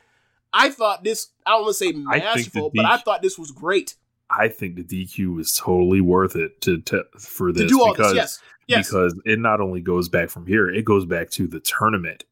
[0.53, 1.29] I thought this.
[1.45, 3.95] I don't want to say I masterful, but I thought this was great
[4.29, 7.93] I think the DQ is totally worth it to, to for to this do all
[7.93, 8.15] because this.
[8.15, 8.87] Yes, yes.
[8.87, 12.25] because it not only goes back from here, it goes back to the tournament.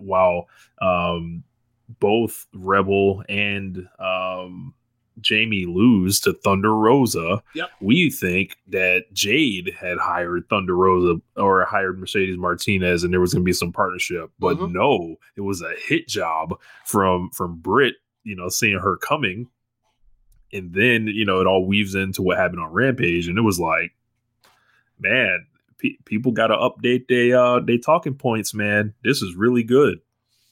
[0.00, 0.48] While
[0.80, 1.42] um,
[2.00, 4.74] both Rebel and um,
[5.20, 7.70] Jamie lose to Thunder Rosa, Yep.
[7.80, 13.32] we think that Jade had hired Thunder Rosa or hired Mercedes Martinez, and there was
[13.34, 14.30] going to be some partnership.
[14.38, 14.72] But Mhm.
[14.72, 16.54] no, it was a hit job
[16.84, 17.94] from from Britt.
[18.24, 19.48] You know, seeing her coming,
[20.52, 23.60] and then you know it all weaves into what happened on Rampage, and it was
[23.60, 23.92] like,
[24.98, 25.46] man,
[25.78, 28.94] pe- people got to update their uh their talking points, man.
[29.02, 30.00] This is really good.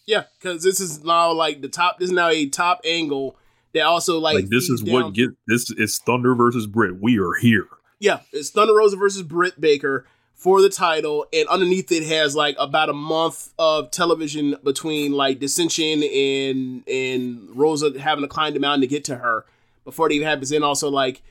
[0.07, 1.99] Yeah, because this is now like the top.
[1.99, 3.37] This is now a top angle
[3.75, 7.01] that also like, Like, this is what get this is Thunder versus Britt.
[7.01, 7.69] We are here.
[7.99, 12.57] Yeah, it's Thunder Rosa versus Britt Baker for the title, and underneath it has like
[12.59, 18.61] about a month of television between like dissension and and Rosa having to climb the
[18.61, 19.45] mountain to get to her
[19.87, 20.53] before it even happens.
[20.53, 21.23] And also like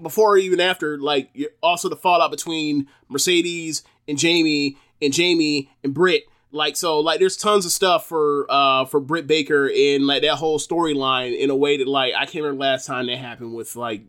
[0.00, 5.92] before or even after, like also the fallout between Mercedes and Jamie and Jamie and
[5.92, 6.24] Britt.
[6.52, 10.36] Like so, like there's tons of stuff for uh for Britt Baker and like that
[10.36, 13.74] whole storyline in a way that like I can't remember last time that happened with
[13.74, 14.02] like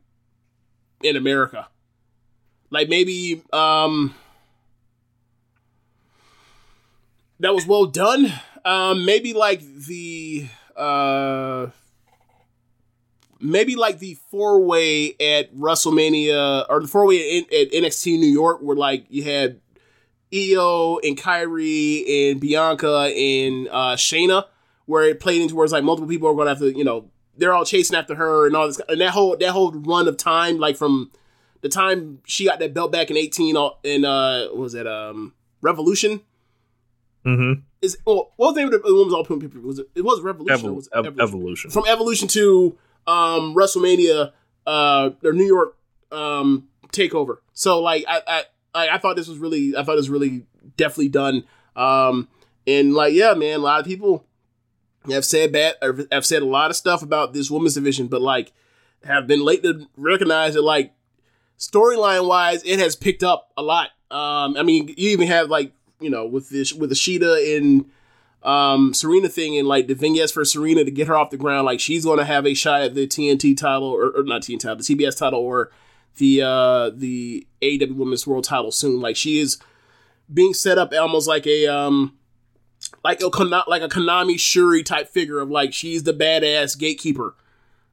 [1.01, 1.67] in America.
[2.69, 4.13] Like maybe um
[7.39, 8.31] that was well done.
[8.63, 11.67] Um maybe like the uh
[13.39, 18.27] maybe like the four way at WrestleMania or the four way at, at NXT New
[18.27, 19.59] York where like you had
[20.34, 24.45] Io and Kairi and Bianca and uh Shayna
[24.85, 27.09] where it played into where it's like multiple people are gonna have to, you know,
[27.38, 30.18] they're all chasing after her and all this and that whole that whole run of
[30.18, 31.11] time, like from
[31.61, 34.88] the time she got that belt back in eighteen all- in uh what was that
[34.88, 36.22] um Revolution?
[37.26, 37.61] Mm-hmm.
[37.81, 40.22] Is well, what was the name of the women's all pay Was it it was
[40.22, 41.19] Revolution or was it Evolution.
[41.22, 41.72] Evolution.
[41.72, 42.77] from Evolution to
[43.07, 44.34] um WrestleMania
[44.65, 45.77] uh New York
[46.11, 47.38] um takeover.
[47.53, 48.43] So like I
[48.75, 51.43] I I, thought this was really I thought it was really definitely done.
[51.75, 52.27] Um
[52.67, 54.25] and like yeah man, a lot of people
[55.09, 55.75] have said bad
[56.11, 58.51] have said a lot of stuff about this women's division, but like
[59.03, 60.93] have been late to recognize that like
[61.57, 63.89] storyline wise it has picked up a lot.
[64.11, 67.89] Um I mean you even have like you know with this with Shida and
[68.43, 71.65] um Serena thing and like the vignettes for Serena to get her off the ground,
[71.65, 74.77] like she's gonna have a shot at the TNT title or, or not TNT title,
[74.77, 75.72] the CBS title or
[76.18, 78.99] the uh the AEW Women's World title soon.
[79.01, 79.57] Like she is
[80.31, 82.18] being set up almost like a um
[83.03, 83.26] like a
[83.68, 87.35] like a Konami Shuri type figure of like she's the badass gatekeeper,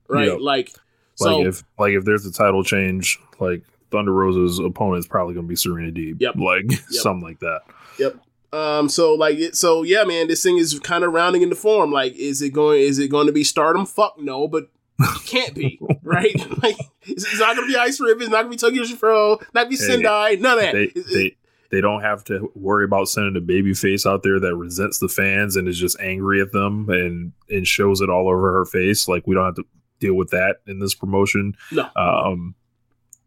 [0.08, 0.28] right?
[0.28, 0.38] Yep.
[0.40, 0.72] Like
[1.14, 5.34] so like if like if there's a title change, like Thunder Rosa's opponent is probably
[5.34, 6.20] going to be Serena Deeb.
[6.20, 6.36] Yep.
[6.36, 7.62] Like something like that.
[7.98, 8.16] Yep.
[8.54, 8.88] Um.
[8.88, 11.90] So like, it, so yeah, man, this thing is kind of rounding into form.
[11.90, 12.80] Like, is it going?
[12.80, 13.86] Is it going to be Stardom?
[13.86, 14.68] Fuck no, but
[15.00, 16.34] it can't be right.
[16.62, 18.22] like, it's, it's not going to be Ice Ribbon.
[18.22, 19.30] It's not going to be Tokyo Joshi Pro.
[19.54, 20.36] Not going to be Sendai.
[20.36, 20.72] None of that.
[20.74, 21.36] They It- they
[21.70, 25.08] they don't have to worry about sending a baby face out there that resents the
[25.08, 29.08] fans and is just angry at them and and shows it all over her face.
[29.08, 29.64] Like we don't have to
[29.98, 31.56] deal with that in this promotion.
[31.72, 31.88] no.
[31.96, 32.54] Um,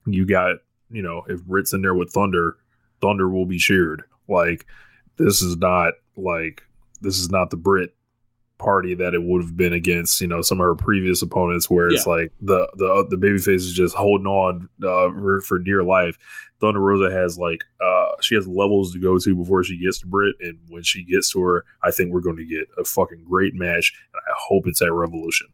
[0.06, 0.58] you got
[0.90, 2.56] you know if Britt's in there with Thunder,
[3.02, 4.04] Thunder will be cheered.
[4.30, 4.66] Like
[5.18, 6.64] this is not like
[7.02, 7.94] this is not the Brit
[8.58, 11.90] party that it would have been against you know some of her previous opponents where
[11.90, 12.14] it's Yeah.
[12.14, 16.18] like the the the babyface is just holding on uh, for, for dear life.
[16.60, 20.08] Thunder Rosa has like uh she has levels to go to before she gets to
[20.08, 23.26] Brit, and when she gets to her, I think we're going to get a fucking
[23.30, 25.48] great match, and I hope it's at Revolution.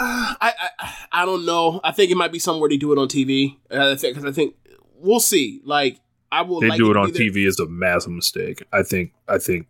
[0.00, 1.80] Uh, I, I I don't know.
[1.82, 3.56] I think it might be somewhere they do it on TV.
[3.70, 4.54] Uh, I think because I think
[4.96, 5.60] we'll see.
[5.64, 5.98] Like
[6.30, 6.60] I will.
[6.60, 7.10] they like do it on.
[7.10, 8.62] TV is a massive mistake.
[8.72, 9.66] I think I think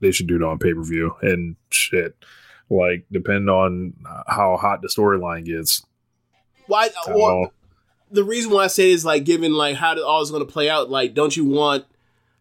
[0.00, 2.16] they should do it on pay per view and shit.
[2.68, 3.94] Like depend on
[4.26, 5.84] how hot the storyline gets.
[6.66, 6.90] Why?
[7.08, 7.52] Well,
[8.10, 10.68] the reason why I say is like given like how all is going to play
[10.68, 10.90] out.
[10.90, 11.84] Like, don't you want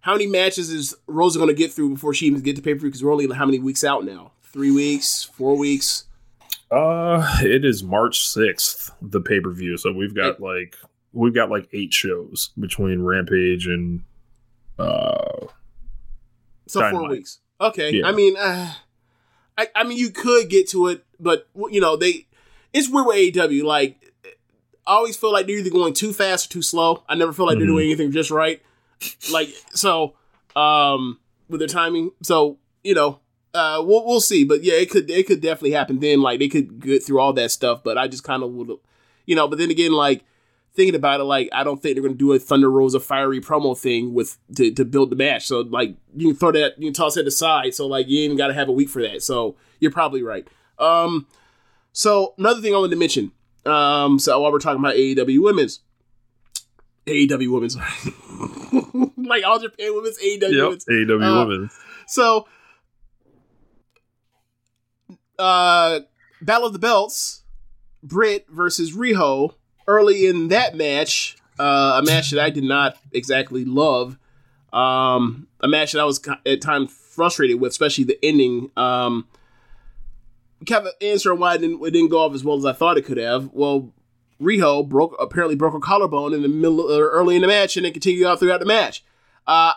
[0.02, 2.74] how many matches is Rosa going to get through before she even get to pay
[2.74, 2.90] per view?
[2.90, 4.32] Because we're only how many weeks out now?
[4.44, 6.06] Three weeks, four weeks.
[6.72, 9.78] Uh, it is March sixth, the pay per view.
[9.78, 10.76] So we've got like
[11.16, 14.04] we've got like eight shows between Rampage and
[14.78, 15.48] uh
[16.68, 17.40] So four weeks.
[17.60, 17.92] Okay.
[17.92, 18.08] Yeah.
[18.08, 18.74] I mean, uh,
[19.58, 22.28] I I mean you could get to it, but you know they.
[22.74, 23.64] It's weird with AEW.
[23.64, 23.96] Like,
[24.86, 27.04] I always feel like they're either going too fast or too slow.
[27.08, 27.70] I never feel like they're Mhm.
[27.70, 28.62] doing anything just right.
[29.32, 30.16] Like so,
[30.58, 32.12] um, with their timing.
[32.22, 33.22] So you know,
[33.54, 34.44] uh, we'll we'll see.
[34.44, 36.22] But yeah, it could it could definitely happen then.
[36.22, 37.82] Like they could get through all that stuff.
[37.84, 38.70] But I just kind of would,
[39.26, 39.48] you know.
[39.48, 40.26] But then again, like
[40.76, 43.40] thinking about it, like I don't think they're going to do a Thunder Rosa fiery
[43.42, 45.48] promo thing with to, to build the match.
[45.48, 47.74] So like you can throw that, you can toss that aside.
[47.74, 49.24] So like you ain't even got to have a week for that.
[49.24, 50.48] So you're probably right.
[50.80, 51.28] Um,
[51.94, 53.32] so another thing I wanted to mention.
[53.66, 55.80] Um, so while we're talking about AEW women's,
[57.08, 57.78] AEW women's,
[59.18, 60.64] like all Japan women's, AEW Yep.
[60.64, 60.86] women's.
[60.86, 61.70] AEW Uh, women.
[62.08, 62.48] So,
[65.40, 66.02] uh,
[66.42, 67.44] Battle of the Belts,
[68.04, 69.54] Britt versus Riho.
[69.88, 74.18] Early in that match, uh, a match that I did not exactly love,
[74.74, 78.72] um, a match that I was at times frustrated with, especially the ending.
[78.76, 79.28] Um,
[80.66, 82.98] kind of answer why it didn't, it didn't go off as well as I thought
[82.98, 83.52] it could have.
[83.54, 83.94] Well,
[84.42, 87.86] Riho broke apparently broke her collarbone in the middle or early in the match, and
[87.86, 89.04] it continued out throughout the match.
[89.48, 89.74] Uh,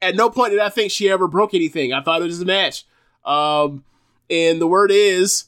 [0.00, 1.92] at no point did I think she ever broke anything.
[1.92, 2.84] I thought it was a match.
[3.24, 3.84] Um,
[4.30, 5.44] and the word is,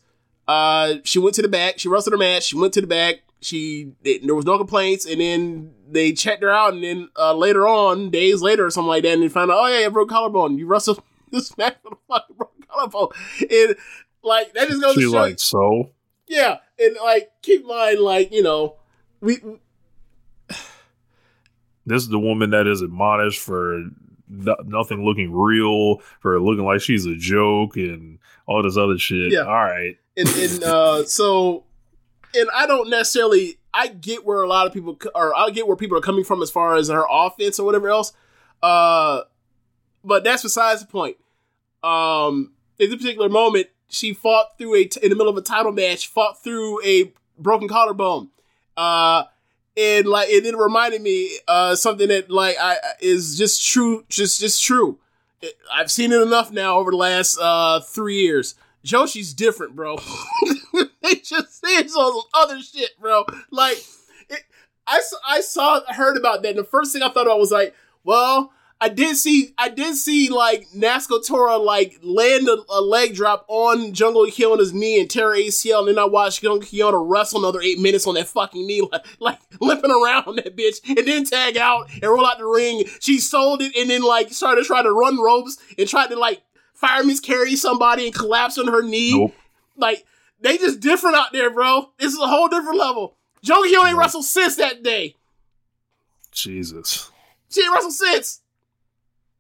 [0.48, 1.78] uh, she went to the back.
[1.78, 2.44] She wrestled her match.
[2.44, 3.22] She went to the back.
[3.42, 6.74] She it, there was no complaints, and then they checked her out.
[6.74, 9.58] And then uh, later on, days later or something like that, and they found out,
[9.60, 10.58] oh yeah, you broke collarbone.
[10.58, 13.08] You wrestled this match with a fucking broken collarbone.
[13.40, 13.76] And
[14.22, 15.90] like that just goes She to show, like so.
[16.28, 16.58] yeah.
[16.78, 18.76] And like keep in mind, like you know,
[19.20, 19.38] we
[21.86, 23.84] This is the woman that is admonished for
[24.28, 29.32] no- nothing looking real, for looking like she's a joke, and all this other shit.
[29.32, 29.40] Yeah.
[29.40, 29.96] All right.
[30.16, 31.64] and, and uh, so,
[32.34, 33.56] and I don't necessarily.
[33.72, 36.42] I get where a lot of people, or I get where people are coming from
[36.42, 38.12] as far as her offense or whatever else.
[38.62, 39.22] Uh,
[40.04, 41.16] but that's besides the point.
[41.84, 45.42] Um, in this particular moment, she fought through a t- in the middle of a
[45.42, 48.30] title match, fought through a broken collarbone.
[48.76, 49.24] Uh,
[49.76, 54.40] and like it, it reminded me uh something that like I- is just true, just
[54.40, 54.98] just true.
[55.72, 58.56] I've seen it enough now over the last uh three years.
[58.82, 59.96] Joshi's different, bro.
[61.02, 63.24] they just it's on some other shit, bro.
[63.50, 63.78] Like
[64.28, 64.42] it,
[64.86, 66.50] I I saw heard about that.
[66.50, 67.74] And the first thing I thought about was like,
[68.04, 68.52] well,
[68.82, 73.44] I did see I did see like Natsuko Tora like land a, a leg drop
[73.48, 77.02] on Jungle Kyona on his knee and tear ACL, and then I watched Jungle Kyona
[77.06, 80.80] wrestle another eight minutes on that fucking knee, like, like limping around on that bitch,
[80.86, 82.84] and then tag out and roll out the ring.
[83.00, 86.16] She sold it and then like started to try to run ropes and tried to
[86.16, 89.12] like fire miscarry somebody and collapse on her knee.
[89.12, 89.34] Nope.
[89.76, 90.06] Like
[90.40, 91.90] they just different out there, bro.
[91.98, 93.16] This is a whole different level.
[93.42, 95.16] Jungle Kyona ain't wrestled since that day.
[96.32, 97.10] Jesus.
[97.48, 98.40] She ain't wrestled since.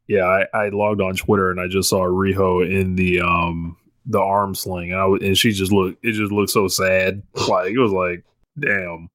[0.06, 4.20] Yeah, I, I logged on Twitter and I just saw Riho in the um the
[4.20, 6.04] arm sling, and I and she just looked.
[6.04, 7.22] It just looked so sad.
[7.48, 8.24] Like it was like,
[8.58, 9.08] damn.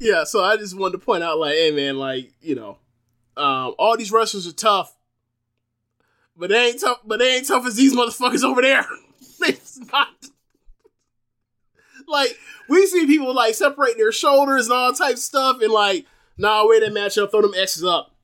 [0.00, 2.78] Yeah, so I just wanted to point out, like, hey man, like, you know,
[3.36, 4.94] um, all these wrestlers are tough,
[6.36, 6.98] but they ain't tough.
[7.04, 8.86] But they ain't tough as these motherfuckers over there.
[9.48, 10.08] it's not.
[12.06, 12.38] Like
[12.68, 16.06] we see people like separate their shoulders and all type of stuff, and like,
[16.38, 18.14] nah, wear that match up, throw them X's up,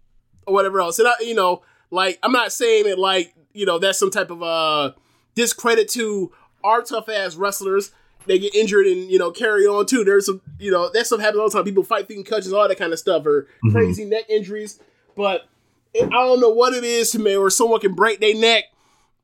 [0.47, 0.99] or whatever else.
[0.99, 4.31] And I, you know, like, I'm not saying that like, you know, that's some type
[4.31, 4.93] of uh
[5.35, 6.33] discredit to
[6.63, 7.91] our tough ass wrestlers.
[8.27, 10.03] They get injured and you know carry on too.
[10.03, 11.65] There's some, you know, that stuff happens all the time.
[11.65, 13.73] People fight through concussions, all that kind of stuff, or Mhm.
[13.73, 14.81] crazy neck injuries.
[15.15, 15.47] But
[15.93, 18.65] it, I don't know what it is to me, where someone can break their neck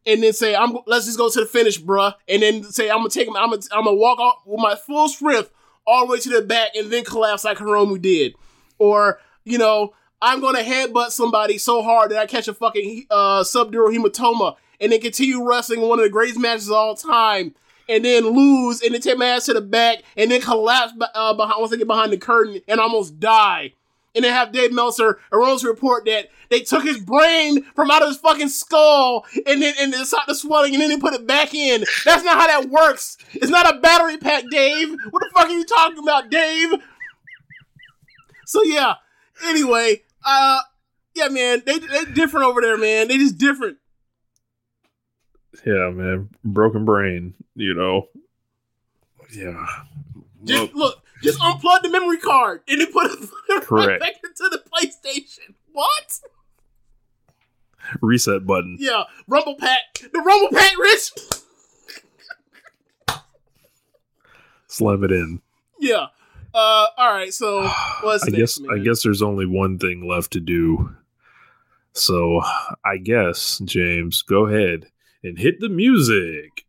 [0.07, 2.99] and then say, "I'm let's just go to the finish, bruh," and then say, "I'm
[2.99, 5.51] gonna take, I'm gonna, I'm gonna walk off with my full strength
[5.87, 8.35] all the way to the back and then collapse like Hiromu did,"
[8.79, 13.43] or you know, I'm gonna headbutt somebody so hard that I catch a fucking uh,
[13.43, 17.55] subdural hematoma and then continue wrestling one of the greatest matches of all time.
[17.89, 21.35] And then lose, and then take my ass to the back, and then collapse uh,
[21.35, 23.73] behind once I get behind the curtain, and almost die
[24.15, 28.09] and then have Dave Meltzer erroneously report that they took his brain from out of
[28.09, 31.27] his fucking skull and then and it stopped the swelling and then they put it
[31.27, 31.85] back in.
[32.05, 33.16] That's not how that works.
[33.35, 34.91] It's not a battery pack, Dave.
[35.11, 36.70] What the fuck are you talking about, Dave?
[38.47, 38.95] So yeah.
[39.45, 40.61] Anyway, uh,
[41.15, 43.09] yeah, man, they they different over there, man.
[43.09, 43.78] They just different.
[45.65, 46.31] Yeah, man.
[46.45, 47.35] Broken brain.
[47.55, 48.09] You know.
[49.32, 49.66] Yeah.
[50.45, 54.63] Just look, just unplug the memory card and then put it right back into the
[54.73, 55.55] PlayStation.
[55.73, 56.21] What?
[58.01, 58.77] Reset button.
[58.79, 59.81] Yeah, Rumble Pack.
[60.13, 61.11] The Rumble Pack, Rich.
[64.67, 65.41] Slam it in.
[65.81, 66.07] Yeah.
[66.55, 66.87] Uh.
[66.97, 67.33] All right.
[67.33, 67.63] So
[68.03, 70.95] what's I next, guess I guess there's only one thing left to do.
[71.93, 72.41] So
[72.85, 74.87] I guess James, go ahead
[75.25, 76.65] and hit the music.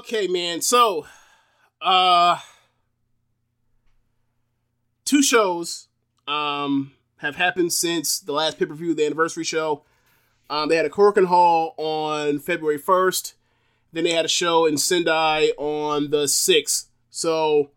[0.00, 0.62] Okay, man.
[0.62, 1.06] So,
[1.82, 2.38] uh,
[5.04, 5.88] two shows
[6.26, 9.84] um have happened since the last pay per view, the anniversary show.
[10.48, 13.34] Um, they had a Korakuen Hall on February first.
[13.92, 16.88] Then they had a show in Sendai on the sixth.
[17.10, 17.68] So,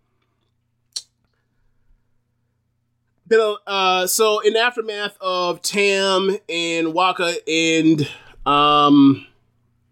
[3.28, 8.10] been a, uh, so in aftermath of Tam and Waka and
[8.45, 9.28] um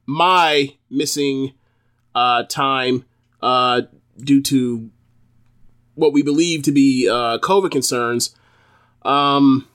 [0.05, 1.55] my missing
[2.15, 3.05] uh time
[3.41, 3.81] uh
[4.19, 4.89] due to
[5.95, 8.35] what we believe to be uh COVID concerns.
[9.03, 9.67] Um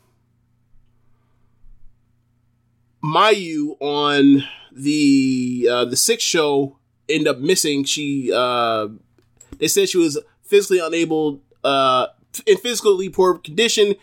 [3.05, 7.85] Mayu on the uh the sixth show ended up missing.
[7.85, 8.89] She uh
[9.59, 12.09] they said she was physically unable uh
[12.47, 13.95] in physically poor condition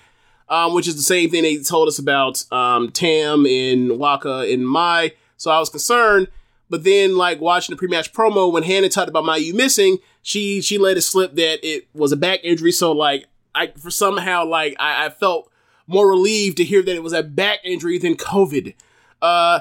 [0.50, 4.68] um, which is the same thing they told us about um, Tam and Waka and
[4.68, 5.14] Mai.
[5.38, 6.28] So I was concerned,
[6.74, 10.80] but then like watching the pre-match promo when Hannah talked about Mayu missing, she she
[10.80, 12.72] let it slip that it was a back injury.
[12.72, 15.52] So like I for somehow like I, I felt
[15.86, 18.74] more relieved to hear that it was a back injury than COVID.
[19.22, 19.60] Uh,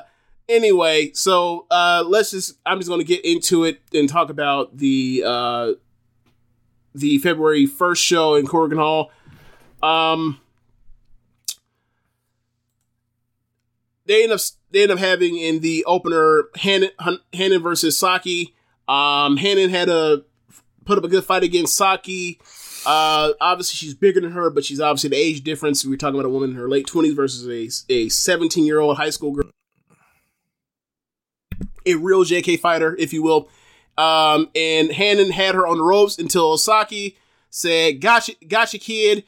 [0.48, 5.22] anyway, so uh, let's just I'm just gonna get into it and talk about the
[5.26, 5.72] uh,
[6.94, 9.10] the February first show in Korakuen Hall.
[9.82, 10.40] Um,
[14.06, 16.90] they end up they end up having in the opener Hanan,
[17.32, 18.54] Hanan versus Saki.
[18.88, 20.24] Um, Hanan had a
[20.84, 22.40] put up a good fight against Saki.
[22.84, 25.84] Uh, obviously she's bigger than her, but she's obviously the age difference.
[25.84, 28.96] We're talking about a woman in her late twenties versus a a seventeen year old
[28.96, 29.50] high school girl,
[31.86, 33.48] a real JK fighter, if you will.
[33.98, 37.16] Um, and Hanan had her on the ropes until Saki
[37.50, 39.24] said, "Gotcha, gotcha, kid,"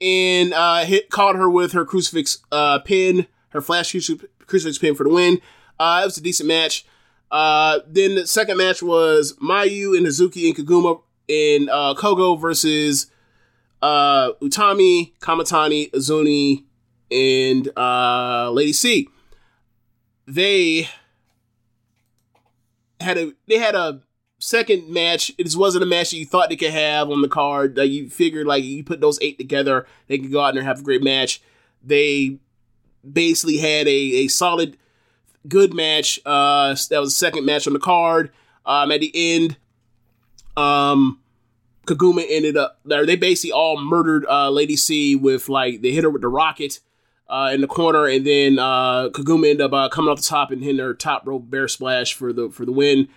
[0.00, 5.04] and uh, hit caught her with her crucifix uh, pin her flash crucifix pin for
[5.04, 5.40] the win.
[5.78, 6.86] Uh, it was a decent match.
[7.30, 13.10] Uh, then the second match was Mayu and Hazuki and Koguma and uh, Kogo versus
[13.82, 16.64] uh, Utami, Kamitani, Azumi,
[17.10, 19.08] and uh, Lady C.
[20.26, 20.88] They
[23.00, 24.02] had a they had a
[24.38, 25.30] second match.
[25.38, 27.78] It just wasn't a match that you thought they could have on the card.
[27.78, 30.82] You figured like you put those eight together, they could go out and have a
[30.82, 31.42] great match.
[31.82, 32.38] They
[33.10, 34.76] basically had a, a solid,
[35.48, 36.20] good match.
[36.24, 38.30] Uh, that was the second match on the card.
[38.64, 39.56] Um, at the end,
[40.56, 41.20] um,
[41.86, 43.06] Koguma ended up there.
[43.06, 46.80] They basically all murdered uh, Lady C with like they hit her with the rocket
[47.28, 50.50] uh, in the corner, and then uh, Koguma ended up uh, coming off the top
[50.50, 53.08] and hitting her top rope bear splash for the for the win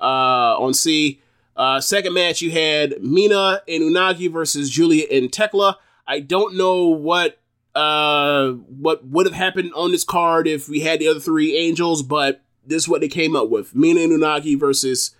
[0.00, 1.20] uh, on C.
[1.56, 5.76] Uh, second match, you had Mina and Unagi versus Giulia and Thekla.
[6.06, 7.39] I don't know what
[7.74, 12.02] uh, what would have happened on this card if we had the other three angels,
[12.02, 15.14] but this is what they came up with: Mina and Unagi versus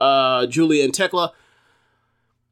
[0.00, 1.30] uh, Giulia and Thekla.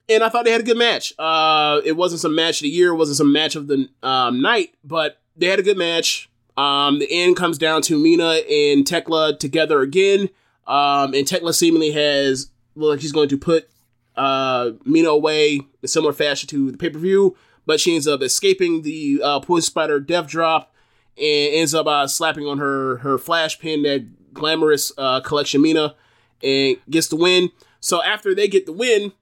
[0.09, 1.15] And I thought they had a good match.
[1.19, 4.43] Uh, it wasn't some match of the year, it wasn't some match of the um,
[4.43, 6.29] night, but they had a good match.
[6.57, 10.29] Um, the end comes down to Mina and Thekla together again.
[10.67, 13.69] Um, and Thekla seemingly has look like she's going to put
[14.17, 18.23] uh, Mina away in similar fashion to the pay per view but she ends up
[18.23, 20.75] escaping the uh, poison spider death drop
[21.17, 25.95] and ends up uh, slapping on her her flash pin that glamorous uh, collection Mina
[26.43, 27.51] and gets the win.
[27.81, 29.13] So after they get the win,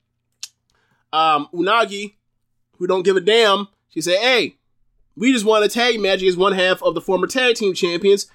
[1.13, 2.15] um, Unagi,
[2.79, 4.57] who don't give a damn, she said, "Hey,
[5.17, 8.27] we just won a tag match against one half of the former tag team champions.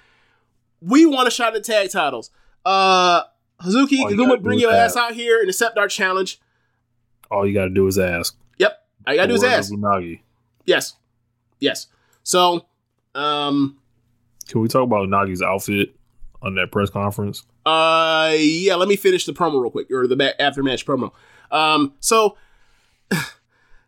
[0.80, 2.30] We want a shot at the tag titles.
[2.64, 3.22] Uh,
[3.60, 6.40] Hazuki, All you Koguma, gotta bring your is ass out here and accept our challenge.
[7.30, 8.36] All you got to do is ask.
[9.06, 9.70] Yep, I gotta do of ass.
[9.70, 10.20] Unagi.
[10.64, 10.94] Yes,
[11.60, 11.86] yes.
[12.22, 12.66] So,
[13.14, 13.78] um,
[14.48, 15.94] Can we talk about Unagi's outfit
[16.42, 17.44] on that press conference?
[17.64, 18.74] Uh, yeah.
[18.74, 21.12] Let me finish the promo real quick, or the ba- after match promo.
[21.50, 22.36] Um, so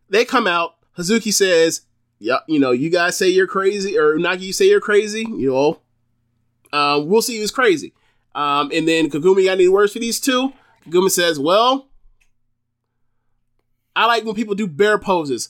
[0.09, 0.75] they come out.
[0.97, 1.83] Hazuki says,
[2.19, 5.27] "Yeah, you know, you guys say you're crazy, or Nagi, you say you're crazy.
[5.29, 5.81] You know,
[6.79, 7.93] um, we'll see who's crazy."
[8.35, 10.53] Um, and then Koguma got any words for these two?
[10.87, 11.88] Koguma says, "Well,
[13.99, 15.49] I like when people do bear poses.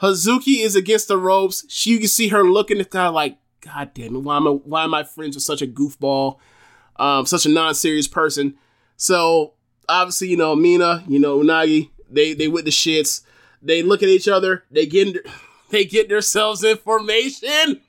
[0.00, 1.64] Hazuki is against the ropes.
[1.68, 4.50] She, you can see her looking at God like, God damn it, why am I,
[4.50, 6.38] why am I friends with such a goofball?"
[6.96, 8.54] um, such a non-serious person.
[8.96, 9.54] So
[9.88, 13.22] obviously, you know, Mina, you know, Unagi, they they with the shits.
[13.62, 14.64] They look at each other.
[14.70, 15.16] They get
[15.70, 17.80] they get themselves in formation.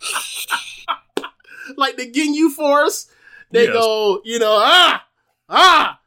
[1.76, 3.08] like the Ginyu Force.
[3.50, 3.74] They Yes.
[3.74, 5.04] go, you know, ah,
[5.50, 6.00] ah,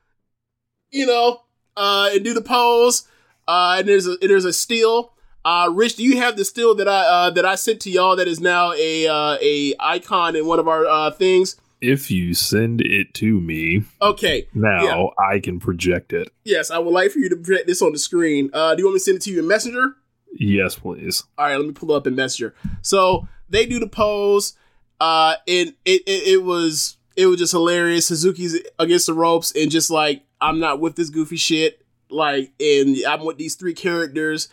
[0.90, 1.44] you know,
[1.78, 3.08] uh, and do the pose.
[3.48, 5.12] Uh, and there's a there's a steal.
[5.44, 8.16] Uh, Rich, do you have the still that I uh, that I sent to y'all
[8.16, 11.56] that is now a uh, a icon in one of our uh, things?
[11.82, 14.48] If you send it to me Okay.
[14.56, 15.06] now, Yeah.
[15.32, 16.30] I can project it.
[16.44, 18.50] Yes, I would like for you to project this on the screen.
[18.54, 19.96] Uh, do you want me to send it to you in Messenger?
[20.34, 21.24] Yes, please.
[21.38, 22.56] All right, let me pull up in Messenger.
[22.82, 24.54] So they do the pose.
[25.00, 28.08] Uh, and it, it it was it was just hilarious.
[28.08, 31.82] Suzuki's against the ropes, and just like I'm not with this goofy shit.
[32.10, 34.50] Like, and I'm with these three characters.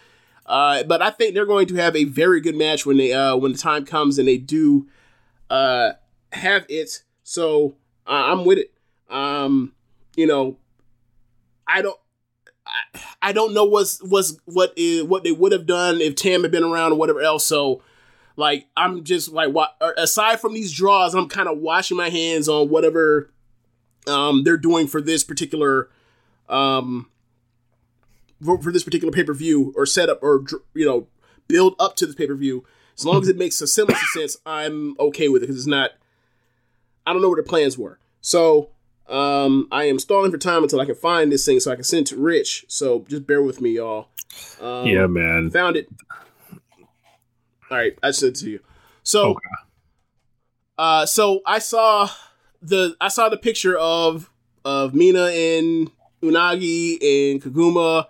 [0.46, 3.36] Uh, but I think they're going to have a very good match when they uh
[3.36, 4.88] when the time comes and they do
[5.50, 5.92] uh
[6.32, 7.02] have it.
[7.22, 7.76] So
[8.06, 8.72] I'm with it.
[9.08, 9.72] Um,
[10.16, 10.56] you know,
[11.66, 11.98] I don't.
[12.66, 16.42] I, I don't know what's what's what is what they would have done if Tam
[16.42, 17.44] had been around or whatever else.
[17.44, 17.82] So,
[18.36, 22.48] like, I'm just like, what aside from these draws, I'm kind of washing my hands
[22.48, 23.30] on whatever
[24.08, 25.88] um they're doing for this particular
[26.48, 27.08] um
[28.44, 30.44] for, for this particular pay per view or setup or
[30.74, 31.06] you know
[31.48, 32.64] build up to this pay per view.
[32.98, 35.66] As long as it makes a semblance of sense, I'm okay with it because it's
[35.66, 35.92] not.
[37.06, 37.98] I don't know what their plans were.
[38.20, 38.70] So
[39.08, 41.84] um, I am stalling for time until I can find this thing so I can
[41.84, 42.64] send it to Rich.
[42.68, 44.08] So just bear with me, y'all.
[44.60, 45.50] Um, yeah, man.
[45.50, 45.88] Found it.
[47.72, 48.60] All right, I said to you.
[49.02, 49.40] So, Okay.
[50.76, 52.10] uh, so I saw
[52.60, 54.30] the I saw the picture of
[54.64, 55.90] of Mina and
[56.22, 56.98] Unagi
[57.32, 58.06] and Koguma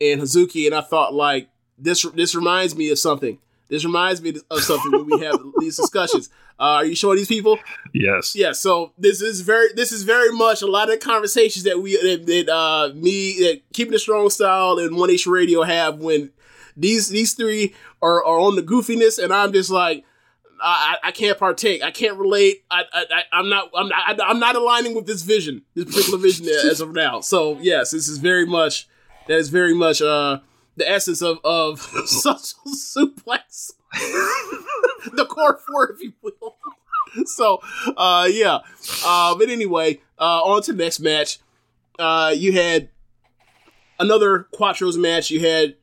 [0.00, 1.48] and Hazuki, and I thought like
[1.78, 3.38] this this reminds me of something.
[3.68, 6.30] This reminds me of something when we have these discussions.
[6.58, 7.58] Uh, are you showing these people?
[7.92, 8.34] Yes.
[8.34, 11.96] Yeah, so this is very this is very much a lot of conversations that we
[11.96, 16.30] that, that uh me that keeping a strong style and one H radio have when
[16.76, 20.04] these these three are, are on the goofiness and I'm just like
[20.62, 21.82] I, I I can't partake.
[21.82, 22.64] I can't relate.
[22.70, 26.18] I, I I- I'm not I'm not I'm not aligning with this vision, this particular
[26.18, 27.20] vision as of now.
[27.20, 28.88] So yes, this is very much
[29.28, 30.38] that is very much uh
[30.76, 33.72] the essence of of social suplex,
[35.12, 36.56] the core four, if you will.
[37.26, 37.60] so
[37.96, 38.58] uh yeah
[39.04, 41.38] uh but anyway uh on to the next match
[42.00, 42.88] uh you had
[44.00, 45.76] another quattros match you had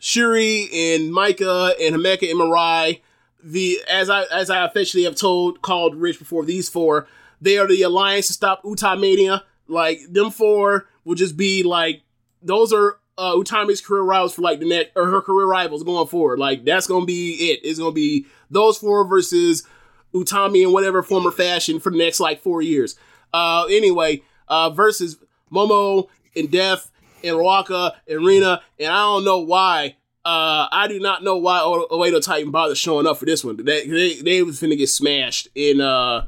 [0.00, 3.00] shuri and Maika and Himeka and Mirai
[3.40, 7.06] the as i as i officially have told called rich before these four
[7.40, 12.02] they are the alliance to stop uta mania like them four will just be like
[12.42, 16.06] those are uh utami's career rivals for like the next or her career rivals going
[16.06, 16.38] forward.
[16.38, 17.60] Like that's gonna be it.
[17.64, 19.66] It's gonna be those four versus
[20.14, 22.96] Utami in whatever form or fashion for the next like four years.
[23.34, 25.18] Uh, anyway, uh, versus
[25.52, 26.90] Momo and Def
[27.22, 29.96] and Waka and Rena, and I don't know why.
[30.24, 33.56] Uh, I do not know why Oedo Tai bothered showing up for this one.
[33.56, 36.26] They, they, they was finna get smashed, and uh,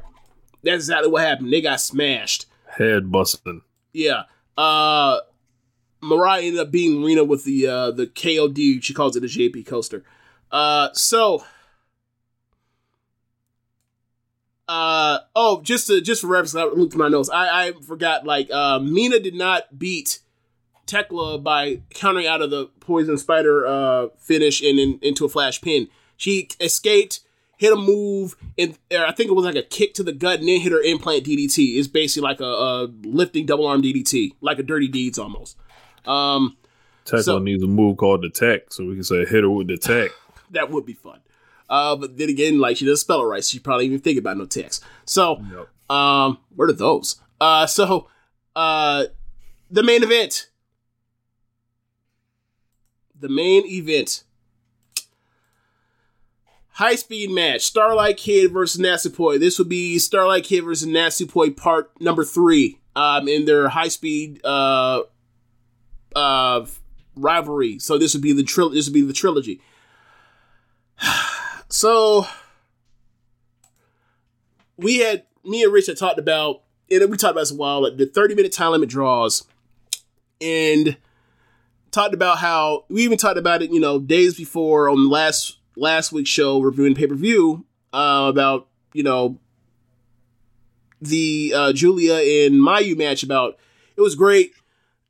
[0.63, 1.53] that's exactly what happened.
[1.53, 2.47] They got smashed.
[2.67, 3.63] Head busting.
[3.93, 4.23] Yeah.
[4.57, 5.21] Uh,
[6.03, 8.83] Mirai ended up being Rena with the uh, the KOD.
[8.83, 10.05] She calls it a JP coaster.
[10.51, 11.45] Uh, so.
[14.67, 17.29] Uh oh, just to, just for reference, I looked at my notes.
[17.29, 20.21] I, I forgot like uh, Mina did not beat
[20.91, 25.61] Thekla by countering out of the poison spider uh, finish and in, into a flash
[25.61, 25.89] pin.
[26.17, 27.21] She escaped,
[27.57, 30.49] hit a move, and I think it was like a kick to the gut, and
[30.49, 31.79] then hit her implant DDT.
[31.79, 35.57] It's basically like a, a lifting double arm DDT, like a dirty deeds almost.
[36.05, 36.57] Um,
[37.07, 39.69] Thekla So- needs a move called the tech, so we can say hit her with
[39.69, 40.11] the tech.
[40.51, 41.21] that would be fun.
[41.69, 44.19] Uh, but then again, like she doesn't spell it right, so she probably even think
[44.19, 44.85] about no text.
[45.05, 45.41] So,
[45.89, 47.21] um, where are those?
[47.41, 48.09] Uh, so,
[48.57, 49.05] uh,
[49.71, 50.50] the main event,
[53.21, 54.25] the main event,
[56.73, 59.39] high speed match: Starlight Kid versus Natsupoi.
[59.39, 64.41] This would be Starlight Kid versus Natsupoi part number three, um, in their high speed
[64.45, 65.03] uh,
[66.17, 66.67] uh,
[67.15, 67.79] rivalry.
[67.79, 69.61] So this would be the tril- This would be the trilogy.
[71.73, 72.27] So
[74.77, 77.83] we had me and Rich had talked about and we talked about this a while,
[77.83, 79.45] like the 30 minute time limit draws.
[80.41, 80.97] And
[81.91, 86.13] talked about how we even talked about it, you know, days before on last last
[86.13, 89.39] week's show reviewing pay-per-view, uh, about, you know,
[91.01, 93.59] the uh, Giulia and Mayu match about
[93.97, 94.53] it was great.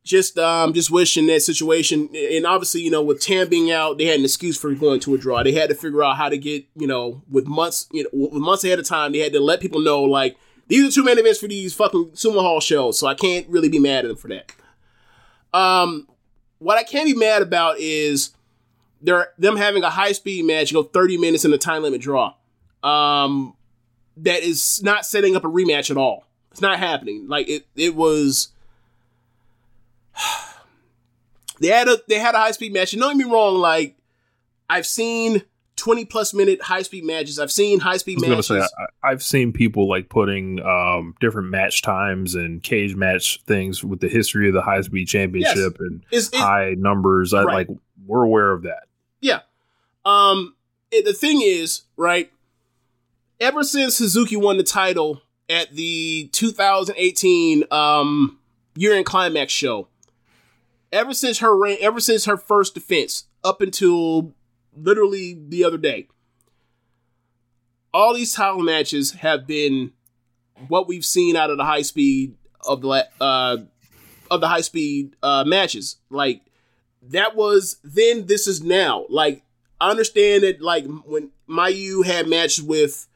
[0.03, 4.07] Just um just wishing that situation and obviously, you know, with Tam being out, they
[4.07, 5.43] had an excuse for going to a draw.
[5.43, 8.43] They had to figure out how to get, you know, with months, you know, with
[8.43, 10.37] months ahead of time, they had to let people know like
[10.69, 13.69] these are two main events for these fucking Sumo Hall shows, so I can't really
[13.69, 14.53] be mad at them for that.
[15.53, 16.09] Um
[16.61, 18.31] what I can be mad about is
[19.03, 22.35] they're them having a high speed match go 30 minutes in a time limit draw.
[22.85, 23.55] Um
[24.19, 26.27] that is not setting up a rematch at all.
[26.53, 27.27] It's not happening.
[27.29, 28.53] Like it it was
[31.61, 32.93] they had a they had a high speed match.
[32.93, 33.97] And don't get me wrong, like
[34.69, 35.43] I've seen
[35.81, 37.39] 20 plus minute high speed matches.
[37.39, 38.47] I've seen high speed I matches.
[38.47, 38.61] say
[39.03, 44.09] I've seen people like putting um, different match times and cage match things with the
[44.09, 47.35] history of the high speed championship and It's, it's, high numbers.
[47.35, 47.69] I Right.
[47.69, 48.85] like we're aware of that.
[49.21, 49.41] Yeah.
[50.05, 50.55] Um
[50.93, 52.31] it- the thing is, right?
[53.41, 58.39] Ever since Suzuki won the title at the 2018 um
[58.77, 59.89] Year-End Climax show,
[60.93, 64.33] ever since her reign, ever since her first defense up until
[64.77, 66.09] literally the other day,
[67.93, 69.93] all these title matches have been
[70.69, 72.37] what we've seen out of the high speed
[72.67, 73.57] of the uh
[74.31, 75.97] of the high speed uh matches.
[76.11, 76.43] Like
[77.03, 79.07] that was then this is now.
[79.09, 79.43] Like
[79.81, 83.09] i understand that like when mayu had matches with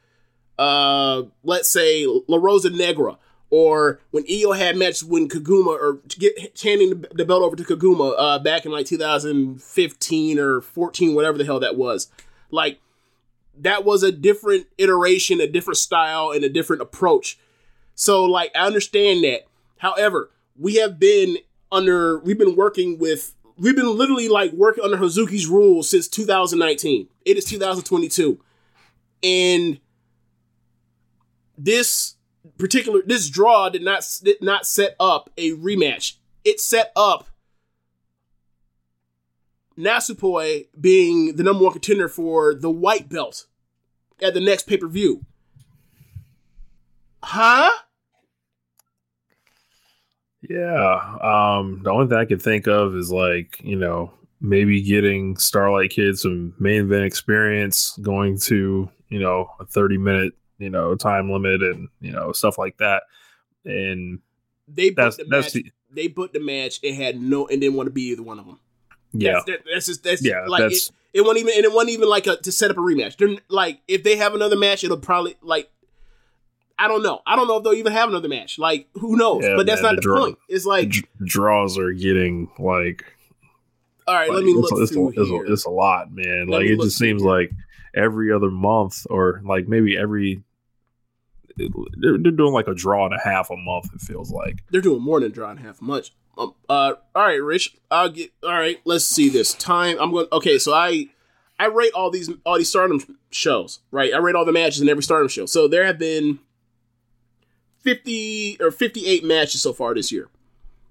[0.58, 3.18] uh let's say la rosa negra
[3.56, 7.62] or when Io had matches when Koguma or get handing the, the belt over to
[7.62, 12.10] Koguma uh, back in like 2015 or 14, whatever the hell that was.
[12.50, 12.80] Like
[13.56, 17.38] that was a different iteration, a different style, and a different approach.
[17.94, 19.42] So like I understand that.
[19.78, 21.36] However, we have been
[21.70, 27.06] under we've been working with we've been literally like working under Hazuki's rules since 2019.
[27.24, 28.40] It is 2022.
[29.22, 29.78] And
[31.56, 32.16] this
[32.58, 36.14] particular this draw did not did not set up a rematch.
[36.44, 37.26] It set up
[39.78, 43.46] Natsupoi being the number one contender for the white belt
[44.22, 45.24] at the next pay per view.
[47.22, 47.70] Huh?
[50.48, 51.16] Yeah.
[51.22, 55.90] Um, the only thing I can think of is like, you know, maybe getting Starlight
[55.90, 61.30] Kid some main event experience, going to, you know, a 30 minute, you know, time
[61.30, 63.02] limit and, you know, stuff like that.
[63.64, 64.20] And
[64.68, 65.64] They that's the that's match.
[65.64, 66.80] the they booked the match.
[66.82, 68.58] It had no and didn't want to be either one of them.
[69.12, 69.32] yeah.
[69.34, 71.92] That's, that, that's just that's Yeah, like that's- it, it wasn't even and it wasn't
[71.92, 73.16] even like a to set up a rematch.
[73.16, 75.70] They're like if they have another match, it'll probably like
[76.76, 77.20] I don't know.
[77.24, 78.58] I don't know if they'll even have another match.
[78.58, 79.44] Like who knows?
[79.44, 80.38] Yeah, but that's man, not the draw- point.
[80.48, 83.04] It's like D- draws are getting like,
[84.08, 85.44] all right, let me it's, look it's, it's, here.
[85.46, 86.48] a, it's a lot, man.
[86.48, 87.30] Let like it just seems here.
[87.30, 87.50] like
[87.94, 90.42] every other month or like maybe every
[91.56, 94.80] they're, they're doing like a draw and a half a month it feels like They're
[94.80, 96.12] doing more than draw and half much.
[96.36, 97.76] Um, uh, all right, Rich.
[97.90, 98.32] I'll get.
[98.42, 99.96] All right, let's see this time.
[100.00, 100.26] I'm going.
[100.32, 101.10] Okay, so I,
[101.58, 103.80] I rate all these all these Stardom shows.
[103.90, 105.46] Right, I rate all the matches in every Stardom show.
[105.46, 106.40] So there have been
[107.78, 110.28] fifty or fifty eight matches so far this year.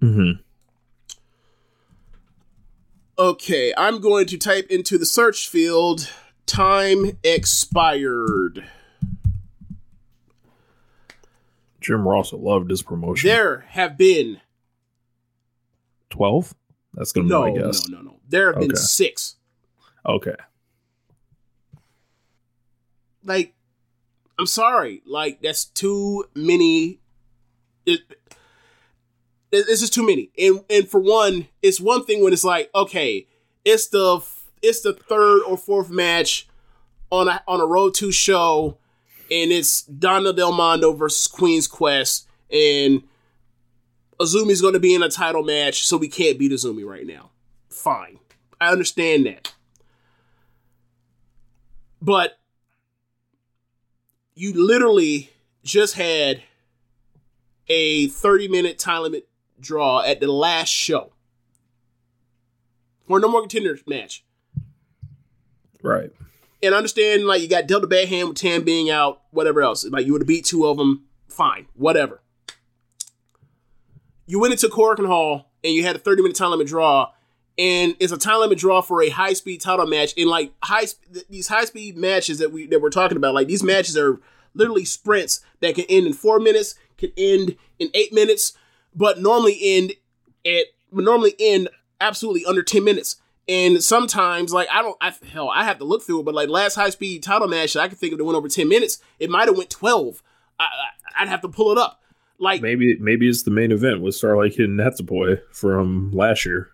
[0.01, 0.41] mm-hmm.
[3.19, 6.11] Okay, I'm going to type into the search field
[6.45, 8.65] time expired.
[11.81, 13.27] Jim Ross loved love this promotion.
[13.27, 14.39] There have been
[16.11, 16.53] 12?
[16.93, 17.87] That's going to no, be my guess.
[17.89, 18.19] no, no, no.
[18.29, 19.35] There have been six.
[20.05, 20.35] Okay.
[23.25, 23.53] Like,
[24.39, 25.01] I'm sorry.
[25.05, 26.99] Like, that's too many.
[27.85, 28.01] It,
[29.51, 30.31] it- this is too many.
[30.35, 33.27] And and for one, it's one thing when it's like, okay,
[33.63, 34.19] it's the
[34.63, 36.47] it's the third or fourth match
[37.11, 38.77] on a on a road to show,
[39.29, 43.03] and it's Donna Del Mondo versus Queen's Quest, and
[44.19, 47.29] Azumi's going to be in a title match, so we can't beat Azumi right now.
[47.69, 48.19] Fine,
[48.59, 49.53] I understand that,
[52.01, 52.39] but
[54.33, 55.29] you literally
[55.63, 56.41] just had
[57.67, 59.27] a 30 minute time limit
[59.59, 61.11] draw at the last show
[63.07, 64.23] for no more contenders match.
[65.83, 66.11] Right.
[66.63, 69.85] And understand, like, you got Delta Bad Hand with Tam being out, whatever else.
[69.85, 72.21] Like, you would have beat two of them, fine, whatever.
[74.25, 77.11] You went into Korakuen Hall and you had a 30 minute time limit draw,
[77.57, 80.13] and it's a time limit draw for a high speed title match.
[80.17, 83.47] And like high th- these high speed matches that we that we're talking about, like
[83.47, 84.19] these matches are
[84.53, 88.57] literally sprints that can end in four minutes, can end in eight minutes,
[88.95, 89.93] but normally end
[90.45, 91.69] at normally end
[92.01, 93.17] absolutely under 10 minutes.
[93.47, 96.23] And sometimes, like I don't, I hell, I have to look through it.
[96.23, 98.47] But like last high speed title match that I could think of that went over
[98.47, 100.23] 10 minutes, it might have went 12.
[100.59, 102.01] I, I, I'd have to pull it up.
[102.39, 106.69] Like Maybe maybe it's the main event with Starlight Kid and Natsupoi from last year.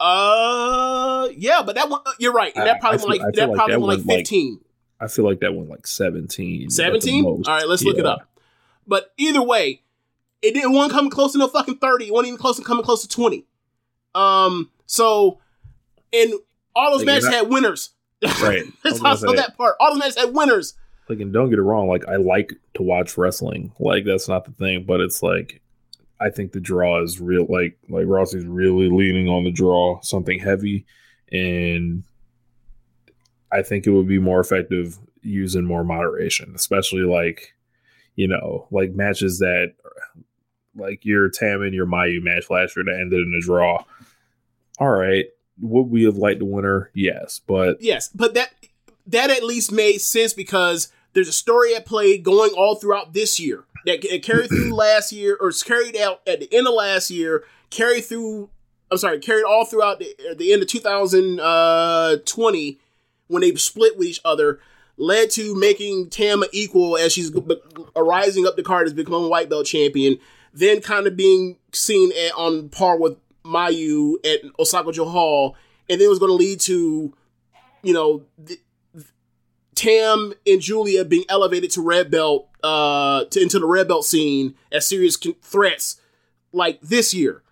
[0.00, 2.52] Uh, yeah, but that one, uh, you're right.
[2.54, 4.18] And that probably I feel- went like that like probably that went like went, like,
[4.18, 4.60] 15.
[5.00, 6.70] I feel like that one like 17.
[6.70, 7.24] 17?
[7.24, 8.28] All right, let's look it up.
[8.86, 9.82] But either way,
[10.42, 12.06] it didn't one come close to no fucking 30.
[12.06, 13.44] It wasn't even close to coming close to 20.
[14.14, 15.38] Um, so
[16.12, 16.32] and
[16.74, 17.90] all those Like, matches not- had winners.
[18.42, 18.64] Right.
[18.84, 19.76] That's also that part.
[19.80, 20.74] All those matches had winners.
[21.08, 24.44] like and don't get it wrong like i like to watch wrestling like that's not
[24.44, 25.62] the thing but it's like
[26.20, 30.38] i think the draw is real like like Rossy's really leaning on the draw something
[30.38, 30.84] heavy
[31.32, 32.02] and
[33.50, 37.54] i think it would be more effective using more moderation, especially like
[38.16, 39.74] you know, like matches that
[40.76, 43.82] like your Tam and your Mayu match last year that ended in a draw.
[44.78, 45.26] All right.
[45.60, 46.90] Would we have liked the winner?
[46.94, 48.50] Yes, but Yes, but that
[49.06, 53.40] that at least made sense because there's a story at play going all throughout this
[53.40, 56.74] year that it carried through last year or it's carried out at the end of
[56.74, 58.50] last year, carried through.
[58.90, 62.16] I'm sorry, carried all throughout the, uh, the end of 2020 uh,
[63.26, 64.60] when they split with each other,
[64.96, 67.60] led to making Tama equal as she's b-
[67.94, 70.18] rising up the card as becoming a white belt champion.
[70.54, 73.18] Then kind of being seen at, on par with
[73.48, 75.56] Mayu at Osaka-Jo Hall,
[75.88, 77.14] and then it was going to lead to,
[77.82, 78.24] you know,
[79.74, 84.54] Tam and Giulia being elevated to red belt, uh, to, into the red belt scene
[84.72, 86.00] as serious con- threats,
[86.52, 87.42] like this year.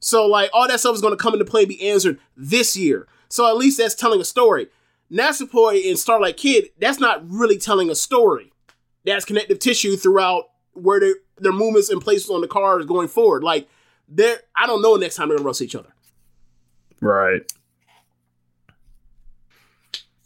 [0.00, 2.76] So like all that stuff is going to come into play and be answered this
[2.76, 3.08] year.
[3.28, 4.68] So at least that's telling a story.
[5.10, 8.52] Natsupoi and Starlight Kid, that's not really telling a story.
[9.04, 11.00] That's connective tissue throughout where
[11.38, 13.42] their movements and places on the card is going forward.
[13.42, 13.68] Like
[14.08, 15.92] they're, I don't know next time they're gonna wrestle each other.
[17.00, 17.42] right.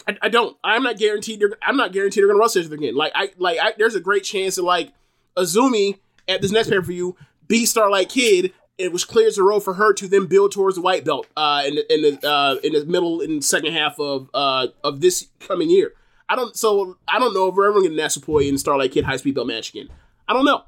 [0.07, 0.57] I, I don't.
[0.65, 1.41] I'm not guaranteed.
[1.41, 2.95] They're, I'm not guaranteed they're gonna wrestle each other again.
[2.95, 4.93] Like I like I, there's a great chance that like
[5.37, 5.99] Azumi
[6.29, 7.17] at this next pay per view
[7.49, 10.83] beat Starlight Kid, it which clears the road for her to then build towards the
[10.83, 14.29] white belt uh, in the in the uh, in the middle and second half of
[14.35, 15.93] uh, of this coming year.
[16.29, 16.57] I don't.
[16.57, 19.35] So I don't know if we're ever gonna get Natsupoi and Starlight Kid high speed
[19.35, 19.89] belt match again.
[20.29, 20.65] I don't know.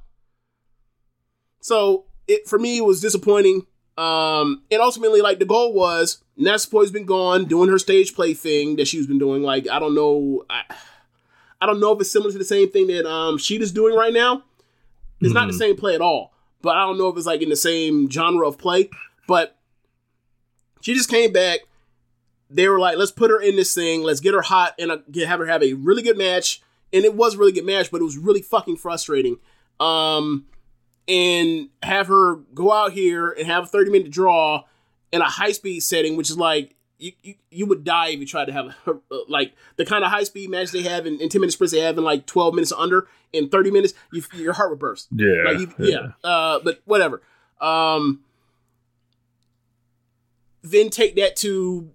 [1.61, 3.67] So it for me was disappointing.
[3.97, 8.77] Um, and ultimately, like the goal was Natsupoi's been gone doing her stage play thing
[8.77, 9.43] that she's been doing.
[9.43, 10.63] Like I don't know, I,
[11.61, 14.13] I don't know if it's similar to the same thing that um Sheeta's doing right
[14.13, 14.43] now.
[15.21, 17.49] It's not the same play at all, but I don't know if it's like in
[17.49, 18.91] the same genre of play.
[19.27, 19.57] But
[20.83, 21.61] she just came back.
[22.51, 24.03] They were like, let's put her in this thing.
[24.03, 26.63] Let's get her hot and uh, get, have her have a really good match.
[26.93, 29.39] And it was a really good match, but it was really fucking frustrating.
[29.81, 30.45] Um,
[31.07, 34.65] and have her go out here and have a 30 minute draw
[35.13, 38.27] in a high speed setting, which is like you, you, you would die if you
[38.27, 38.95] tried to have a,
[39.29, 41.81] like the kind of high speed match they have in, in 10 minute sprints they
[41.81, 45.09] have in like 12 minutes under in 30 minutes, you, your heart would burst.
[45.15, 45.43] Yeah.
[45.45, 46.09] Like you, yeah.
[46.23, 47.21] Uh, but whatever.
[47.61, 48.21] Um,
[50.63, 51.91] then take that to,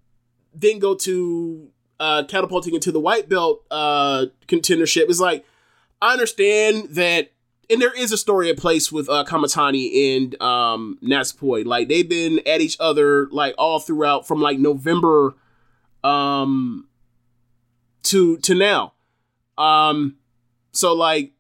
[0.53, 1.69] then go to
[1.99, 5.10] uh, catapulting into the white belt uh, contendership.
[5.10, 5.45] It's like
[6.02, 7.31] I understand that,
[7.70, 11.66] and there is a story at place with uh, Kamitani and um, Natsupoi.
[11.66, 15.36] Like they've been at each other like all throughout from like November,
[16.04, 16.88] um,
[18.04, 18.94] to to now.
[19.58, 20.18] Um,
[20.72, 21.34] so like,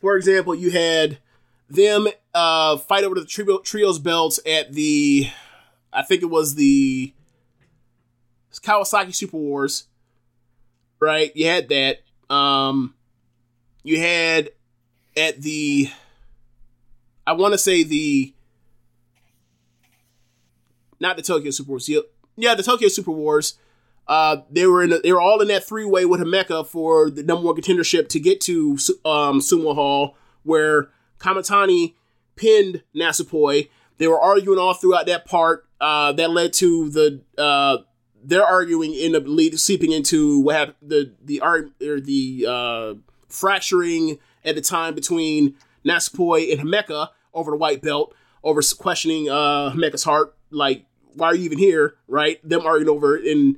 [0.00, 1.18] for example, you had
[1.68, 5.28] them uh fight over the trio, trios belts at the,
[5.92, 7.14] I think it was the
[8.52, 9.86] Kawasaki Super Wars,
[11.00, 11.34] right?
[11.34, 12.00] You had that.
[12.28, 12.94] Um,
[13.82, 14.50] you had
[15.16, 15.88] at the,
[17.26, 18.34] I want to say the,
[21.00, 21.90] not the Tokyo Super Wars.
[22.36, 23.58] Yeah, the Tokyo Super Wars.
[24.06, 24.92] Uh, they were in.
[24.92, 28.08] A, they were all in that three way with Himeka for the number one contendership
[28.08, 28.72] to get to
[29.04, 31.94] um, Sumo Hall, where Kamitani
[32.34, 33.70] pinned Natsupoi.
[33.98, 35.66] They were arguing all throughout that part.
[35.80, 37.78] Uh, that led to the uh,
[38.22, 42.94] they're arguing in the lead seeping into what happened the the art or the uh,
[43.28, 45.54] fracturing at the time between
[45.84, 50.84] Natsupoi and Himeka over the white belt over questioning uh, Himeka's heart like
[51.14, 53.56] why are you even here right them arguing over it and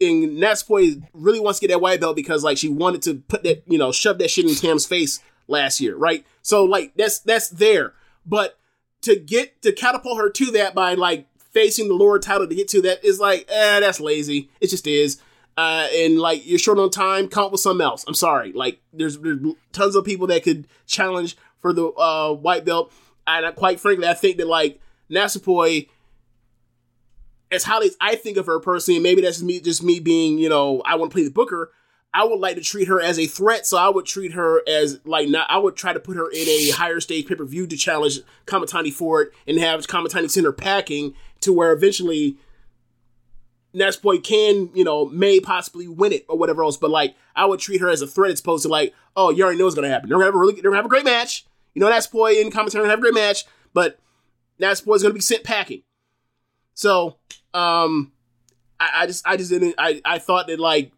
[0.00, 3.42] and Natsupoi really wants to get that white belt because like she wanted to put
[3.44, 7.20] that you know shove that shit in Tam's face last year right so like that's
[7.20, 8.58] that's there but
[9.02, 12.68] to get to catapult her to that by like facing the lower title to get
[12.68, 14.50] to that is like, eh, that's lazy.
[14.60, 15.22] It just is.
[15.56, 18.04] Uh, and like you're short on time, up with something else.
[18.06, 18.52] I'm sorry.
[18.52, 19.38] Like there's, there's
[19.72, 22.92] tons of people that could challenge for the uh, white belt,
[23.26, 24.80] and I, quite frankly, I think that like
[25.10, 25.88] Natsupoi,
[27.50, 29.98] as highly as I think of her personally, and maybe that's just me, just me
[29.98, 31.72] being, you know, I want to play the Booker.
[32.12, 35.00] I would like to treat her as a threat, so I would treat her as
[35.04, 35.50] like not.
[35.50, 38.20] I would try to put her in a higher stage pay per view to challenge
[38.46, 42.38] Kamitani for it, and have Kamitani send her packing to where eventually
[43.76, 46.76] Natsupoi can, you know, may possibly win it or whatever else.
[46.76, 49.44] But like, I would treat her as a threat as opposed to like, oh, you
[49.44, 50.08] already know what's gonna happen.
[50.08, 51.46] They're gonna have a really, they're gonna have a great match.
[51.74, 53.44] You know, Natsupoi and Kamitani are gonna have a great match,
[53.74, 53.98] but
[54.60, 55.82] Natsupoi's gonna be sent packing.
[56.74, 57.18] So,
[57.54, 58.12] um,
[58.80, 59.74] I, I just, I just didn't.
[59.78, 60.92] I, I thought that like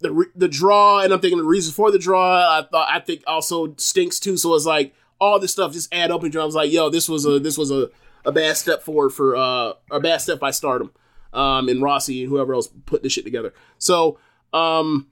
[0.00, 2.58] the re- the draw, and I'm thinking the reason for the draw.
[2.58, 4.36] I thought, I think also stinks too.
[4.36, 7.08] So it's like all this stuff just add up, and I was like, yo, this
[7.08, 7.90] was a, this was a
[8.24, 10.92] a bad step forward for uh a bad step by Stardom,
[11.32, 13.52] um and Rossy and whoever else put this shit together.
[13.78, 14.18] So
[14.52, 15.08] um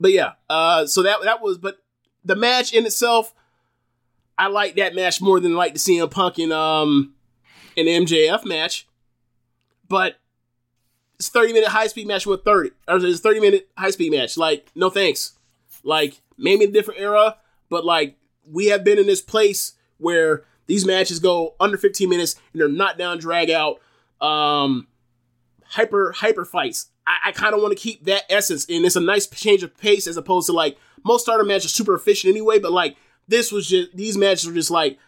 [0.00, 1.78] but yeah, uh, so that that was, but
[2.24, 3.34] the match in itself,
[4.36, 7.14] I like that match more than like the CM Punk and um
[7.76, 8.86] an MJF match,
[9.88, 10.16] but
[11.16, 14.36] it's thirty minute high speed match with thirty, or it's thirty minute high speed match.
[14.36, 15.34] Like, no thanks.
[15.84, 17.36] Like, maybe a different era,
[17.68, 18.16] but like
[18.50, 22.68] we have been in this place where these matches go under fifteen minutes and they're
[22.68, 23.80] not down drag out.
[24.20, 24.87] Um,
[25.70, 26.90] hyper hyper fights.
[27.06, 29.76] I, I kind of want to keep that essence, and it's a nice change of
[29.76, 32.58] pace as opposed to like most starter matches are super efficient anyway.
[32.58, 32.96] But like
[33.26, 34.98] this was just these matches were just like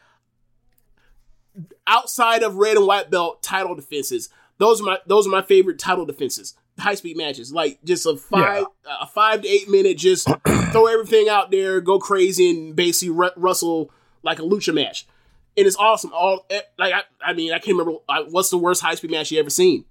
[1.87, 4.28] outside of red and white belt title defenses.
[4.59, 6.55] Those are my those are my favorite title defenses.
[6.78, 10.28] High speed matches, like just a five a five to eight minute, just
[10.73, 13.91] throw everything out there, go crazy, and basically rustle
[14.23, 15.07] like a lucha match.
[15.57, 16.12] And it's awesome.
[16.15, 19.11] All eh, like I, I mean, I can't remember uh, what's the worst high speed
[19.11, 19.85] match you ever seen.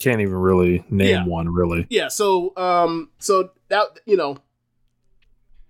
[0.00, 1.24] Can't even really name Yeah.
[1.24, 1.86] one, really.
[1.90, 4.38] Yeah, so um so that you know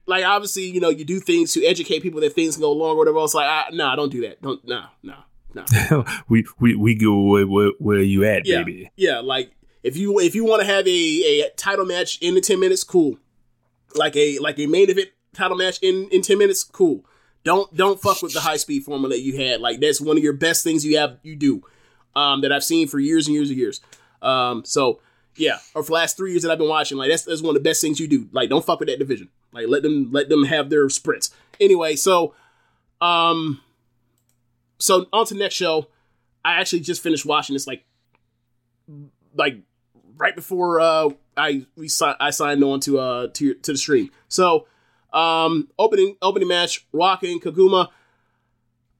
[0.07, 2.93] like obviously, you know, you do things to educate people that things can go long
[2.95, 3.35] or whatever else.
[3.35, 4.41] Like, I, nah, don't do that.
[4.41, 5.17] Don't, nah, nah,
[5.55, 6.03] nah.
[6.31, 8.91] we, we we go where, where, where you at, Yeah, baby.
[8.97, 9.19] yeah.
[9.21, 9.53] Like,
[9.83, 12.85] if you if you want to have a, a title match in the ten minutes,
[12.85, 13.19] cool.
[13.95, 17.05] Like a like a main event title match in in ten minutes, cool.
[17.45, 19.61] Don't don't fuck with the high speed formula you had.
[19.61, 21.63] Like that's one of your best things you have you do.
[22.17, 23.81] Um, that I've seen for years and years and years.
[24.23, 25.01] Um, so
[25.37, 27.57] yeah, or for the last three years that I've been watching, like that's that's one
[27.57, 28.29] of the best things you do.
[28.33, 29.29] Like don't fuck with that division.
[29.53, 31.31] Like let them let them have their sprints.
[31.61, 32.35] Anyway, so
[33.01, 33.61] um,
[34.79, 35.89] so on to the next show.
[36.45, 37.85] I actually just finished watching this like
[39.35, 39.59] like
[40.17, 44.11] right before uh I we si- I signed on to uh to to the stream.
[44.29, 44.67] So
[45.13, 47.89] um opening opening match Rockin' Koguma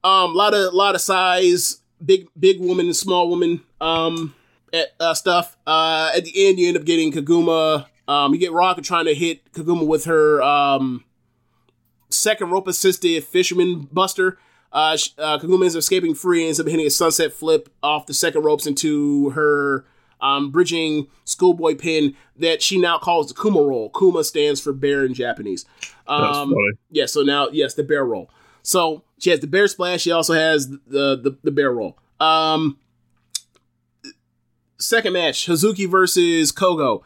[0.03, 4.33] um a lot of lot of size big big woman and small woman um
[4.99, 8.83] uh, stuff uh at the end you end up getting Koguma um you get Rockin'
[8.83, 11.03] trying to hit Koguma with her um
[12.09, 14.37] second rope assisted fisherman buster
[14.71, 18.13] uh, uh, Koguma is escaping free and ends up hitting a sunset flip off the
[18.13, 19.85] second ropes into her
[20.21, 23.89] um, bridging schoolboy pin that she now calls the Kuma roll.
[23.89, 25.65] Kuma stands for bear in Japanese.
[26.07, 26.53] Um,
[26.91, 28.29] yeah, so now, yes, the bear roll.
[28.61, 30.01] So she has the bear splash.
[30.01, 31.97] She also has the the, the bear roll.
[32.19, 32.77] Um,
[34.79, 37.03] second match, Hazuki versus Kogo.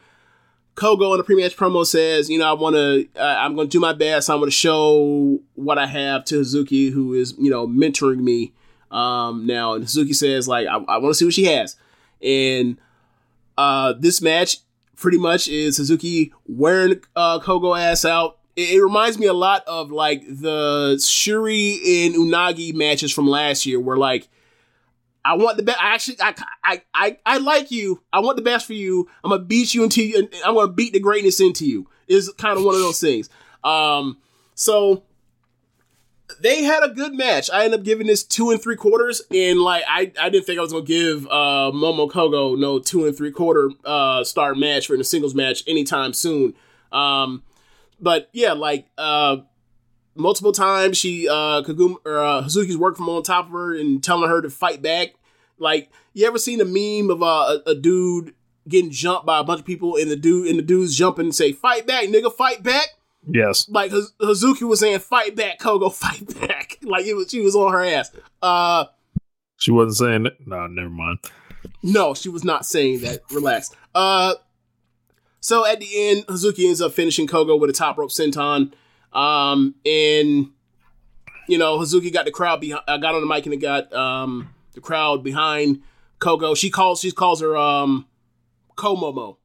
[0.75, 3.71] Kogo in the pre-match promo says, you know, I want to, uh, I'm going to
[3.71, 4.29] do my best.
[4.29, 8.53] I'm going to show what I have to Hazuki, who is, you know, mentoring me
[8.89, 9.73] um, now.
[9.73, 11.75] And Hazuki says, like, I, I want to see what she has.
[12.23, 12.77] And
[13.57, 14.57] uh, this match
[14.95, 18.39] pretty much is Hazuki wearing uh, Kogo ass out.
[18.55, 23.65] It, it reminds me a lot of like the Shuri and Unagi matches from last
[23.65, 24.27] year, where like
[25.25, 25.79] I want the best.
[25.81, 28.01] I actually, I, I, I, I like you.
[28.11, 29.09] I want the best for you.
[29.23, 30.29] I'm gonna beat you into you.
[30.45, 31.87] I'm gonna beat the greatness into you.
[32.07, 33.29] Is kind of one of those things.
[33.63, 34.17] Um,
[34.55, 35.03] so
[36.41, 37.49] they had a good match.
[37.51, 40.59] I ended up giving this two and three quarters, and like I, I didn't think
[40.59, 44.87] I was gonna give uh Momo Kogo no two and three quarter uh star match
[44.87, 46.53] for in a singles match anytime soon.
[46.91, 47.43] Um,
[47.99, 49.37] but yeah, like uh
[50.15, 54.03] multiple times she uh Koguma or uh, Hazuki's working from on top of her and
[54.03, 55.15] telling her to fight back.
[55.57, 58.34] Like you ever seen a meme of uh, a, a dude
[58.68, 61.35] getting jumped by a bunch of people and the dude and the dudes jumping and
[61.35, 62.88] say fight back nigga fight back
[63.27, 63.68] Yes.
[63.69, 67.72] like Hazuki was saying fight back Kogo fight back like it was she was on
[67.73, 68.11] her ass
[68.41, 68.85] uh
[69.57, 70.45] She wasn't saying that.
[70.48, 71.19] No, never mind.
[71.81, 74.35] no she was not saying that relax uh
[75.40, 78.73] so at the end Hazuki ends up finishing Kogo with a top rope senton
[79.14, 80.49] um and
[81.48, 83.91] you know Hazuki got the crowd behind I got on the mic and it got
[83.94, 85.81] um the crowd behind
[86.19, 86.56] Kogo.
[86.57, 88.07] She calls she calls her um
[88.77, 89.38] Komomo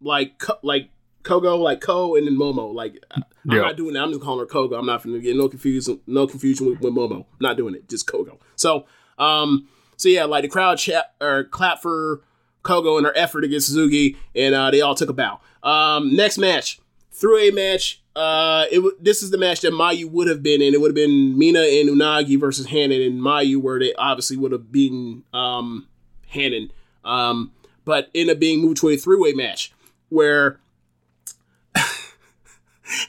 [0.00, 0.90] like like
[1.22, 2.74] Kogo like Ko and then Momo.
[2.74, 3.60] Like I'm Yeah.
[3.62, 4.02] not doing that.
[4.02, 4.78] I'm just calling her Kogo.
[4.78, 7.26] I'm not gonna get no confusion no confusion with, with Momo.
[7.40, 7.88] Not doing it.
[7.88, 8.38] Just Kogo.
[8.56, 8.86] So
[9.18, 12.22] um so yeah like the crowd chat or clap for
[12.64, 15.40] Kogo and her effort against Suzuki and uh, they all took a bow.
[15.62, 16.80] Um next match.
[17.12, 20.74] Through a match uh it this is the match that Mayu would have been in
[20.74, 24.52] it would have been Mina and Unagi versus Hanan and Mayu where they obviously would
[24.52, 25.88] have beaten um
[26.26, 26.70] Hanan
[27.04, 27.52] um
[27.84, 29.72] but ended up being moved to a three-way match
[30.08, 30.60] where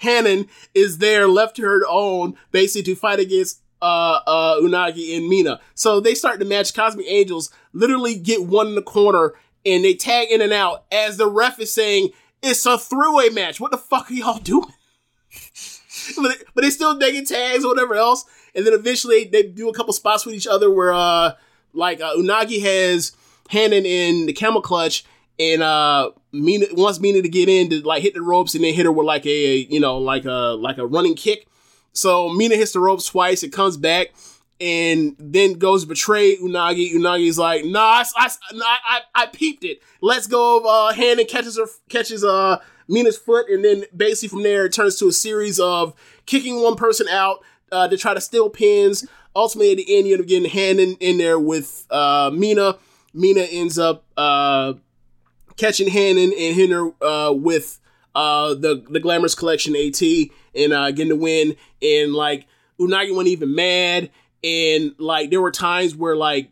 [0.01, 5.27] Hanan is there left to her own, basically to fight against uh, uh, Unagi and
[5.27, 5.59] Mina.
[5.75, 6.73] So they start the match.
[6.73, 9.33] Cosmic Angels literally get one in the corner
[9.65, 12.09] and they tag in and out as the ref is saying
[12.41, 13.59] it's a three-way match.
[13.59, 14.73] What the fuck are y'all doing?
[16.17, 18.25] but, but they still taking tags or whatever else.
[18.55, 21.33] And then eventually they do a couple spots with each other where uh
[21.73, 23.13] like uh, Unagi has
[23.49, 25.05] Hanan in the camel clutch
[25.39, 28.73] and uh Mina wants Mina to get in to like hit the ropes and then
[28.73, 31.47] hit her with like a you know like a like a running kick.
[31.93, 33.43] So Mina hits the ropes twice.
[33.43, 34.13] It comes back
[34.63, 36.93] and then goes betray Unagi.
[36.93, 38.29] Unagi's like, nah, I, I,
[38.63, 39.81] I, I peeped it.
[39.99, 44.29] Let's go of uh, hand and catches her catches uh Mina's foot, and then basically
[44.29, 45.93] from there it turns to a series of
[46.25, 47.39] kicking one person out
[47.71, 49.05] uh, to try to steal pins.
[49.35, 52.77] Ultimately, at the end, you end up getting hand in, in there with uh, Mina.
[53.13, 54.73] Mina ends up uh,
[55.57, 57.79] catching Hanan and hitting her uh, with
[58.15, 60.01] uh, the the Glamorous Collection AT
[60.55, 61.55] and uh, getting the win.
[61.81, 62.47] And like
[62.79, 64.09] Unagi wasn't even mad.
[64.43, 66.51] And like there were times where like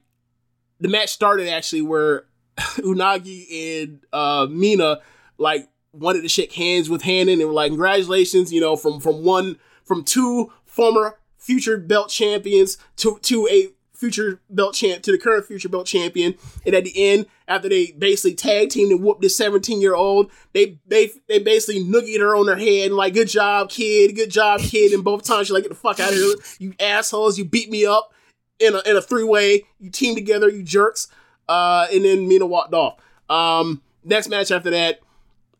[0.79, 2.25] the match started actually where
[2.57, 4.99] Unagi and uh, Mina
[5.37, 9.23] like wanted to shake hands with Hanan and were like, congratulations, you know, from from
[9.23, 13.69] one from two former future belt champions to to a
[14.01, 16.33] future belt champ to the current future belt champion.
[16.65, 20.31] And at the end, after they basically tag teamed and whooped this 17 year old,
[20.53, 24.31] they they they basically noogied her on her head and like, good job, kid, good
[24.31, 24.91] job, kid.
[24.91, 27.69] And both times she's like, get the fuck out of here, you assholes, you beat
[27.69, 28.11] me up
[28.59, 31.07] in a in a three way, you team together, you jerks.
[31.47, 32.97] Uh, and then Mina walked off.
[33.29, 35.01] Um, next match after that,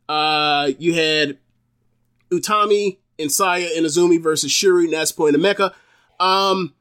[0.10, 1.38] uh, you had
[2.32, 5.74] Utami and Saya and Azumi versus Shuri, Natsupoi, and Mecca.
[6.20, 6.74] Um,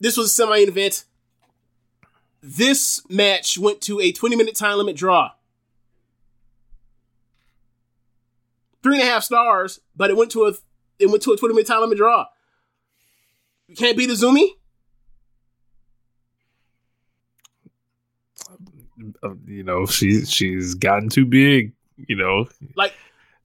[0.00, 1.04] this was a semi event.
[2.42, 5.30] This match went to a 20 minute time limit draw.
[8.82, 10.52] Three and a half stars, but it went to a
[10.98, 12.26] it went to a 20 minute time limit draw.
[13.68, 14.46] You can't beat Azumi?
[19.22, 21.72] Uh, you know, she's she's gotten too big.
[21.96, 22.92] You know, Like,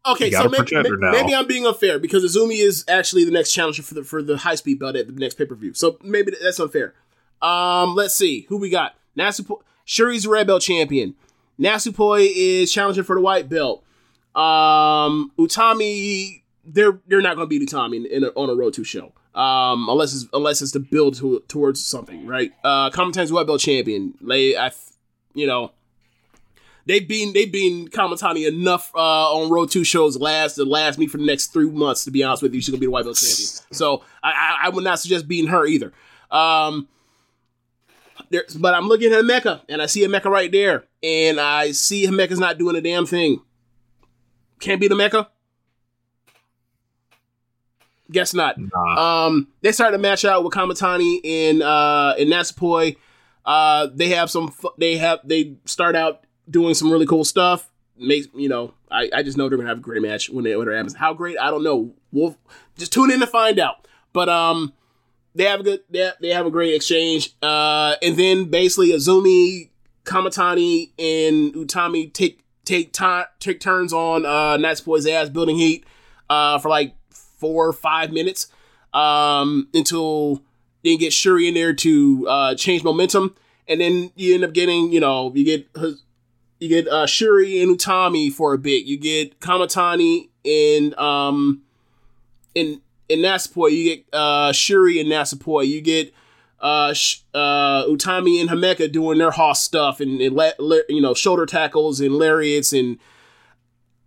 [0.06, 3.94] okay, so maybe, maybe I'm being unfair because Azumi is actually the next challenger for
[3.94, 5.74] the for the high speed belt at the next pay per view.
[5.74, 6.94] So maybe that's unfair.
[7.42, 8.96] Um, let's see who we got.
[9.18, 11.16] Natsupoi, Shuri's red belt champion.
[11.60, 13.84] Natsupoi is challenging for the white belt.
[14.36, 18.74] Um, Utami, they're they're not going to beat Utami in, in a, on a Road
[18.76, 19.14] to show.
[19.34, 22.52] Um, unless it's unless it's to build to, towards something, right?
[22.64, 24.14] Uh, Kamitani's white belt champion.
[24.22, 24.72] They, I,
[25.34, 25.72] you know,
[26.86, 31.08] they've been they've been Kamitani enough uh, on Road Two shows last to last me
[31.08, 32.04] for the next three months.
[32.06, 33.50] To be honest with you, she's gonna be the white belt champion.
[33.72, 35.94] So I, I, I would not suggest beating her either.
[36.30, 36.88] Um,
[38.30, 42.10] there, but I'm looking at Mecca and I see Mecca right there, and I see
[42.10, 43.42] Mecca's not doing a damn thing.
[44.60, 45.30] Can't beat the Mecca.
[48.12, 48.58] Guess not.
[48.58, 49.26] nah.
[49.28, 52.98] Um, they started to match out with Kamitani and uh and Natsupoi.
[53.46, 54.54] Uh, they have some.
[54.78, 55.20] They have.
[55.24, 57.70] They start out doing some really cool stuff.
[57.98, 58.74] Makes you know.
[58.90, 60.96] I, I just know they're gonna have a great match when they when it happens.
[60.96, 61.38] How great?
[61.40, 61.94] I don't know.
[62.12, 62.38] We'll
[62.78, 63.88] just tune in to find out.
[64.14, 64.74] But um,
[65.34, 65.80] they have a good.
[65.90, 67.34] They they have a great exchange.
[67.42, 69.70] Uh, and then basically Azumi,
[70.04, 75.86] Kamitani, and Utami take take time take turns on uh Natsupoi's ass building heat.
[76.32, 78.48] Uh, for like four or five minutes.
[78.94, 80.42] Um, until
[80.82, 83.36] then get Shuri in there to uh, change momentum,
[83.68, 85.68] and then you end up getting, you know, you get
[86.62, 88.86] you get uh, Shuri and Utami for a bit.
[88.86, 91.64] You get Kamitani and um
[92.56, 92.80] and
[93.10, 93.72] and Natsupoi.
[93.72, 95.68] You get uh, Shuri and Natsupoi.
[95.68, 96.14] You get
[96.62, 96.94] uh,
[97.34, 101.48] uh, Utami and Himeka doing their hoss stuff and, and la- la- you know shoulder
[101.48, 103.00] tackles and lariats and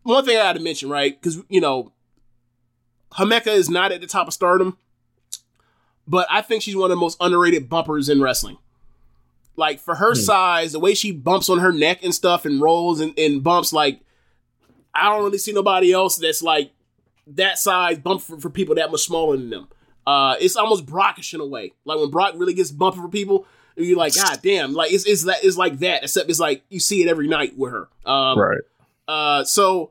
[0.05, 1.93] one thing I had to mention right because you know
[3.15, 4.79] Himeka is not at the top of stardom
[6.07, 8.59] but I think she's one of the most underrated bumpers in wrestling.
[9.57, 13.01] Like for her size, the way she bumps on her neck and stuff and rolls
[13.01, 14.01] and, and bumps, like
[14.95, 16.73] I don't really see nobody else that's like
[17.29, 19.69] that size bump for, for people that much smaller than them.
[20.07, 21.73] Uh, it's almost Brockish in a way.
[21.85, 24.73] Like when Brock really gets bumping for people, you're like, God damn!
[24.73, 26.05] Like it's it's that it's like that.
[26.05, 27.89] Except it's like you see it every night with her.
[28.07, 28.61] Um, right.
[29.09, 29.91] uh, so,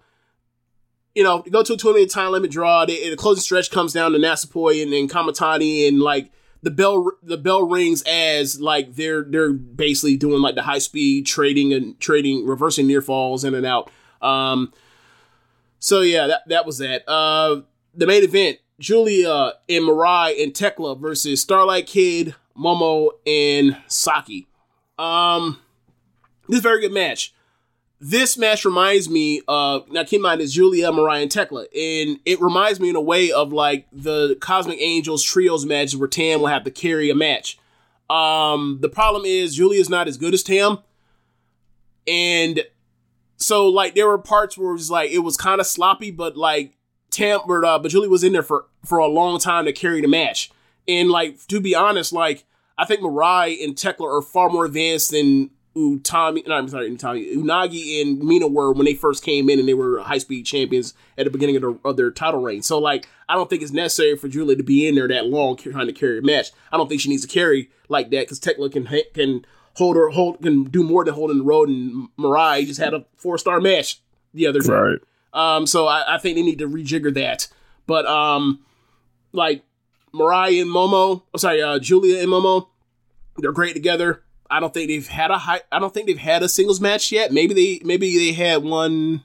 [1.16, 2.86] you know, go to a 20 minute time limit draw.
[2.86, 6.32] The, the closing stretch comes down to Natsupoi and, and Kamitani, and like
[6.64, 11.26] the bell the bell rings as like they're they're basically doing like the high speed
[11.26, 13.92] trading and trading reversing near falls in and out.
[14.22, 14.74] Um,
[15.80, 17.08] so yeah, that that was that.
[17.08, 17.62] Uh,
[17.94, 24.48] the main event: Giulia and Mirai and Thekla versus Starlight Kid, Momo, and Saki.
[24.98, 25.60] Um,
[26.48, 27.34] this very good match
[28.06, 32.20] this match reminds me of now keep in mind it's Giulia, Mirai, and Thekla, and
[32.26, 36.42] it reminds me in a way of like the Cosmic Angels trios matches where Tam
[36.42, 37.58] will have to carry a match.
[38.10, 40.80] Um, the problem is Giulia's not as good as Tam,
[42.06, 42.66] and
[43.38, 46.36] so like there were parts where it was like it was kind of sloppy, but
[46.36, 46.76] like
[47.10, 50.02] Tam, but, uh, but Giulia was in there for for a long time to carry
[50.02, 50.52] the match,
[50.90, 52.44] and like to be honest, like
[52.78, 57.36] I think Mirai and Thekla are far more advanced than Utami, no, I'm sorry, Utami,
[57.36, 60.94] Unagi and Mina were when they first came in and they were high speed champions
[61.18, 62.62] at the beginning of, their of their title reign.
[62.62, 65.58] So like, I don't think it's necessary for Giulia to be in there that long
[65.58, 66.52] trying to carry a match.
[66.72, 69.46] I don't think she needs to carry like that because Thekla can can
[69.76, 71.70] hold her hold can do more than holding the road.
[71.70, 74.00] And Mirai just had a four star match
[74.34, 74.72] the other day.
[74.72, 75.00] Right.
[75.34, 77.48] Um, so I, I think they need to rejigger that.
[77.88, 78.60] But um,
[79.32, 79.64] like
[80.14, 82.68] Mirai and Momo, oh, sorry, uh, Giulia and Momo,
[83.38, 84.24] they're great together.
[84.50, 85.62] I don't think they've had a high.
[85.72, 87.32] I don't think they've had a singles match yet.
[87.32, 89.24] Maybe they maybe they had one.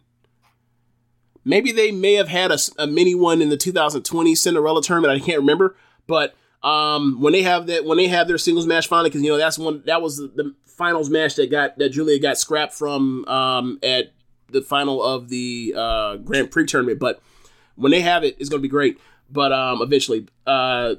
[1.44, 5.22] Maybe they may have had a mini one in the 2020 Cinderella tournament.
[5.22, 5.76] I can't remember,
[6.06, 9.30] but um, when they have that when they have their singles match finally, because you
[9.30, 12.74] know that's one that was the, the finals match that got that Giulia got scrapped
[12.74, 14.12] from um, at
[14.50, 16.98] the final of the uh, Grand Prix tournament.
[16.98, 17.20] But
[17.76, 18.98] when they have it, it's going to be great.
[19.30, 20.96] But um, eventually, uh,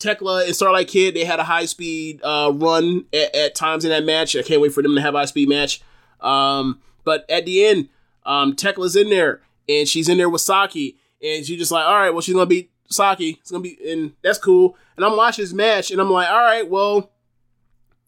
[0.00, 3.90] Thekla and Starlight Kid, they had a high speed uh, run at, at times in
[3.90, 4.34] that match.
[4.34, 5.80] I can't wait for them to have a high speed match.
[6.20, 7.88] Um, but at the end,
[8.24, 9.40] um, Thekla's in there
[9.70, 12.46] and she's in there with Saki, and she's just like, all right, well, she's gonna
[12.46, 13.38] beat Saki.
[13.40, 14.76] It's gonna be, and that's cool.
[14.96, 17.10] And I'm watching this match, and I'm like, all right, well,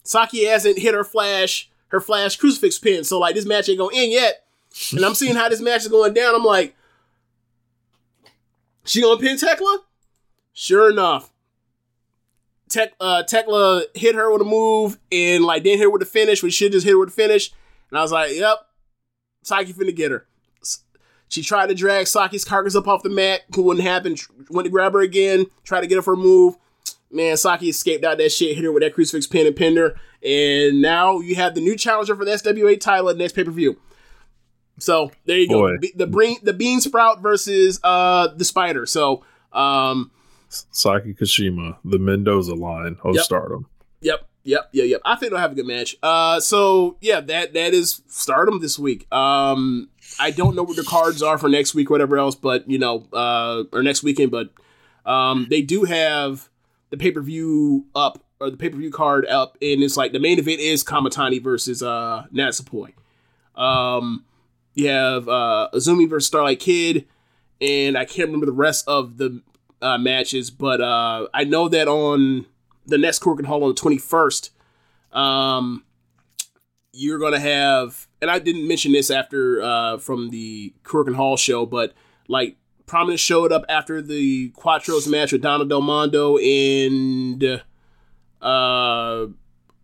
[0.03, 3.95] Saki hasn't hit her flash, her flash crucifix pin, so like this match ain't gonna
[3.95, 4.45] end yet.
[4.91, 6.35] And I'm seeing how this match is going down.
[6.35, 6.75] I'm like,
[8.83, 9.79] she gonna pin Thekla?
[10.51, 11.31] Sure enough,
[12.73, 16.07] Tek, uh, Thekla hit her with a move and like didn't hit her with the
[16.07, 16.41] finish.
[16.41, 17.51] We should just hit her with the finish.
[17.89, 18.57] And I was like, yep,
[19.43, 20.25] Saki finna get her.
[21.29, 23.41] She tried to drag Saki's carcass up off the mat.
[23.55, 24.15] Wouldn't happen.
[24.49, 25.45] Went to grab her again.
[25.63, 26.57] Tried to get her for a move.
[27.11, 28.55] Man, Saki escaped out that shit.
[28.55, 29.95] Hit her with that crucifix pin and pinned her.
[30.23, 33.43] And now you have the new challenger for the SWA title at the next pay
[33.43, 33.79] per view.
[34.79, 35.77] So there you Boy.
[35.77, 35.87] go.
[35.95, 38.85] The brain, the bean sprout versus uh the spider.
[38.85, 40.11] So um
[40.71, 43.23] Saki Kashima, the Mendoza line of Yep.
[43.23, 43.65] Stardom.
[44.01, 45.01] Yep, yep, yeah, yep.
[45.05, 45.95] I think they'll have a good match.
[46.03, 49.11] Uh, so yeah, that that is Stardom this week.
[49.13, 49.89] Um,
[50.19, 52.77] I don't know what the cards are for next week, or whatever else, but you
[52.77, 54.49] know, uh, or next weekend, but
[55.05, 56.49] um, they do have
[56.89, 60.11] the pay per view up or the pay per view card up, and it's like
[60.11, 62.93] the main event is Kamitani versus uh Natsupoi.
[63.55, 64.25] Um,
[64.73, 67.05] you have uh Azumi versus Starlight Kid,
[67.61, 69.41] and I can't remember the rest of the
[69.83, 72.45] uh, matches, but uh, I know that on
[72.85, 74.49] the next Korakuen Hall on the 21st,
[75.15, 75.83] um,
[76.93, 81.37] you're going to have, and I didn't mention this after uh, from the Korakuen Hall
[81.37, 81.93] show, but
[82.27, 87.61] like Prominence showed up after the Quattros match with Donna Del Mondo and
[88.41, 89.27] uh,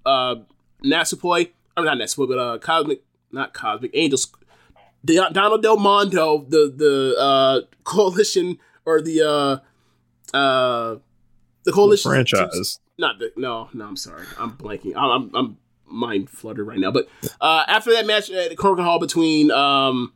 [0.05, 0.35] uh,
[0.83, 1.51] Natsupoi.
[1.77, 3.01] I'm not Natsupoi, but uh, Cosmic,
[3.31, 4.31] not Cosmic Angels.
[5.05, 9.57] Don- Donna Del Mondo, the the uh, coalition or the uh,
[10.33, 10.95] uh,
[11.63, 12.79] the coalition Franchise.
[12.97, 13.85] Not the no, no.
[13.85, 14.95] I'm sorry, I'm blanking.
[14.95, 16.91] I'm I'm, I'm mind fluttered right now.
[16.91, 17.07] But
[17.41, 20.13] uh, after that match at the Korakuen Hall between um,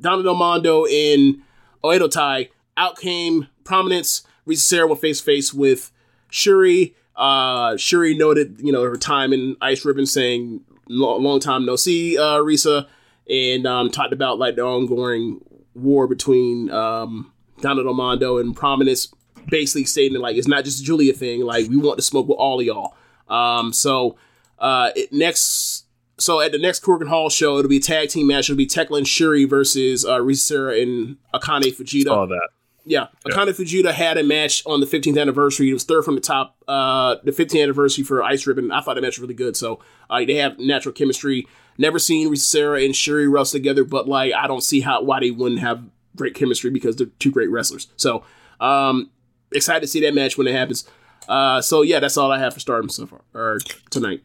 [0.00, 1.42] Donna Del Mondo and
[1.82, 4.22] Oedo Tai, out came Prominence.
[4.46, 5.90] Risa Sera went face to face with
[6.30, 6.94] Shuri.
[7.16, 12.18] Uh, Shuri noted, you know, her time in Ice Ribbon, saying long, time no see,
[12.18, 12.86] uh, Risa,
[13.30, 15.40] and um, talked about like the ongoing
[15.74, 19.12] war between um, Donna Del Mondo and Prominence,
[19.48, 21.42] basically stating like it's not just a Giulia thing.
[21.42, 22.94] Like we want to smoke with all of y'all.
[23.28, 24.16] Um, so
[24.58, 25.86] uh, it, next,
[26.18, 28.48] so at the next Korakuen Hall show, it'll be a tag team match.
[28.48, 32.04] It'll be Thekla and Shuri versus uh, Risa Sera and Akane Fujita.
[32.04, 32.48] Saw that.
[32.86, 35.70] Yeah, Akane Fujita had a match on the 15th anniversary.
[35.70, 38.70] It was third from the top, uh, the 15th anniversary for Ice Ribbon.
[38.70, 39.56] I thought that match was really good.
[39.56, 39.80] So
[40.10, 41.46] uh, they have natural chemistry.
[41.78, 45.20] Never seen Risa Sera and Shuri wrestle together, but like I don't see how why
[45.20, 45.82] they wouldn't have
[46.14, 47.88] great chemistry because they're two great wrestlers.
[47.96, 48.22] So
[48.60, 49.10] um,
[49.54, 50.88] excited to see that match when it happens.
[51.28, 53.58] Uh, so yeah, that's all I have for Stardom so far or
[53.90, 54.22] tonight.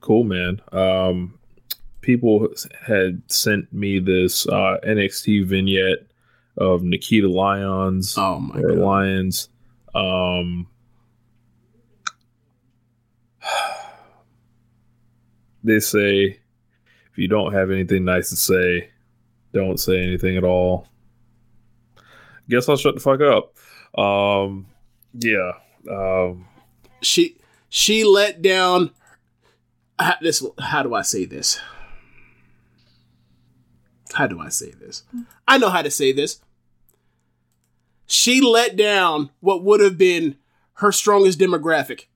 [0.00, 0.60] Cool, man.
[0.72, 1.38] Um,
[2.00, 2.48] people
[2.86, 6.06] had sent me this uh, NXT vignette
[6.56, 8.78] of Nikita Lyons Oh my or god!
[8.78, 9.48] Lyons.
[9.94, 10.66] Um,
[15.64, 16.40] they say
[17.12, 18.88] if you don't have anything nice to say,
[19.52, 20.86] don't say anything at all.
[22.48, 23.54] Guess I'll shut the fuck up.
[23.96, 24.66] Um,
[25.14, 25.52] yeah.
[25.90, 26.46] Um,
[27.02, 27.36] She
[27.68, 28.90] she let down.
[29.98, 31.60] How, this how do I say this?
[34.14, 35.04] How do I say this?
[35.46, 36.40] I know how to say this.
[38.06, 40.36] She let down what would have been
[40.74, 42.06] her strongest demographic.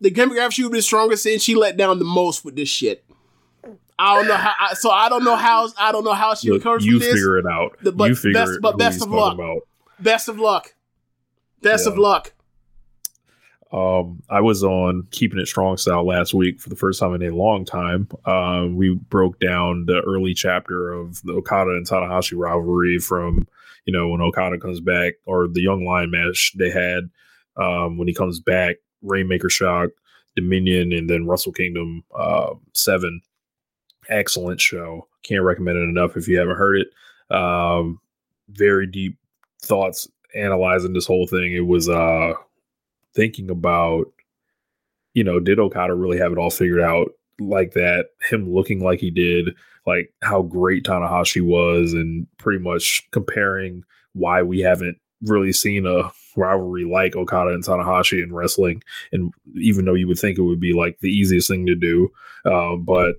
[0.00, 3.04] The demographic she would been strongest in, she let down the most with this shit.
[3.98, 4.52] I don't know how.
[4.58, 5.68] I, so I don't know how.
[5.78, 7.12] I don't know how she look, recovers you this.
[7.12, 7.76] figure it out.
[7.82, 9.34] The- but you figure best- but best of luck.
[9.34, 9.62] About.
[10.02, 10.74] Best of luck.
[11.60, 12.32] Best of luck.
[13.72, 17.22] Um, I was on Keeping It Strong Style last week for the first time in
[17.22, 18.08] a long time.
[18.24, 23.46] Uh, we broke down the early chapter of the Okada and Tanahashi rivalry from,
[23.86, 27.08] you know, when Okada comes back or the Young Lion match they had
[27.56, 29.90] um, when he comes back, Rainmaker Shock,
[30.36, 33.22] Dominion, and then Wrestle Kingdom uh, 7.
[34.08, 35.06] Excellent show.
[35.22, 37.34] Can't recommend it enough if you haven't heard it.
[37.34, 38.00] Um,
[38.48, 39.16] very deep
[39.62, 41.52] thoughts analyzing this whole thing.
[41.52, 42.34] It was uh
[43.14, 44.06] thinking about,
[45.14, 48.06] you know, did Okada really have it all figured out like that?
[48.30, 49.54] Him looking like he did,
[49.86, 53.84] like how great Tanahashi was, and pretty much comparing
[54.14, 58.82] why we haven't really seen a rivalry like Okada and Tanahashi in wrestling.
[59.12, 62.10] And even though you would think it would be like the easiest thing to do,
[62.44, 63.16] uh, but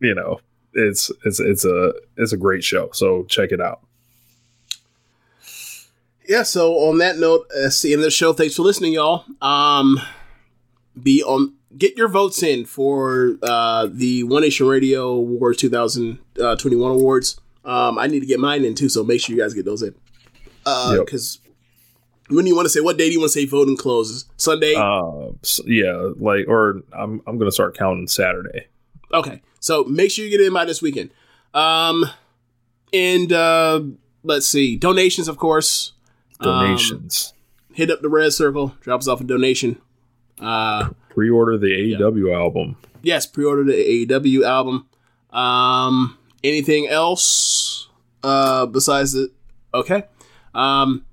[0.00, 0.40] you know,
[0.74, 2.90] it's it's it's a it's a great show.
[2.92, 3.80] So check it out.
[6.28, 8.32] Yeah, so on that note, that's the end of the show.
[8.32, 9.24] Thanks for listening, y'all.
[9.40, 10.00] Um,
[11.00, 17.40] be on get your votes in for uh, the One Nation Radio Awards 2021 awards.
[17.64, 19.82] Um, I need to get mine in too, so make sure you guys get those
[19.82, 19.94] in.
[20.64, 23.46] Because uh, when do you want to say what day do you want to say
[23.46, 24.26] voting closes?
[24.36, 24.74] Sunday.
[24.74, 28.66] Uh, so, yeah, like or I'm I'm gonna start counting Saturday.
[29.12, 31.10] Okay, so make sure you get in by this weekend.
[31.54, 32.06] Um,
[32.92, 33.82] and uh,
[34.22, 35.92] let's see, donations, of course.
[36.42, 37.32] Donations.
[37.34, 39.80] Um, hit up the red circle, drop us off a donation.
[40.40, 42.36] Uh, pre-order the AEW yeah.
[42.36, 42.76] album.
[43.02, 44.88] Yes, pre-order the AEW album.
[45.30, 47.88] Um, anything else
[48.22, 49.30] uh, besides the
[49.74, 50.04] okay?
[50.54, 51.04] Um,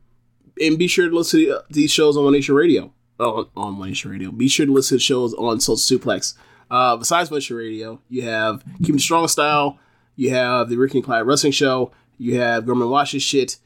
[0.61, 2.93] and be sure to listen to these shows on One Nation Radio.
[3.19, 4.31] Oh, on One Nation Radio.
[4.31, 6.35] Be sure to listen to shows on Social Suplex.
[6.69, 9.79] Uh, besides One Nation Radio, you have Keeping Strong Style.
[10.15, 11.91] You have the Ricky and Clyde Wrestling Show.
[12.17, 13.57] You have Gorman Watches Shit.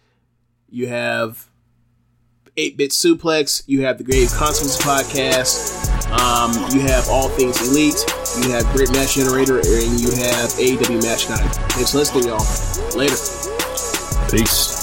[0.70, 1.50] You have
[2.58, 8.04] 8 Bit Suplex, you have the Grave Consequences Podcast, um, you have All Things Elite,
[8.42, 11.50] you have Great Match Generator, and you have AEW Match Night.
[11.74, 12.46] Thanks for listening, y'all.
[12.96, 13.16] Later.
[14.30, 14.83] Peace.